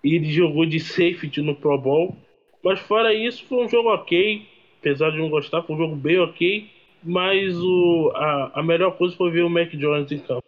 E 0.04 0.16
ele 0.16 0.32
jogou 0.32 0.66
de 0.66 0.80
safety 0.80 1.42
no 1.42 1.56
Pro 1.56 1.78
Bowl. 1.78 2.16
Mas 2.64 2.80
fora 2.80 3.14
isso, 3.14 3.46
foi 3.46 3.66
um 3.66 3.70
jogo 3.70 3.90
ok. 3.94 4.48
Apesar 4.80 5.12
de 5.12 5.18
não 5.18 5.30
gostar, 5.30 5.64
foi 5.64 5.76
um 5.76 5.80
jogo 5.80 5.96
bem 5.96 6.20
ok. 6.20 6.70
Mas 7.04 7.58
o, 7.58 8.12
a, 8.16 8.60
a 8.60 8.64
melhor 8.64 8.98
coisa 8.98 9.16
foi 9.16 9.32
ver 9.32 9.44
o 9.44 9.50
Mac 9.50 9.70
Jones 9.72 10.12
em 10.12 10.20
campo. 10.20 10.44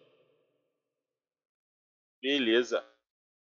Beleza. 2.21 2.85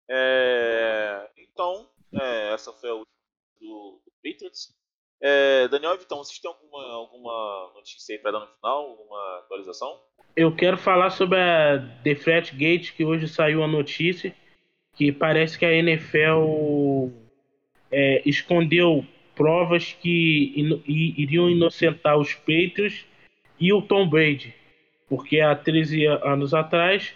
É, 0.09 1.31
Então, 1.37 1.89
é, 2.13 2.53
essa 2.53 2.73
foi 2.73 2.91
a 2.91 2.95
última 2.95 3.13
do, 3.61 4.01
do 4.05 4.13
Patriots. 4.23 4.77
É, 5.21 5.67
Daniel 5.69 5.95
e 5.95 5.99
Vitão, 5.99 6.19
vocês 6.19 6.39
têm 6.39 6.51
alguma, 6.51 6.85
alguma 6.93 7.73
notícia 7.75 8.15
aí 8.15 8.23
pra 8.23 8.31
dar 8.31 8.41
no 8.41 8.47
final? 8.47 8.91
Alguma 8.91 9.39
atualização? 9.41 10.01
Eu 10.37 10.53
quero 10.55 10.77
falar 10.77 11.11
sobre 11.11 11.39
a 11.39 11.77
Deflate 12.03 12.55
Gate, 12.55 12.93
que 12.93 13.05
hoje 13.05 13.27
saiu 13.29 13.63
a 13.63 13.67
notícia 13.69 14.33
que 14.97 15.11
parece 15.13 15.59
que 15.59 15.65
a 15.65 15.73
NFL 15.73 17.09
é, 17.91 18.23
escondeu 18.27 19.05
provas 19.35 19.93
que 20.01 20.53
ino- 20.57 20.83
i- 20.87 21.15
iriam 21.23 21.49
inocentar 21.49 22.19
os 22.19 22.35
Patriots 22.35 23.05
e 23.59 23.73
o 23.73 23.81
Tom 23.83 24.09
Brady. 24.09 24.55
Porque 25.09 25.41
há 25.41 25.55
13 25.55 26.05
anos 26.07 26.53
atrás, 26.53 27.15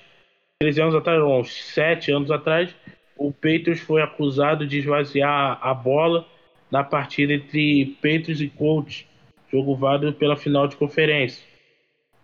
13 0.61 0.81
anos 0.81 0.95
atrás, 0.95 1.19
não, 1.21 1.41
uns 1.41 1.53
7 1.53 2.11
anos 2.13 2.31
atrás, 2.31 2.75
o 3.17 3.31
Patriots 3.33 3.81
foi 3.81 4.01
acusado 4.03 4.67
de 4.67 4.79
esvaziar 4.79 5.59
a 5.61 5.75
bola 5.75 6.27
na 6.71 6.83
partida 6.83 7.35
entre 7.35 7.97
Patriots 7.97 8.41
e 8.41 8.49
Colts, 8.49 9.07
jogo 9.51 9.77
válido 9.77 10.13
pela 10.15 10.37
final 10.37 10.67
de 10.67 10.77
conferência. 10.77 11.45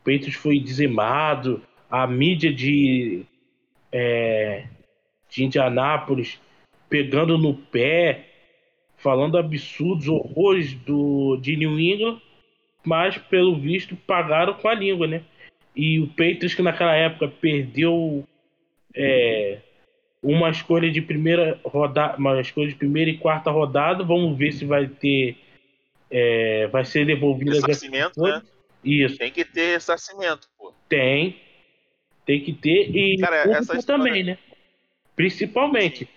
Patriots 0.09 0.35
foi 0.35 0.59
dizimado, 0.59 1.63
a 1.91 2.07
mídia 2.07 2.53
de, 2.53 3.25
é, 3.93 4.65
de 5.29 5.45
Indianápolis 5.45 6.41
pegando 6.89 7.37
no 7.37 7.53
pé, 7.53 8.25
falando 8.97 9.37
absurdos, 9.37 10.09
horrores 10.09 10.73
do, 10.73 11.37
de 11.37 11.55
New 11.57 11.79
England, 11.79 12.21
mas 12.83 13.19
pelo 13.19 13.55
visto 13.61 13.95
pagaram 13.95 14.55
com 14.55 14.69
a 14.69 14.75
língua, 14.75 15.07
né? 15.07 15.23
E 15.77 16.01
o 16.01 16.07
Patriots 16.07 16.55
que 16.55 16.63
naquela 16.63 16.95
época 16.95 17.29
perdeu 17.29 18.27
é, 18.95 19.59
uma 20.23 20.49
escolha 20.49 20.91
de 20.91 21.03
primeira 21.03 21.61
rodada, 21.63 22.17
uma 22.17 22.41
escolha 22.41 22.69
de 22.69 22.75
primeira 22.75 23.11
e 23.11 23.19
quarta 23.19 23.51
rodada, 23.51 24.03
vamos 24.03 24.37
ver 24.39 24.53
se 24.53 24.65
vai 24.65 24.87
ter 24.87 25.37
é, 26.11 26.67
vai 26.69 26.87
ser 26.87 27.05
devolvida 27.05 27.59
essa 27.59 27.67
Ressarcimento, 27.67 28.23
né? 28.23 28.43
Isso, 28.85 29.19
Tem 29.19 29.31
que 29.31 29.45
ter 29.45 29.73
ressarcimento, 29.73 30.49
pô. 30.59 30.73
tem. 30.89 31.41
Tem 32.25 32.41
que 32.43 32.53
ter. 32.53 32.95
E 32.95 33.17
Cara, 33.19 33.61
história- 33.61 33.83
também, 33.83 34.23
né? 34.23 34.39
Principalmente. 35.17 36.09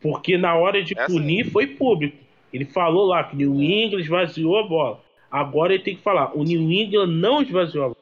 Porque 0.00 0.36
na 0.36 0.54
hora 0.56 0.82
de 0.82 0.92
Essa- 0.98 1.06
punir 1.06 1.50
foi 1.50 1.66
público. 1.68 2.16
Ele 2.52 2.64
falou 2.64 3.06
lá 3.06 3.22
que 3.24 3.34
o 3.34 3.38
New 3.38 3.62
England 3.62 4.00
esvaziou 4.00 4.58
a 4.58 4.62
bola. 4.66 5.02
Agora 5.30 5.72
ele 5.72 5.82
tem 5.84 5.94
que 5.96 6.02
falar, 6.02 6.36
o 6.36 6.42
New 6.42 6.70
England 6.72 7.06
não 7.06 7.40
esvaziou 7.42 7.84
a 7.84 7.88
bola. 7.90 7.96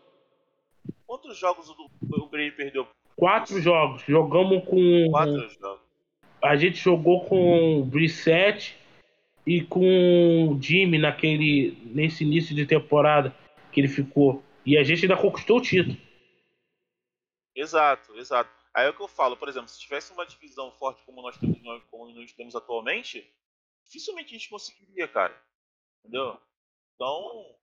Quantos 1.06 1.38
jogos 1.38 1.68
o, 1.68 1.90
o 2.22 2.26
Brady 2.28 2.52
perdeu? 2.52 2.86
Quatro 3.14 3.60
jogos. 3.60 4.02
Jogamos 4.08 4.64
com. 4.64 5.10
Quatro 5.10 5.48
jogos. 5.60 5.80
A 6.42 6.56
gente 6.56 6.78
jogou 6.78 7.24
com 7.24 7.80
o 7.80 7.84
Brissette 7.84 8.76
e 9.46 9.60
com 9.60 10.48
o 10.50 10.62
Jimmy 10.62 10.98
naquele, 10.98 11.76
nesse 11.86 12.24
início 12.24 12.54
de 12.54 12.64
temporada 12.64 13.34
que 13.78 13.80
ele 13.80 13.88
ficou. 13.88 14.42
E 14.66 14.76
a 14.76 14.82
gente 14.82 15.02
ainda 15.02 15.16
conquistou 15.16 15.58
o 15.58 15.62
título. 15.62 15.96
Exato, 17.54 18.16
exato. 18.16 18.50
Aí 18.74 18.86
é 18.86 18.90
o 18.90 18.94
que 18.94 19.02
eu 19.02 19.08
falo, 19.08 19.36
por 19.36 19.48
exemplo, 19.48 19.68
se 19.68 19.80
tivesse 19.80 20.12
uma 20.12 20.26
divisão 20.26 20.70
forte 20.72 21.02
como 21.04 21.22
nós 21.22 21.36
temos, 21.38 21.58
como 21.90 22.12
nós 22.12 22.32
temos 22.32 22.54
atualmente, 22.54 23.28
dificilmente 23.84 24.34
a 24.34 24.38
gente 24.38 24.50
conseguiria, 24.50 25.08
cara. 25.08 25.34
Entendeu? 26.00 26.38
Então, 26.94 27.56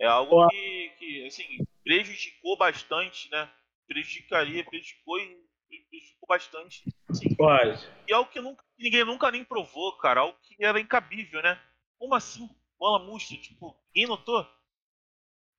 é 0.00 0.06
algo 0.06 0.48
que, 0.48 0.92
que 0.98 1.26
assim, 1.26 1.44
prejudicou 1.84 2.56
bastante, 2.56 3.30
né? 3.30 3.50
Prejudicaria, 3.86 4.64
prejudicou 4.64 5.18
e 5.18 5.44
prejudicou 5.90 6.26
bastante. 6.28 6.84
Assim, 7.08 7.36
Olha, 7.38 7.78
e 8.08 8.12
algo 8.12 8.30
que 8.30 8.40
nunca, 8.40 8.64
ninguém 8.78 9.04
nunca 9.04 9.30
nem 9.30 9.44
provou, 9.44 9.96
cara. 9.98 10.20
Algo 10.20 10.38
que 10.42 10.64
era 10.64 10.80
incabível, 10.80 11.42
né? 11.42 11.60
Como 11.98 12.14
assim? 12.14 12.48
Bola 12.78 13.04
murcha, 13.04 13.36
tipo, 13.36 13.76
ninguém 13.94 14.08
notou? 14.08 14.46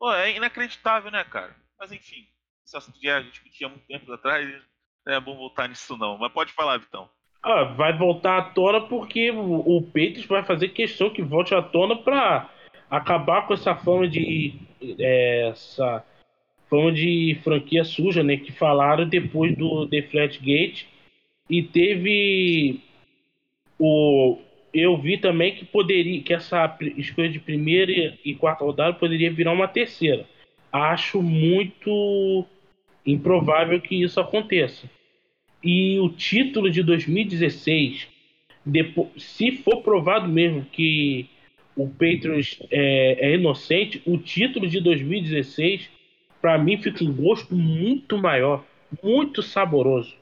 Pô, 0.03 0.13
é 0.13 0.35
inacreditável, 0.35 1.09
né, 1.09 1.23
cara? 1.23 1.55
Mas 1.79 1.89
enfim, 1.93 2.27
isso 2.65 2.75
assunto 2.75 2.99
já 3.01 3.21
discutia 3.21 3.67
há 3.67 3.69
muito 3.69 3.87
tempo 3.87 4.11
atrás. 4.11 4.53
Não 5.05 5.13
é 5.13 5.19
bom 5.21 5.33
voltar 5.37 5.69
nisso, 5.69 5.95
não. 5.97 6.17
Mas 6.17 6.29
pode 6.33 6.51
falar, 6.51 6.77
Vitão. 6.77 7.07
Ah, 7.41 7.63
vai 7.63 7.97
voltar 7.97 8.37
à 8.37 8.41
tona 8.41 8.81
porque 8.81 9.31
o, 9.31 9.81
Patriots 9.81 10.25
vai 10.25 10.43
fazer 10.43 10.73
questão 10.73 11.09
que 11.09 11.21
volte 11.21 11.55
à 11.55 11.61
tona 11.61 11.95
para 11.95 12.49
acabar 12.91 13.47
com 13.47 13.53
essa 13.53 13.77
fama 13.77 14.05
de 14.05 14.59
é, 14.99 15.47
essa 15.47 16.03
fama 16.69 16.91
de 16.91 17.39
franquia 17.41 17.85
suja, 17.85 18.21
né? 18.21 18.35
Que 18.35 18.51
falaram 18.51 19.07
depois 19.07 19.55
do 19.55 19.87
The 19.87 20.01
Gate 20.01 20.85
e 21.49 21.63
teve 21.63 22.83
o 23.79 24.37
eu 24.73 24.97
vi 24.97 25.17
também 25.17 25.55
que 25.55 25.65
poderia 25.65 26.21
que 26.23 26.33
essa 26.33 26.77
escolha 26.97 27.29
de 27.29 27.39
primeira 27.39 27.91
e- 27.91 28.13
e 28.25 28.35
quarta 28.35 28.65
rodada 28.65 28.93
poderia 28.93 29.31
virar 29.31 29.51
uma 29.51 29.67
terceira. 29.67 30.25
Acho 30.71 31.21
muito 31.21 32.45
improvável 33.05 33.79
que 33.79 34.01
isso 34.01 34.19
aconteça. 34.19 34.89
E 35.63 35.99
o 35.99 36.09
título 36.09 36.69
de 36.69 36.81
2016, 36.81 38.07
depois, 38.65 39.09
se 39.17 39.51
for 39.51 39.81
provado 39.81 40.27
mesmo 40.27 40.65
que 40.65 41.29
o 41.75 41.87
Patriots 41.87 42.59
é, 42.71 43.31
é 43.31 43.35
inocente, 43.35 44.01
o 44.05 44.17
título 44.17 44.67
de 44.67 44.79
2016, 44.79 45.89
para 46.41 46.57
mim, 46.57 46.77
fica 46.77 47.03
um 47.03 47.13
gosto 47.13 47.55
muito 47.55 48.17
maior, 48.17 48.65
muito 49.01 49.41
saboroso. 49.41 50.15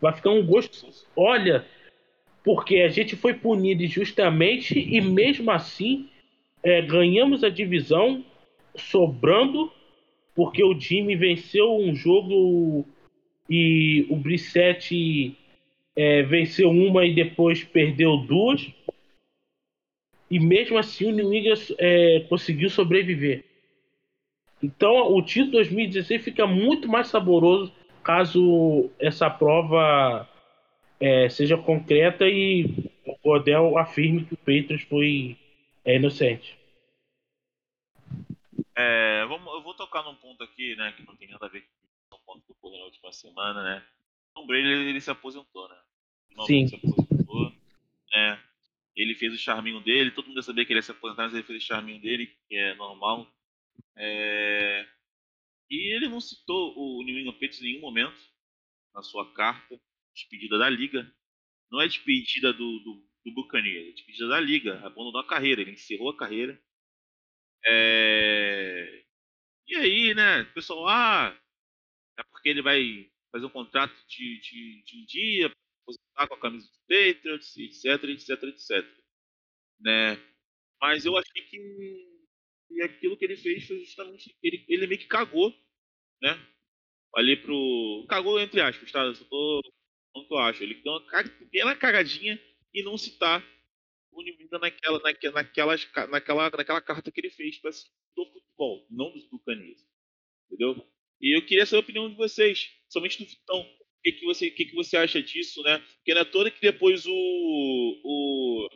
Vai 0.00 0.12
ficar 0.12 0.30
um 0.30 0.44
gosto. 0.44 0.86
Olha, 1.16 1.66
porque 2.44 2.78
a 2.80 2.88
gente 2.88 3.16
foi 3.16 3.34
punido 3.34 3.82
injustamente 3.82 4.78
e 4.78 5.00
mesmo 5.00 5.50
assim 5.50 6.08
é, 6.62 6.82
ganhamos 6.82 7.44
a 7.44 7.48
divisão 7.48 8.24
sobrando, 8.76 9.70
porque 10.34 10.62
o 10.62 10.74
time 10.74 11.16
venceu 11.16 11.76
um 11.76 11.94
jogo 11.94 12.86
e 13.48 14.06
o 14.08 14.16
Brissette 14.16 15.36
é, 15.96 16.22
venceu 16.22 16.70
uma 16.70 17.04
e 17.04 17.14
depois 17.14 17.64
perdeu 17.64 18.16
duas. 18.18 18.66
E 20.30 20.38
mesmo 20.38 20.78
assim 20.78 21.06
o 21.06 21.14
New 21.14 21.34
England 21.34 21.74
é, 21.78 22.20
conseguiu 22.28 22.70
sobreviver. 22.70 23.44
Então 24.62 25.12
o 25.12 25.20
título 25.22 25.52
2016 25.52 26.22
fica 26.22 26.46
muito 26.46 26.88
mais 26.88 27.08
saboroso 27.08 27.72
caso 28.02 28.90
essa 28.98 29.28
prova 29.28 30.28
é, 31.00 31.28
seja 31.30 31.56
concreta 31.56 32.28
e 32.28 32.66
o 33.06 33.16
Godel 33.24 33.78
afirme 33.78 34.26
que 34.26 34.34
o 34.34 34.36
Patriots 34.36 34.82
foi 34.82 35.38
é, 35.82 35.96
inocente. 35.96 36.58
É, 38.76 39.24
vamos, 39.26 39.52
eu 39.52 39.62
vou 39.62 39.74
tocar 39.74 40.02
num 40.02 40.14
ponto 40.16 40.44
aqui, 40.44 40.76
né, 40.76 40.92
que 40.92 41.04
não 41.06 41.16
tem 41.16 41.28
nada 41.28 41.46
a 41.46 41.48
ver 41.48 41.64
com 42.10 42.16
o 42.16 42.20
ponto 42.20 42.44
que 42.44 42.52
ocorreu 42.52 42.78
na 42.78 42.84
última 42.84 43.10
semana, 43.12 43.62
né? 43.62 43.84
O 44.30 44.40
Tom 44.40 44.46
Brady 44.46 44.68
ele, 44.68 45.00
se 45.00 45.10
aposentou, 45.10 45.68
né? 45.68 45.76
Sim. 46.46 46.68
Se 46.68 46.76
aposentou, 46.76 47.50
né? 48.12 48.42
Ele 48.94 49.14
fez 49.14 49.32
o 49.32 49.38
charminho 49.38 49.80
dele, 49.80 50.10
todo 50.10 50.28
mundo 50.28 50.42
sabia 50.42 50.64
que 50.64 50.72
ele 50.72 50.78
ia 50.78 50.82
se 50.82 50.90
aposentar, 50.90 51.24
mas 51.24 51.34
ele 51.34 51.42
fez 51.42 51.62
o 51.62 51.66
charminho 51.66 52.00
dele, 52.00 52.26
que 52.46 52.56
é 52.56 52.74
normal. 52.74 53.26
É... 53.96 54.86
E 55.70 55.94
ele 55.94 56.08
não 56.08 56.20
citou 56.20 56.74
o 56.76 57.02
New 57.02 57.18
England 57.18 57.32
Patriots 57.34 57.60
em 57.62 57.64
nenhum 57.64 57.80
momento 57.80 58.18
na 58.94 59.02
sua 59.02 59.32
carta 59.32 59.80
despedida 60.20 60.58
da 60.58 60.68
liga. 60.68 61.10
Não 61.70 61.80
é 61.80 61.86
despedida 61.86 62.52
do, 62.52 62.78
do, 62.80 63.08
do 63.24 63.34
Buccaneers, 63.34 63.88
é 63.88 63.92
despedida 63.92 64.28
da 64.28 64.40
liga, 64.40 64.78
abandonou 64.78 65.20
a 65.20 65.26
carreira, 65.26 65.60
ele 65.60 65.72
encerrou 65.72 66.10
a 66.10 66.16
carreira. 66.16 66.60
É... 67.64 69.04
E 69.68 69.76
aí, 69.76 70.14
né, 70.14 70.42
o 70.42 70.54
pessoal, 70.54 70.88
ah, 70.88 71.40
é 72.18 72.22
porque 72.24 72.48
ele 72.48 72.62
vai 72.62 73.10
fazer 73.30 73.46
um 73.46 73.50
contrato 73.50 73.94
de, 74.08 74.40
de, 74.40 74.82
de 74.84 75.02
um 75.02 75.04
dia, 75.06 75.46
aposentar 75.82 76.28
com 76.28 76.34
a 76.34 76.40
camisa 76.40 76.66
do 76.66 76.78
Patriots, 76.88 77.56
etc, 77.56 78.04
etc, 78.04 78.42
etc. 78.44 79.00
Né? 79.80 80.16
Mas 80.80 81.04
eu 81.04 81.16
achei 81.16 81.42
que 81.44 82.10
e 82.70 82.82
aquilo 82.82 83.16
que 83.16 83.24
ele 83.24 83.36
fez 83.36 83.66
foi 83.66 83.80
justamente 83.80 84.34
ele, 84.42 84.64
ele 84.68 84.86
meio 84.86 85.00
que 85.00 85.08
cagou, 85.08 85.50
né? 86.22 86.30
Ali 87.14 87.36
pro 87.36 88.06
cagou 88.08 88.40
entre 88.40 88.60
aspas, 88.60 88.92
tá? 88.92 89.02
Eu 89.04 89.14
só 89.14 89.24
tô 89.24 89.60
quanto 90.12 90.34
eu 90.34 90.38
acho. 90.38 90.62
Ele 90.62 90.74
deu 90.74 90.92
uma 90.92 91.24
pequena 91.24 91.76
cagadinha 91.76 92.40
e 92.72 92.82
não 92.82 92.96
citar 92.96 93.44
o 94.12 94.22
Nvidia 94.22 94.58
naquela, 94.58 94.98
naquela, 95.00 95.42
naquela, 96.08 96.50
naquela 96.50 96.80
carta 96.80 97.10
que 97.10 97.20
ele 97.20 97.30
fez 97.30 97.58
para 97.58 97.70
do 98.16 98.26
futebol, 98.26 98.86
não 98.90 99.12
dos 99.12 99.26
Buccaneers. 99.28 99.84
Entendeu? 100.46 100.84
E 101.20 101.36
eu 101.36 101.44
queria 101.44 101.66
saber 101.66 101.78
a 101.78 101.80
opinião 101.80 102.10
de 102.10 102.16
vocês, 102.16 102.70
somente 102.88 103.22
do 103.22 103.28
Vitão. 103.28 103.60
O 103.60 104.02
que, 104.02 104.12
que, 104.12 104.24
você, 104.24 104.50
que, 104.50 104.64
que 104.64 104.74
você 104.74 104.96
acha 104.96 105.22
disso, 105.22 105.62
né? 105.62 105.78
Porque 105.78 106.14
não 106.14 106.22
é 106.22 106.24
toda 106.24 106.50
que 106.50 106.60
depois 106.60 107.04
o. 107.06 107.12
O, 108.02 108.68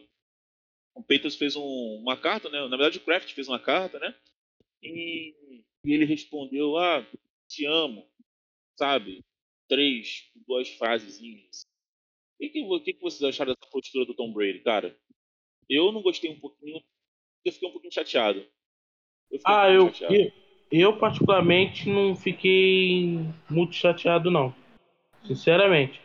o 0.96 1.02
Peters 1.02 1.34
fez 1.34 1.56
um, 1.56 1.62
uma 2.02 2.16
carta, 2.16 2.50
né? 2.50 2.60
Na 2.60 2.76
verdade, 2.76 2.98
o 2.98 3.00
Kraft 3.00 3.32
fez 3.32 3.48
uma 3.48 3.58
carta, 3.58 3.98
né? 3.98 4.14
E, 4.82 5.34
e 5.84 5.92
ele 5.92 6.04
respondeu: 6.04 6.76
Ah, 6.76 7.06
te 7.48 7.64
amo, 7.64 8.06
sabe? 8.76 9.24
Três, 9.74 10.30
duas 10.46 10.68
frasezinhas. 10.68 11.66
O 12.36 12.38
que, 12.38 12.48
que, 12.48 12.80
que, 12.84 12.92
que 12.92 13.02
vocês 13.02 13.22
acharam 13.28 13.52
dessa 13.52 13.70
postura 13.72 14.06
do 14.06 14.14
Tom 14.14 14.32
Brady, 14.32 14.60
cara? 14.60 14.96
Eu 15.68 15.90
não 15.90 16.00
gostei 16.00 16.30
um 16.30 16.38
pouquinho, 16.38 16.80
eu 17.44 17.52
fiquei 17.52 17.68
um 17.68 17.72
pouquinho 17.72 17.92
chateado. 17.92 18.46
Eu 19.32 19.40
ah, 19.44 19.66
um 19.66 19.72
eu, 19.72 19.92
chateado. 19.92 20.14
eu, 20.14 20.30
eu 20.70 20.96
particularmente 20.96 21.88
não 21.88 22.14
fiquei 22.14 23.18
muito 23.50 23.74
chateado, 23.74 24.30
não. 24.30 24.54
Sinceramente. 25.24 26.00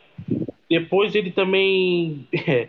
Depois 0.68 1.14
ele 1.14 1.30
também. 1.30 2.26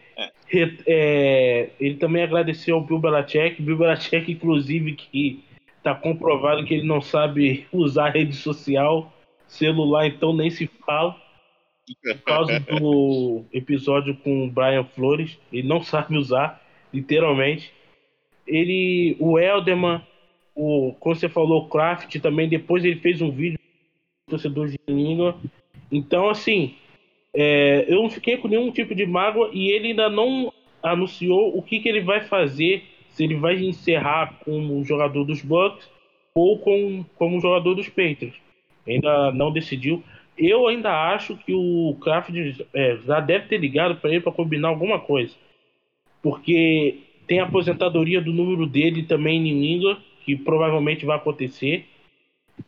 É, 0.53 0.75
é, 0.85 1.71
ele 1.79 1.95
também 1.95 2.23
agradeceu 2.23 2.75
ao 2.75 2.85
Bill 2.85 2.99
Belichick. 2.99 3.61
Bill 3.61 3.77
Belichick, 3.77 4.29
inclusive, 4.29 4.97
que 4.97 5.41
tá 5.81 5.95
comprovado 5.95 6.65
que 6.65 6.73
ele 6.73 6.85
não 6.85 6.99
sabe 6.99 7.65
usar 7.71 8.09
rede 8.09 8.35
social 8.35 9.09
Celular, 9.51 10.07
então, 10.07 10.33
nem 10.33 10.49
se 10.49 10.65
fala. 10.85 11.15
Por 12.01 12.17
causa 12.19 12.57
do 12.61 13.43
episódio 13.51 14.15
com 14.15 14.45
o 14.45 14.49
Brian 14.49 14.85
Flores. 14.85 15.37
Ele 15.51 15.67
não 15.67 15.83
sabe 15.83 16.17
usar, 16.17 16.61
literalmente. 16.93 17.71
Ele, 18.47 19.17
o 19.19 19.37
Elderman, 19.37 20.01
o, 20.55 20.95
como 20.99 21.15
você 21.15 21.27
falou, 21.27 21.63
o 21.63 21.69
Kraft 21.69 22.17
também, 22.19 22.47
depois 22.47 22.85
ele 22.85 23.01
fez 23.01 23.21
um 23.21 23.29
vídeo 23.29 23.59
torcedor 24.29 24.69
de 24.69 24.79
língua. 24.87 25.35
Então, 25.91 26.29
assim, 26.29 26.75
é, 27.33 27.85
eu 27.89 28.01
não 28.01 28.09
fiquei 28.09 28.37
com 28.37 28.47
nenhum 28.47 28.71
tipo 28.71 28.95
de 28.95 29.05
mágoa 29.05 29.49
e 29.51 29.69
ele 29.69 29.89
ainda 29.89 30.09
não 30.09 30.53
anunciou 30.81 31.57
o 31.57 31.61
que, 31.61 31.81
que 31.81 31.89
ele 31.89 32.01
vai 32.01 32.21
fazer, 32.21 32.83
se 33.09 33.25
ele 33.25 33.35
vai 33.35 33.61
encerrar 33.61 34.39
como 34.45 34.83
jogador 34.85 35.25
dos 35.25 35.41
Bucks 35.41 35.89
ou 36.33 36.57
com, 36.57 37.03
como 37.17 37.41
jogador 37.41 37.75
dos 37.75 37.89
Patriots 37.89 38.39
ainda 38.87 39.31
não 39.31 39.51
decidiu. 39.51 40.03
Eu 40.37 40.67
ainda 40.67 40.91
acho 41.13 41.37
que 41.37 41.53
o 41.53 41.95
Kraft 42.01 42.31
é, 42.73 42.97
já 43.05 43.19
deve 43.19 43.47
ter 43.47 43.57
ligado 43.57 43.95
para 43.95 44.09
ele 44.09 44.21
para 44.21 44.31
combinar 44.31 44.69
alguma 44.69 44.99
coisa. 44.99 45.35
Porque 46.21 46.99
tem 47.27 47.39
a 47.39 47.43
aposentadoria 47.43 48.21
do 48.21 48.33
número 48.33 48.65
dele 48.65 49.03
também 49.03 49.47
em 49.47 49.53
New 49.53 49.97
que 50.25 50.35
provavelmente 50.35 51.05
vai 51.05 51.17
acontecer. 51.17 51.85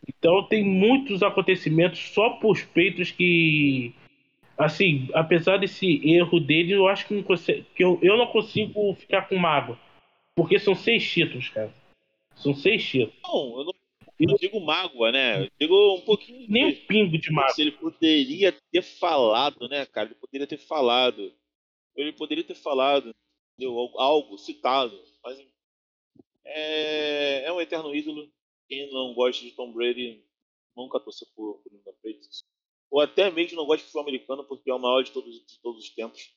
Então 0.08 0.42
tem 0.44 0.64
muitos 0.64 1.22
acontecimentos 1.22 1.98
só 2.12 2.30
por 2.30 2.52
os 2.52 2.62
peitos 2.62 3.10
que. 3.10 3.94
Assim, 4.56 5.08
apesar 5.12 5.56
desse 5.56 6.00
erro 6.08 6.38
dele, 6.38 6.72
eu 6.72 6.86
acho 6.86 7.08
que, 7.08 7.14
não 7.14 7.24
consigo, 7.24 7.64
que 7.74 7.82
eu, 7.82 7.98
eu 8.00 8.16
não 8.16 8.28
consigo 8.28 8.94
ficar 8.94 9.22
com 9.22 9.36
mágoa. 9.36 9.76
Porque 10.36 10.58
são 10.58 10.74
seis 10.74 11.08
títulos, 11.10 11.48
cara. 11.48 11.74
São 12.36 12.54
seis 12.54 12.84
títulos. 12.84 13.14
Não, 13.22 13.58
eu 13.58 13.64
não 13.64 13.74
eu 14.18 14.36
digo 14.36 14.60
mágoa, 14.60 15.10
né? 15.10 15.44
Eu 15.44 15.50
digo 15.60 15.94
um 15.96 16.00
pouquinho. 16.02 16.46
Nem 16.48 16.66
um 16.66 16.86
pingo 16.86 17.18
de 17.18 17.32
mágoa. 17.32 17.54
Ele 17.58 17.72
poderia 17.72 18.52
ter 18.70 18.82
falado, 18.82 19.68
né, 19.68 19.86
cara? 19.86 20.08
Ele 20.08 20.14
poderia 20.16 20.46
ter 20.46 20.58
falado. 20.58 21.34
Ele 21.96 22.12
poderia 22.12 22.44
ter 22.44 22.54
falado 22.54 23.14
entendeu? 23.54 23.76
algo 23.98 24.38
citado. 24.38 24.96
Mas 25.22 25.38
é, 26.44 27.44
é 27.44 27.52
um 27.52 27.60
eterno 27.60 27.94
ídolo. 27.94 28.30
Quem 28.68 28.90
não 28.92 29.14
gosta 29.14 29.44
de 29.44 29.52
Tom 29.52 29.72
Brady 29.72 30.24
nunca 30.76 31.00
torceu 31.00 31.28
por, 31.34 31.62
por 31.62 31.72
Linda 31.72 31.92
Patriots. 31.92 32.44
Ou 32.90 33.00
até 33.00 33.30
mesmo 33.30 33.56
não 33.56 33.66
gosta 33.66 33.78
de 33.78 33.84
futebol 33.84 34.02
americano 34.02 34.44
porque 34.44 34.70
é 34.70 34.74
o 34.74 34.78
maior 34.78 35.02
de 35.02 35.12
todos, 35.12 35.34
de 35.34 35.60
todos 35.60 35.84
os 35.84 35.90
tempos. 35.90 36.34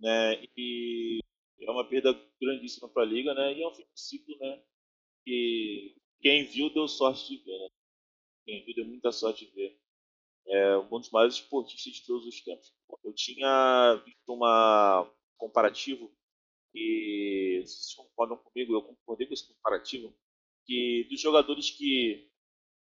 Né? 0.00 0.42
E 0.56 1.20
é 1.60 1.70
uma 1.70 1.88
perda 1.88 2.12
grandíssima 2.40 2.88
para 2.88 3.02
a 3.02 3.06
liga, 3.06 3.34
né? 3.34 3.54
E 3.54 3.62
é 3.62 3.68
um 3.68 3.74
fim 3.74 3.84
de 3.84 4.00
ciclo, 4.00 4.36
né? 4.38 4.62
Que 5.24 5.96
quem 6.22 6.44
viu 6.46 6.70
deu 6.70 6.86
sorte 6.86 7.28
de 7.28 7.44
ver, 7.44 7.58
né? 7.58 7.68
Quem 8.44 8.64
viu 8.64 8.74
deu 8.76 8.86
muita 8.86 9.10
sorte 9.12 9.44
de 9.44 9.52
ver. 9.52 9.78
É 10.46 10.78
um 10.78 11.00
dos 11.00 11.10
maiores 11.10 11.34
esportistas 11.34 11.92
de 11.94 12.06
todos 12.06 12.26
os 12.26 12.40
tempos. 12.40 12.72
Eu 13.04 13.12
tinha 13.12 13.94
visto 14.04 14.32
uma 14.32 15.10
comparativo 15.36 16.10
e 16.74 17.60
vocês 17.64 17.94
concordam 17.94 18.38
comigo, 18.38 18.74
eu 18.74 18.82
concordei 18.82 19.26
com 19.26 19.34
esse 19.34 19.46
comparativo, 19.48 20.14
que 20.64 21.06
dos 21.10 21.20
jogadores 21.20 21.70
que 21.70 22.30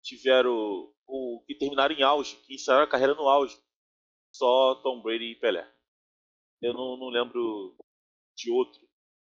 tiveram 0.02 0.92
ou 1.06 1.44
que 1.44 1.54
terminaram 1.54 1.94
em 1.94 2.02
auge, 2.02 2.36
que 2.36 2.52
iniciaram 2.54 2.82
a 2.82 2.88
carreira 2.88 3.14
no 3.14 3.28
auge, 3.28 3.56
só 4.32 4.74
Tom 4.76 5.02
Brady 5.02 5.32
e 5.32 5.36
Pelé. 5.36 5.70
Eu 6.62 6.72
não, 6.72 6.96
não 6.96 7.08
lembro 7.08 7.76
de 8.34 8.50
outro 8.50 8.80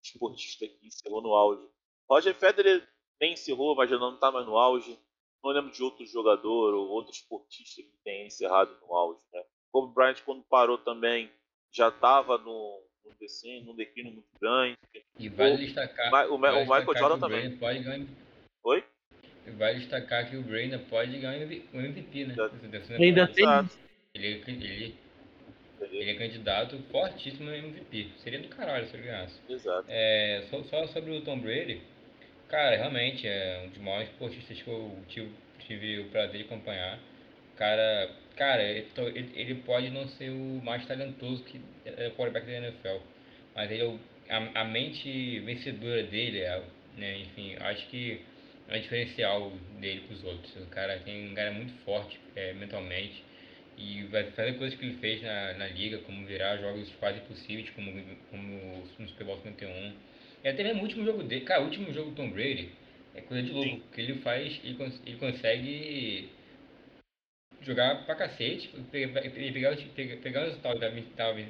esportista 0.03 0.67
que 0.67 0.87
encerrou 0.87 1.23
no 1.23 1.35
auge. 1.35 1.67
Roger 2.09 2.35
Federer 2.35 2.87
nem 3.23 3.35
encerrou, 3.35 3.77
mas 3.77 3.89
já 3.89 3.97
não 3.97 4.15
está 4.15 4.33
mais 4.33 4.45
no 4.45 4.59
auge. 4.59 4.99
Não 5.43 5.53
lembro 5.53 5.71
de 5.71 5.83
outro 5.83 6.05
jogador 6.05 6.75
ou 6.75 6.89
outro 6.89 7.13
esportista 7.13 7.81
que 7.81 7.97
tenha 8.05 8.27
encerrado 8.27 8.77
no 8.83 8.95
auge. 8.95 9.21
Né? 9.33 9.43
Kobe 9.71 9.95
Bryant, 9.95 10.21
quando 10.25 10.43
parou 10.43 10.77
também, 10.79 11.31
já 11.73 11.89
estava 11.89 12.37
no, 12.39 12.83
no 13.05 13.15
declínio, 13.19 13.65
num 13.65 13.77
declínio 13.77 14.13
muito 14.13 14.29
grande. 14.41 14.77
E 15.19 15.29
vale 15.29 15.57
destacar. 15.57 16.29
O, 16.29 16.33
o, 16.33 16.37
o 16.37 16.39
Michael 16.39 16.99
Jordan 16.99 17.21
também. 17.21 17.57
Pode 17.57 17.79
ganhar... 17.79 18.07
Oi? 18.65 18.85
E 19.47 19.51
vale 19.53 19.79
destacar 19.79 20.29
que 20.29 20.37
o 20.37 20.43
Brainer 20.43 20.85
pode 20.89 21.19
ganhar 21.19 21.47
o 21.47 21.81
MVP, 21.81 22.27
né? 22.27 22.35
Ainda 22.99 23.27
tem, 23.29 23.45
Ele, 24.15 24.43
ele, 24.47 24.97
ele 25.81 26.11
é 26.11 26.15
candidato 26.15 26.79
fortíssimo 26.91 27.45
no 27.45 27.55
MVP. 27.55 28.11
Seria 28.19 28.41
do 28.41 28.49
caralho 28.49 28.87
se 28.87 28.97
ele 28.97 29.07
ganhasse. 29.07 29.41
Exato. 29.49 29.85
É, 29.89 30.47
só, 30.51 30.63
só 30.65 30.87
sobre 30.89 31.17
o 31.17 31.25
Tom 31.25 31.41
Brady, 31.41 31.83
cara, 32.53 32.77
realmente 32.77 33.27
é 33.27 33.63
um 33.65 33.71
dos 33.71 33.79
maiores 33.79 34.11
esportistas 34.11 34.61
que 34.61 34.69
eu 34.69 34.99
tive, 35.09 35.31
tive 35.61 36.01
o 36.01 36.05
prazer 36.11 36.37
de 36.37 36.45
acompanhar. 36.45 36.99
Cara, 37.57 38.11
cara, 38.37 38.63
ele, 38.63 38.87
ele, 39.35 39.55
pode 39.57 39.89
não 39.89 40.07
ser 40.07 40.29
o 40.29 40.61
mais 40.63 40.87
talentoso 40.87 41.43
que 41.45 41.59
é 41.87 42.09
o 42.09 42.11
quarterback 42.13 42.47
da 42.47 42.53
NFL, 42.53 42.99
mas 43.55 43.71
ele 43.71 43.99
é 44.29 44.35
a, 44.35 44.61
a 44.61 44.65
mente 44.65 45.41
vencedora 45.41 46.03
dele, 46.03 46.41
é, 46.41 46.63
né, 46.97 47.19
enfim, 47.21 47.57
acho 47.59 47.87
que 47.89 48.21
é 48.69 48.79
diferencial 48.79 49.51
dele 49.81 50.03
para 50.03 50.15
os 50.15 50.25
outros. 50.25 50.55
O 50.57 50.67
cara 50.67 50.99
tem 50.99 51.31
um 51.31 51.35
cara 51.35 51.53
muito 51.53 51.73
forte 51.85 52.21
é, 52.37 52.53
mentalmente 52.53 53.25
e 53.79 54.03
vai 54.05 54.25
fazer 54.33 54.59
coisas 54.59 54.79
que 54.79 54.85
ele 54.85 54.99
fez 54.99 55.23
na, 55.23 55.55
na 55.55 55.67
liga, 55.69 55.99
como 56.01 56.27
virar 56.27 56.59
jogos 56.59 56.91
quase 57.01 57.19
impossíveis, 57.19 57.71
como, 57.71 57.91
como 58.31 58.87
no 58.99 59.09
Super 59.09 59.25
Bowl 59.25 59.41
51. 59.43 60.12
E 60.45 60.49
até 60.49 60.63
mesmo 60.65 60.81
o 60.81 60.83
último 60.85 61.05
jogo 61.05 61.23
dele, 61.23 61.45
cara, 61.45 61.63
o 61.63 61.65
último 61.67 61.93
jogo 61.93 62.11
do 62.11 62.17
Tom 62.17 62.31
Brady 62.31 62.71
é 63.15 63.21
coisa 63.21 63.43
de 63.43 63.53
louco, 63.53 63.79
porque 63.81 64.01
ele 64.01 64.15
faz, 64.21 64.61
ele, 64.65 64.75
cons- 64.75 65.01
ele 65.07 65.17
consegue 65.19 66.29
jogar 67.63 68.05
pra 68.05 68.15
cacete, 68.15 68.69
pegar, 68.91 69.21
pegar, 69.23 69.31
pegar, 69.95 70.17
pegar 70.17 70.43
o 70.43 70.45
resultado 70.47 70.79
que 70.81 70.99
estava 71.01 71.41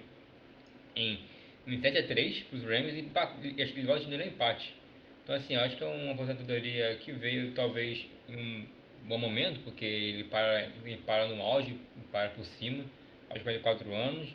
em, 0.96 1.18
em 1.66 1.80
7x3 1.80 2.42
pros 2.44 2.62
Rams 2.64 2.92
e, 2.94 3.10
e 3.56 3.62
acho 3.62 3.72
que 3.72 3.80
ele 3.80 3.86
volta 3.86 4.04
de 4.04 4.14
empate. 4.28 4.74
Então 5.22 5.34
assim, 5.36 5.54
eu 5.54 5.60
acho 5.60 5.76
que 5.76 5.84
é 5.84 5.86
uma 5.86 6.12
aposentadoria 6.12 6.96
que 6.96 7.12
veio 7.12 7.52
talvez 7.54 8.06
em 8.28 8.36
um 8.36 8.66
bom 9.08 9.18
momento, 9.18 9.60
porque 9.64 9.84
ele 9.84 10.24
para, 10.24 10.62
ele 10.84 10.96
para 10.98 11.26
no 11.28 11.40
auge, 11.42 11.76
para 12.10 12.30
por 12.30 12.44
cima, 12.44 12.84
aos 13.30 13.42
44 13.42 13.92
anos, 13.94 14.28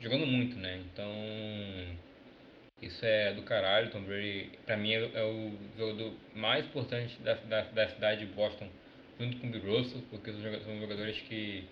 jogando 0.00 0.26
muito, 0.26 0.56
né? 0.58 0.80
Então 0.92 1.06
isso 2.82 3.04
é 3.04 3.32
do 3.32 3.42
caralho, 3.42 3.90
Tom 3.90 4.00
Brady 4.02 4.50
pra 4.66 4.76
mim 4.76 4.92
é, 4.92 5.10
é 5.14 5.24
o 5.24 5.52
jogador 5.78 6.12
mais 6.34 6.64
importante 6.66 7.16
da, 7.22 7.34
da, 7.34 7.62
da 7.62 7.88
cidade 7.88 8.26
de 8.26 8.32
Boston, 8.32 8.66
junto 9.18 9.36
com 9.38 9.46
o 9.46 9.50
Bill 9.50 9.78
Russell, 9.78 10.02
porque 10.10 10.32
são 10.32 10.40
joga- 10.42 10.60
são 10.60 10.80
jogadores 10.80 11.20
que 11.28 11.64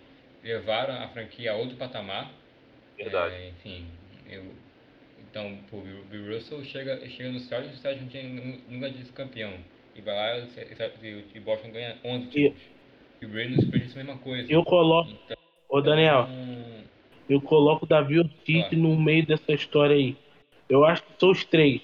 levaram 0.43 0.95
a 0.95 1.07
franquia 1.09 1.51
a 1.51 1.55
outro 1.55 1.75
patamar. 1.77 2.31
Verdade. 2.97 3.35
É, 3.35 3.49
enfim, 3.49 3.85
eu, 4.29 4.43
então, 5.29 5.57
pô, 5.69 5.77
o 5.77 6.03
Bill- 6.09 6.33
Russell 6.35 6.63
chega, 6.63 7.07
chega 7.09 7.31
no 7.31 7.39
Celtics 7.39 7.75
e 7.75 7.79
o 7.79 7.81
Celtics 7.81 8.03
não 8.03 8.09
tinha 8.09 8.23
nu- 8.23 8.61
nunca 8.69 8.89
disse 8.89 9.11
campeão. 9.11 9.53
E 9.95 10.01
vai 10.01 10.15
lá 10.15 10.37
e, 11.03 11.07
e, 11.07 11.25
e 11.35 11.39
Boston 11.39 11.71
ganha 11.71 11.97
11 12.03 12.27
E- 12.27 12.29
títulos. 12.31 12.61
E 13.21 13.25
o 13.25 13.29
Brady 13.29 13.55
nos 13.55 13.65
Spurs 13.65 13.93
a 13.93 13.97
mesma 13.97 14.17
coisa. 14.17 14.51
Eu 14.51 14.63
coloco, 14.63 15.11
Então, 15.11 15.37
ô 15.69 15.81
Daniel, 15.81 16.27
eu 17.29 17.41
coloco 17.41 17.85
o 17.85 17.87
Davi 17.87 18.19
Ortiz 18.19 18.61
Claro. 18.61 18.77
no 18.77 18.99
meio 18.99 19.25
dessa 19.25 19.51
história 19.53 19.95
aí. 19.95 20.15
Eu 20.71 20.85
acho 20.85 21.03
que 21.03 21.11
são 21.19 21.31
os 21.31 21.43
três. 21.43 21.81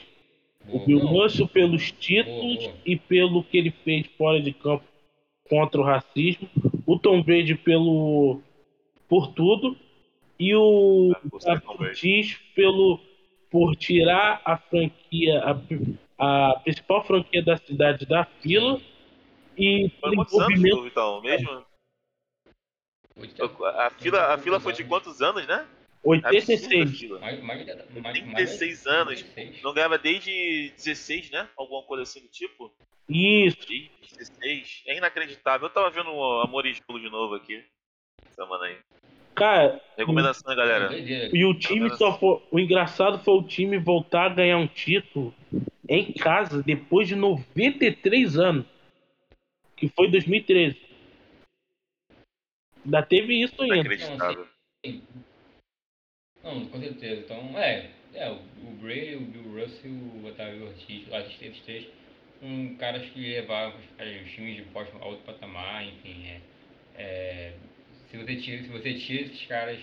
O 0.67 0.71
boa, 0.79 0.85
Bill 0.85 0.99
Russell 0.99 1.47
pelos 1.47 1.91
títulos 1.91 2.57
boa. 2.63 2.73
e 2.85 2.95
pelo 2.95 3.43
que 3.43 3.57
ele 3.57 3.71
fez 3.71 4.07
fora 4.17 4.39
de 4.41 4.53
campo 4.53 4.83
contra 5.49 5.79
o 5.81 5.83
racismo. 5.83 6.49
O 6.85 6.97
Tom 6.97 7.21
Brady 7.21 7.55
pelo 7.55 8.41
por 9.09 9.27
tudo 9.33 9.77
e 10.39 10.53
o 10.55 11.11
Ah, 11.45 11.53
é. 11.61 11.67
Ortiz 11.83 12.37
pelo 12.55 12.99
por 13.49 13.75
tirar 13.75 14.41
a 14.45 14.57
franquia 14.57 15.41
a, 16.17 16.49
a 16.51 16.59
principal 16.59 17.03
franquia 17.05 17.41
da 17.43 17.57
cidade 17.57 18.05
da 18.05 18.25
fila 18.41 18.79
e 19.57 19.89
Foi 19.99 20.15
quantos 20.15 20.39
anos, 20.39 20.83
Vitão? 20.83 21.21
Mesmo? 21.21 21.65
Oito- 23.17 23.65
A 23.65 23.89
fila, 23.91 24.33
a 24.33 24.37
fila 24.37 24.59
foi 24.59 24.73
de 24.73 24.83
quantos 24.83 25.21
anos, 25.21 25.45
né? 25.47 25.65
Absurda 26.03 26.27
a 26.27 26.31
86 26.31 26.99
fila. 26.99 27.19
Mais, 27.19 27.41
mais, 27.41 27.65
mais, 27.65 28.01
mais, 28.01 28.19
36 28.19 28.87
anos. 28.87 29.21
36. 29.21 29.63
Não 29.63 29.73
ganhava 29.73 29.97
desde 29.97 30.71
16, 30.77 31.31
né? 31.31 31.47
Alguma 31.57 31.83
coisa 31.83 32.03
assim 32.03 32.21
do 32.21 32.27
tipo. 32.27 32.71
isso 33.09 33.57
Desde 33.67 33.91
16. 34.17 34.83
É 34.87 34.97
inacreditável. 34.97 35.67
Eu 35.67 35.73
tava 35.73 35.89
vendo 35.89 36.11
o 36.11 36.41
Amor 36.41 36.65
e 36.65 36.73
Gelo 36.73 36.99
de 36.99 37.09
novo 37.09 37.35
aqui. 37.35 37.63
Semana 38.31 38.65
aí. 38.65 38.77
cara 39.35 39.81
Recomendação, 39.97 40.49
né, 40.49 40.55
galera? 40.55 40.95
E 40.97 41.43
o 41.45 41.53
time 41.53 41.89
só 41.97 42.17
foi. 42.17 42.41
O 42.51 42.59
engraçado 42.59 43.19
foi 43.19 43.33
o 43.33 43.43
time 43.43 43.77
voltar 43.77 44.25
a 44.27 44.33
ganhar 44.33 44.57
um 44.57 44.67
título 44.67 45.33
em 45.89 46.13
casa 46.13 46.61
depois 46.63 47.07
de 47.07 47.15
93 47.15 48.37
anos. 48.37 48.65
Que 49.75 49.89
foi 49.89 50.09
2013. 50.09 50.87
Ainda 52.85 53.03
teve 53.03 53.41
isso 53.41 53.61
ainda. 53.61 53.75
Inacreditável. 53.75 54.47
Não, 56.47 56.65
com 56.67 56.79
certeza. 56.79 57.21
Então, 57.25 57.59
é, 57.59 57.89
é 58.13 58.29
o, 58.29 58.35
o 58.35 58.69
o 58.69 58.75
Bill 58.79 59.61
Russell, 59.61 59.91
o 59.91 60.25
Otávio 60.25 60.67
Ortiz, 60.67 61.05
lá 61.09 61.19
esses 61.19 61.59
três, 61.63 61.87
um 62.41 62.77
caras 62.77 63.05
que 63.09 63.19
levaram 63.19 63.75
os, 63.75 64.31
times 64.31 64.55
de 64.55 64.61
Boston 64.71 64.97
a 65.01 65.07
outro 65.07 65.25
patamar, 65.25 65.85
enfim, 65.85 66.25
é, 66.27 66.41
é, 66.95 67.53
se 68.09 68.15
você 68.15 68.35
tira, 68.37 68.63
se 68.63 68.69
você 68.69 68.93
tira 68.93 69.23
esses 69.23 69.45
caras 69.47 69.79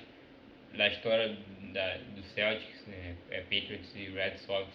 da 0.74 0.88
história 0.88 1.36
da, 1.74 1.98
do 1.98 2.22
Celtics, 2.34 2.86
né, 2.86 3.14
é, 3.30 3.40
Patriots 3.42 3.94
e 3.94 4.08
Red 4.08 4.38
Sox, 4.38 4.66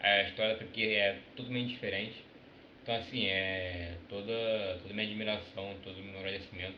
a 0.00 0.22
história 0.24 0.56
porque 0.56 0.82
é 0.82 1.18
totalmente 1.34 1.70
diferente. 1.70 2.22
Então 2.82 2.94
assim, 2.96 3.24
é 3.26 3.96
toda, 4.10 4.78
toda 4.82 4.92
minha 4.92 5.06
admiração, 5.06 5.76
todo 5.82 5.98
o 5.98 6.04
meu 6.04 6.18
agradecimento 6.18 6.76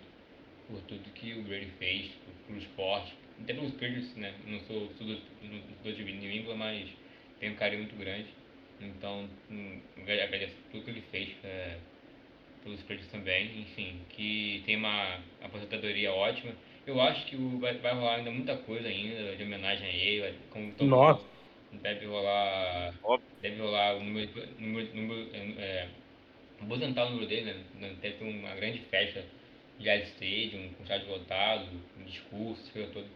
por 0.68 0.80
tudo 0.82 1.10
que 1.10 1.32
o 1.32 1.42
Brady 1.42 1.72
fez 1.78 2.12
pro 2.46 2.56
esporte, 2.56 3.14
até 3.40 3.54
pelos 3.54 3.72
Patriots, 3.72 4.14
né? 4.16 4.34
Não 4.46 4.60
sou, 4.60 4.90
sou 4.96 5.06
do, 5.06 5.14
não 5.42 5.76
sou 5.82 5.92
de 5.92 6.04
New 6.04 6.30
England, 6.32 6.56
mas 6.56 6.90
tenho 7.38 7.52
um 7.52 7.56
carinho 7.56 7.82
muito 7.82 7.96
grande. 7.96 8.28
Então, 8.80 9.28
hum, 9.50 9.82
agradeço 9.98 10.56
tudo 10.70 10.84
que 10.84 10.90
ele 10.90 11.02
fez 11.02 11.36
é, 11.44 11.80
pelos 12.62 12.80
Patriots 12.82 13.08
também. 13.10 13.62
Enfim, 13.62 14.06
que 14.10 14.62
tem 14.66 14.76
uma 14.76 15.24
aposentadoria 15.40 16.12
ótima. 16.12 16.54
Eu 16.86 17.00
acho 17.00 17.26
que 17.26 17.36
o, 17.36 17.58
vai, 17.60 17.78
vai 17.78 17.94
rolar 17.94 18.16
ainda 18.16 18.30
muita 18.30 18.56
coisa 18.58 18.88
ainda 18.88 19.36
de 19.36 19.42
homenagem 19.42 19.86
a 19.88 19.92
ele, 19.92 20.20
vai- 20.22 20.38
como 20.50 20.70
o 20.70 20.74
Tom 20.76 20.90
Nossa. 20.90 21.28
deve 21.72 22.06
rolar, 22.06 22.94
Óbvio. 23.02 23.26
deve 23.40 23.60
rolar 23.60 23.96
o 23.96 24.04
número, 24.04 24.30
número, 24.58 24.94
número 24.96 25.30
é, 25.60 25.90
aposentar 26.60 27.06
o 27.06 27.10
número 27.10 27.28
dele, 27.28 27.52
né? 27.74 27.94
Deve 28.00 28.18
ter 28.18 28.24
uma 28.24 28.54
grande 28.56 28.80
festa 28.86 29.24
de 29.78 29.88
Stadium, 30.06 30.74
com 30.74 30.82
estádio 30.84 31.08
lotado, 31.10 31.82
um 31.96 32.04
discurso, 32.04 32.72
toda. 32.92 33.08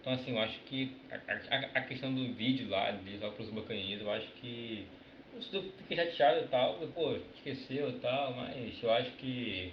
Então, 0.00 0.12
assim, 0.14 0.30
eu 0.32 0.38
acho 0.38 0.58
que 0.60 0.90
a, 1.10 1.16
a, 1.54 1.58
a 1.78 1.80
questão 1.82 2.14
do 2.14 2.32
vídeo 2.34 2.68
lá, 2.68 2.90
de 2.90 3.18
só 3.18 3.30
para 3.30 3.42
os 3.42 3.50
bacaninhas, 3.50 4.00
eu 4.00 4.10
acho 4.10 4.28
que. 4.40 4.86
Eu 5.52 5.62
fiquei 5.78 5.96
chateado 5.96 6.44
e 6.44 6.48
tal, 6.48 6.78
pô, 6.88 7.16
esqueceu 7.36 7.90
e 7.90 8.00
tal, 8.00 8.34
mas 8.34 8.82
eu 8.82 8.90
acho 8.92 9.10
que. 9.12 9.72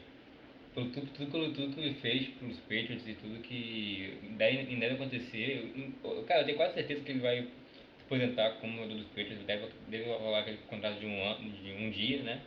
Por 0.73 0.86
tudo, 0.91 1.07
tudo, 1.13 1.53
tudo, 1.53 1.73
que 1.75 1.82
ele 1.82 1.95
fez 1.95 2.28
pros 2.39 2.57
Patriots 2.61 3.07
e 3.07 3.13
tudo 3.15 3.41
que 3.41 4.19
deve, 4.38 4.75
deve 4.78 4.95
acontecer, 4.95 5.71
eu- 6.03 6.23
cara, 6.25 6.41
eu 6.41 6.45
tenho 6.45 6.57
quase 6.57 6.75
certeza 6.75 7.01
que 7.03 7.11
ele 7.11 7.19
vai 7.21 7.41
se 7.43 8.03
aposentar 8.05 8.51
como 8.61 8.75
jogador 8.78 8.95
dos 8.95 9.07
Patriots, 9.07 9.45
deve, 9.45 9.67
deve 9.89 10.05
rolar 10.05 10.39
aquele 10.41 10.57
contrato 10.67 10.99
de 10.99 11.05
um 11.07 11.23
ano, 11.23 11.49
de 11.51 11.71
um 11.73 11.89
dia, 11.91 12.23
né? 12.23 12.41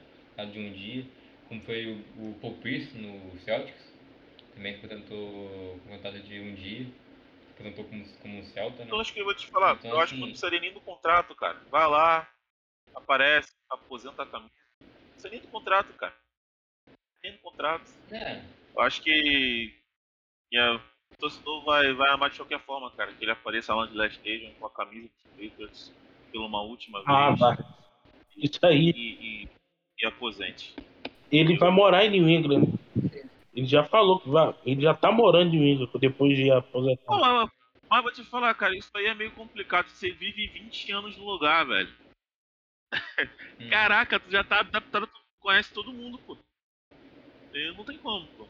De 0.53 0.59
um 0.59 0.73
dia, 0.73 1.05
como 1.49 1.61
foi 1.63 1.87
o, 1.87 1.99
o 2.31 2.35
Paul 2.41 2.55
Pierce 2.63 2.97
no 2.97 3.39
Celtics, 3.41 3.93
também 4.55 4.75
se 4.75 4.85
aposentou 4.87 5.79
contrato 5.89 6.21
de 6.21 6.41
um 6.41 6.55
dia, 6.55 6.87
se 7.61 7.69
aposentou 7.69 7.85
como, 7.85 8.05
como 8.19 8.39
um 8.39 8.45
Celta, 8.45 8.79
né? 8.79 8.85
Então 8.87 9.01
acho 9.01 9.13
que 9.13 9.21
eu 9.21 9.25
vou 9.25 9.35
te 9.35 9.47
falar. 9.49 9.75
Então, 9.75 9.91
eu 9.91 10.01
acho 10.01 10.09
que 10.09 10.15
assim- 10.15 10.21
não 10.21 10.29
precisaria 10.29 10.61
nem 10.61 10.73
do 10.73 10.81
contrato, 10.81 11.35
cara. 11.35 11.61
Vai 11.71 11.87
lá, 11.89 12.29
aparece, 12.95 13.53
aposenta 13.69 14.23
a 14.23 14.27
camisa. 14.27 14.51
Não 14.81 14.89
precisa 15.13 15.31
nem 15.31 15.41
do 15.41 15.49
contrato, 15.49 15.93
cara. 15.95 16.15
Nem 17.23 17.33
do 17.33 17.39
contrato. 17.39 17.91
É, 18.11 18.41
Eu 18.75 18.83
acho 18.83 19.03
que, 19.03 19.75
o 20.55 20.81
torcedor 21.19 21.65
vai, 21.65 21.93
vai 21.93 22.11
amar 22.11 22.31
de 22.31 22.37
qualquer 22.37 22.61
forma, 22.61 22.91
cara. 22.93 23.13
Que 23.13 23.25
ele 23.25 23.33
apareça 23.33 23.75
lá 23.75 23.87
no 23.87 23.95
Last 23.95 24.17
Stadium 24.17 24.55
com 24.55 24.67
a 24.67 24.71
camisa 24.71 25.09
dos 25.09 25.25
Patriots 25.51 25.93
pela 26.33 26.47
uma 26.47 26.63
última 26.63 27.03
Ah, 27.07 27.29
vez. 27.29 27.41
vai. 27.41 27.57
Isso 28.37 28.59
aí. 28.65 28.91
E, 28.91 29.43
e, 29.43 29.49
e 30.01 30.07
aposente. 30.07 30.75
Ele 31.31 31.57
vai 31.59 31.71
morar 31.71 32.05
em 32.05 32.11
New 32.11 32.29
England. 32.29 32.73
Ele 33.61 33.69
já 33.69 33.85
falou 33.85 34.19
que 34.19 34.31
vai. 34.31 34.55
Ele 34.65 34.81
já 34.81 34.95
tá 34.95 35.13
morando 35.13 35.55
em 35.55 35.73
England 35.73 35.91
depois 36.01 36.35
de 36.35 36.51
aposentar. 36.51 37.05
mas, 37.11 37.51
mas 37.91 38.03
vou 38.03 38.11
te 38.11 38.25
falar, 38.25 38.55
cara, 38.55 38.75
isso 38.75 38.91
aí 38.97 39.05
é 39.05 39.15
meio 39.15 39.33
complicado. 39.33 39.87
Você 39.89 40.11
vive 40.13 40.47
20 40.47 40.93
anos 40.93 41.17
no 41.19 41.27
lugar, 41.27 41.67
velho. 41.67 41.95
hum. 43.61 43.69
Caraca, 43.69 44.19
tu 44.19 44.31
já 44.31 44.43
tá 44.43 44.61
adaptado, 44.61 45.07
tu 45.07 45.21
conhece 45.41 45.75
todo 45.75 45.93
mundo, 45.93 46.19
pô. 46.21 46.39
E 47.53 47.73
não 47.73 47.85
tem 47.85 47.99
como, 47.99 48.27
pô. 48.29 48.49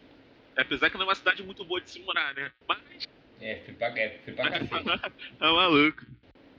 Apesar 0.56 0.88
que 0.88 0.96
não 0.96 1.02
é 1.02 1.08
uma 1.08 1.14
cidade 1.16 1.42
muito 1.42 1.64
boa 1.64 1.80
de 1.80 1.90
se 1.90 1.98
morar, 2.02 2.32
né? 2.32 2.52
Mas 2.68 3.08
é, 3.40 3.56
fui 3.64 3.74
pra, 3.74 3.88
é, 3.98 4.20
fui 4.24 4.32
pra 4.32 4.48
cacete. 4.48 4.70
é 5.40 5.52
maluco. 5.52 6.06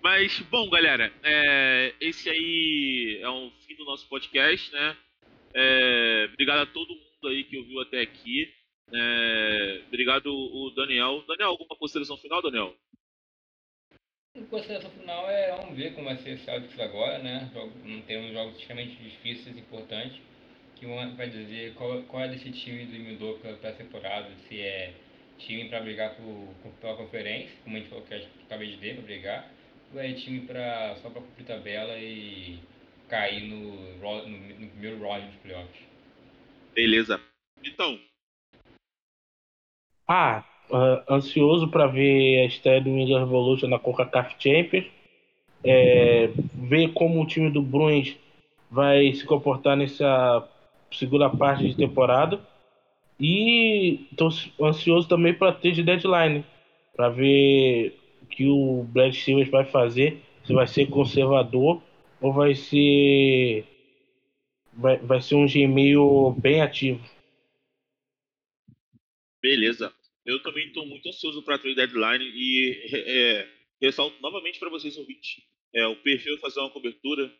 Mas, 0.03 0.39
bom, 0.39 0.69
galera, 0.69 1.13
é, 1.23 1.95
esse 2.01 2.29
aí 2.29 3.17
é 3.21 3.29
o 3.29 3.49
fim 3.65 3.75
do 3.77 3.85
nosso 3.85 4.09
podcast, 4.09 4.73
né? 4.73 4.97
É, 5.53 6.27
obrigado 6.33 6.63
a 6.63 6.65
todo 6.65 6.89
mundo 6.89 7.10
aí 7.27 7.43
que 7.43 7.57
ouviu 7.57 7.81
até 7.81 8.01
aqui. 8.01 8.53
É, 8.93 9.81
obrigado, 9.87 10.27
o 10.27 10.69
Daniel. 10.71 11.23
Daniel, 11.27 11.49
alguma 11.49 11.75
consideração 11.77 12.17
final, 12.17 12.41
Daniel? 12.41 12.75
A 14.35 14.41
consideração 14.43 14.91
final 14.91 15.29
é 15.29 15.55
vamos 15.57 15.75
ver 15.75 15.93
como 15.93 16.05
vai 16.05 16.17
ser 16.17 16.31
esse 16.31 16.45
Celtics 16.45 16.79
agora, 16.79 17.19
né? 17.19 17.51
Não 17.83 18.01
temos 18.01 18.31
jogos 18.31 18.57
extremamente 18.57 18.95
difíceis 18.95 19.55
e 19.55 19.59
importantes. 19.59 20.21
Que 20.75 20.85
vai 20.87 21.29
dizer 21.29 21.75
qual, 21.75 22.01
qual 22.03 22.23
é 22.23 22.29
desse 22.29 22.51
time 22.51 22.85
do 22.85 22.97
Mildoka 22.97 23.53
para 23.53 23.69
essa 23.69 23.83
temporada, 23.83 24.31
se 24.47 24.59
é 24.59 24.93
time 25.37 25.69
para 25.69 25.81
brigar 25.81 26.15
por, 26.15 26.55
pela 26.79 26.95
conferência, 26.95 27.51
como 27.63 27.75
a 27.75 27.79
gente 27.79 27.89
falou 27.89 28.03
que 28.03 28.15
acabei 28.15 28.71
de 28.71 28.77
ver 28.77 28.95
para 28.95 29.03
brigar, 29.03 29.51
ou 29.93 29.99
é 29.99 30.13
time 30.13 30.41
pra, 30.47 30.95
só 30.95 31.09
para 31.09 31.21
cumprir 31.21 31.45
tabela 31.45 31.99
e 31.99 32.57
cair 33.07 33.43
no, 33.43 33.97
no, 33.97 34.27
no 34.27 34.67
primeiro 34.69 34.99
round 34.99 35.27
dos 35.27 35.35
playoffs. 35.41 35.90
Beleza. 36.73 37.19
Então. 37.63 37.99
Ah, 40.07 40.43
uh, 40.69 41.13
ansioso 41.13 41.67
para 41.69 41.87
ver 41.87 42.41
a 42.41 42.45
estreia 42.45 42.81
do 42.81 42.89
Ninja 42.89 43.19
Revolution 43.19 43.67
na 43.67 43.79
CONCACAF 43.79 44.35
Champions. 44.39 44.85
É, 45.63 46.31
ver 46.55 46.91
como 46.93 47.21
o 47.21 47.27
time 47.27 47.51
do 47.51 47.61
Bruins 47.61 48.17
vai 48.69 49.13
se 49.13 49.23
comportar 49.25 49.77
nessa 49.77 50.47
segunda 50.91 51.29
parte 51.29 51.67
de 51.67 51.75
temporada. 51.75 52.39
E 53.19 54.07
estou 54.11 54.29
ansioso 54.61 55.07
também 55.07 55.33
para 55.33 55.51
ter 55.51 55.73
de 55.73 55.83
deadline, 55.83 56.43
para 56.95 57.09
ver 57.09 57.95
o 58.23 58.25
que 58.25 58.47
o 58.47 58.83
Brad 58.89 59.13
Stevens 59.13 59.49
vai 59.49 59.63
fazer, 59.65 60.19
se 60.43 60.53
vai 60.53 60.65
ser 60.65 60.87
conservador 60.87 61.81
ou 62.19 62.33
vai 62.33 62.55
ser 62.55 63.65
vai, 64.73 64.97
vai 64.97 65.21
ser 65.21 65.35
um 65.35 65.47
Gmail 65.47 66.35
bem 66.39 66.61
ativo. 66.61 67.03
Beleza. 69.41 69.93
Eu 70.25 70.41
também 70.43 70.67
estou 70.67 70.85
muito 70.85 71.09
ansioso 71.09 71.41
para 71.41 71.55
a 71.55 71.59
trade 71.59 71.75
deadline 71.75 72.23
e 72.23 72.79
é, 72.93 73.47
ressalto 73.81 74.21
novamente 74.21 74.59
para 74.59 74.69
vocês 74.69 74.95
ouvintes, 74.97 75.41
é, 75.73 75.85
o 75.87 75.95
perfil 75.95 76.37
fazer 76.37 76.59
uma 76.59 76.69
cobertura 76.69 77.33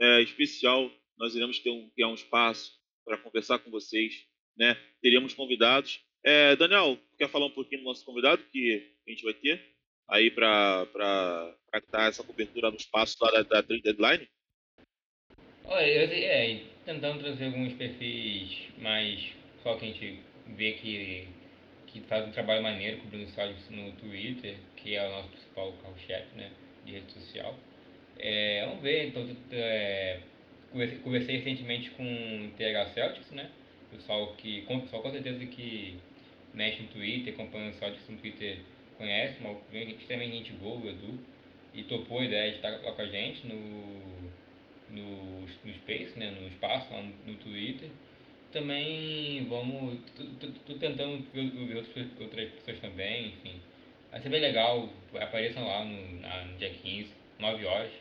é, 0.00 0.22
especial. 0.22 0.90
Nós 1.16 1.34
iremos 1.34 1.58
ter 1.58 1.70
um, 1.70 1.90
criar 1.90 2.08
um 2.08 2.14
espaço 2.14 2.78
para 3.04 3.18
conversar 3.18 3.58
com 3.58 3.70
vocês 3.70 4.28
né? 4.58 4.76
Teríamos 5.00 5.32
convidados. 5.32 6.00
É, 6.24 6.56
Daniel, 6.56 6.98
quer 7.16 7.28
falar 7.28 7.46
um 7.46 7.50
pouquinho 7.50 7.82
do 7.82 7.84
nosso 7.84 8.04
convidado 8.04 8.42
que 8.50 8.92
a 9.06 9.10
gente 9.10 9.22
vai 9.22 9.32
ter 9.32 9.64
aí 10.08 10.30
para 10.30 10.86
dar 11.92 12.08
essa 12.08 12.24
cobertura 12.24 12.70
no 12.70 12.76
espaço 12.76 13.16
lá 13.20 13.30
da, 13.30 13.42
da 13.42 13.62
Trade 13.62 13.82
Deadline? 13.82 14.28
Olha, 15.64 15.86
eu, 15.86 16.10
é, 16.10 16.62
tentando 16.88 17.20
trazer 17.20 17.44
alguns 17.44 17.74
perfis 17.74 18.62
mais 18.78 19.34
só 19.62 19.76
que 19.76 19.84
a 19.84 19.88
gente 19.88 20.20
vê 20.56 20.72
que, 20.72 21.28
que 21.86 22.00
faz 22.00 22.26
um 22.26 22.30
trabalho 22.30 22.62
maneiro 22.62 22.96
cobrindo 22.96 23.26
os 23.26 23.70
no 23.70 23.92
Twitter, 23.92 24.56
que 24.74 24.94
é 24.94 25.06
o 25.06 25.10
nosso 25.10 25.28
principal 25.28 25.70
carro-chefe 25.82 26.34
né, 26.34 26.50
de 26.86 26.92
rede 26.92 27.12
social. 27.12 27.54
É, 28.18 28.64
vamos 28.64 28.82
ver, 28.82 29.08
então, 29.08 29.28
é, 29.52 30.20
conversei, 30.72 30.98
conversei 31.00 31.36
recentemente 31.36 31.90
com 31.90 32.02
o 32.04 32.50
TH 32.56 32.86
Celtics, 32.94 33.30
né? 33.32 33.50
pessoal 33.90 34.34
que, 34.38 34.62
com, 34.62 34.80
pessoal 34.80 35.02
com 35.02 35.10
certeza 35.10 35.44
que 35.44 35.98
mexe 36.54 36.82
no 36.82 36.88
Twitter, 36.88 37.34
acompanha 37.34 37.68
o 37.68 37.74
Celtics 37.74 38.08
no 38.08 38.16
Twitter, 38.16 38.60
conhece, 38.96 39.38
uma 39.40 39.54
extremamente 39.74 40.48
gente 40.48 40.52
boa, 40.54 40.80
o 40.80 40.88
Edu, 40.88 41.18
e 41.74 41.82
topou 41.82 42.20
a 42.20 42.24
ideia 42.24 42.50
de 42.50 42.56
estar 42.56 42.70
lá 42.70 42.92
com 42.92 43.02
a 43.02 43.06
gente 43.06 43.46
no, 43.46 44.17
no, 44.90 45.40
no 45.40 45.74
Space, 45.74 46.18
né, 46.18 46.30
no 46.30 46.46
espaço, 46.48 46.92
lá 46.92 47.02
no, 47.02 47.12
no 47.26 47.34
Twitter. 47.38 47.88
Também 48.52 49.44
vamos, 49.46 49.98
tô, 50.66 50.74
tentando 50.74 51.22
ver 51.32 51.76
outras, 51.76 52.50
pessoas 52.50 52.80
também, 52.80 53.28
enfim. 53.28 53.60
Vai 54.10 54.20
ser 54.20 54.30
bem 54.30 54.40
legal, 54.40 54.88
apareçam 55.20 55.66
lá 55.66 55.84
no, 55.84 56.20
na, 56.20 56.44
no 56.44 56.56
dia 56.56 56.70
15, 56.70 57.12
9 57.38 57.66
horas. 57.66 57.92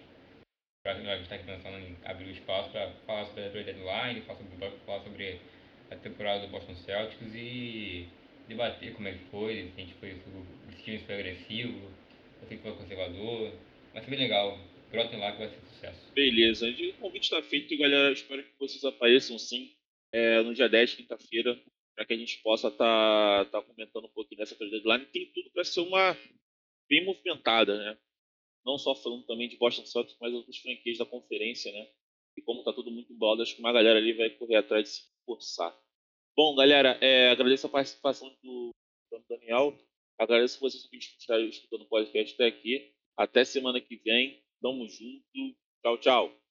Pra, 0.83 0.97
nós 0.99 1.21
estar 1.21 1.35
aqui 1.35 1.45
pensando 1.45 1.77
em 1.79 1.97
abrir 2.05 2.27
o 2.27 2.31
espaço 2.31 2.69
para 2.69 2.89
falar 3.05 3.25
sobre 3.25 3.43
a 3.43 3.49
deadline, 3.49 4.21
falar 4.21 4.39
sobre, 4.39 4.69
falar 4.85 5.03
sobre 5.03 5.41
a 5.91 5.95
temporada 5.97 6.45
do 6.45 6.51
Boston 6.51 6.75
Celtics 6.75 7.35
e 7.35 8.07
debater 8.47 8.93
como 8.93 9.09
é 9.09 9.11
que 9.11 9.25
foi, 9.25 9.69
se 9.75 9.81
a 9.81 9.83
gente 9.83 9.93
foi, 9.95 10.11
se 10.11 10.29
o 10.29 10.83
time 10.83 10.99
foi 10.99 11.15
agressivo, 11.15 11.91
se 12.47 12.57
foi 12.57 12.71
conservador. 12.71 13.51
Vai 13.93 14.03
ser 14.03 14.09
bem 14.09 14.19
legal. 14.19 14.57
Brotem 14.89 15.19
lá 15.19 15.31
que 15.33 15.39
vai 15.39 15.49
ser 15.49 15.61
sucesso. 15.61 16.13
Beleza. 16.13 16.69
O 16.69 16.93
convite 16.93 17.23
está 17.23 17.41
feito, 17.41 17.77
galera. 17.77 18.11
Espero 18.11 18.43
que 18.43 18.57
vocês 18.59 18.83
apareçam 18.83 19.37
sim 19.37 19.75
é, 20.11 20.41
no 20.41 20.53
dia 20.53 20.69
10, 20.69 20.95
quinta-feira, 20.95 21.59
para 21.95 22.05
que 22.05 22.13
a 22.13 22.17
gente 22.17 22.41
possa 22.41 22.69
estar 22.69 23.45
tá, 23.45 23.61
tá 23.61 23.61
comentando 23.61 24.05
um 24.05 24.13
pouquinho 24.13 24.39
dessa 24.39 24.55
deadline. 24.55 25.05
Tem 25.07 25.31
tudo 25.33 25.51
para 25.51 25.63
ser 25.63 25.81
uma 25.81 26.17
bem 26.89 27.03
movimentada, 27.05 27.77
né? 27.77 27.97
Não 28.65 28.77
só 28.77 28.95
falando 28.95 29.25
também 29.25 29.47
de 29.47 29.57
Boston 29.57 29.85
Celtics, 29.85 30.17
mas 30.19 30.33
outros 30.33 30.57
franquias 30.57 30.97
da 30.97 31.05
conferência, 31.05 31.71
né? 31.71 31.87
E 32.37 32.41
como 32.41 32.63
tá 32.63 32.71
tudo 32.71 32.91
muito 32.91 33.11
embolado, 33.11 33.41
acho 33.41 33.55
que 33.55 33.61
uma 33.61 33.73
galera 33.73 33.99
ali 33.99 34.13
vai 34.13 34.29
correr 34.29 34.55
atrás 34.55 34.83
de 34.83 34.89
se 34.89 35.01
forçar. 35.25 35.75
Bom, 36.35 36.55
galera, 36.55 36.97
é, 37.01 37.29
agradeço 37.29 37.65
a 37.65 37.69
participação 37.69 38.29
do, 38.43 38.71
do 39.11 39.25
Daniel. 39.27 39.77
Agradeço 40.19 40.59
vocês 40.59 40.87
que 40.87 40.97
estiveram 40.97 41.45
escutando 41.45 41.81
o 41.81 41.89
podcast 41.89 42.33
até 42.35 42.45
aqui. 42.45 42.93
Até 43.17 43.43
semana 43.43 43.81
que 43.81 43.95
vem. 43.97 44.43
Tamo 44.61 44.85
junto. 44.87 45.57
Tchau, 45.81 45.97
tchau. 45.99 46.46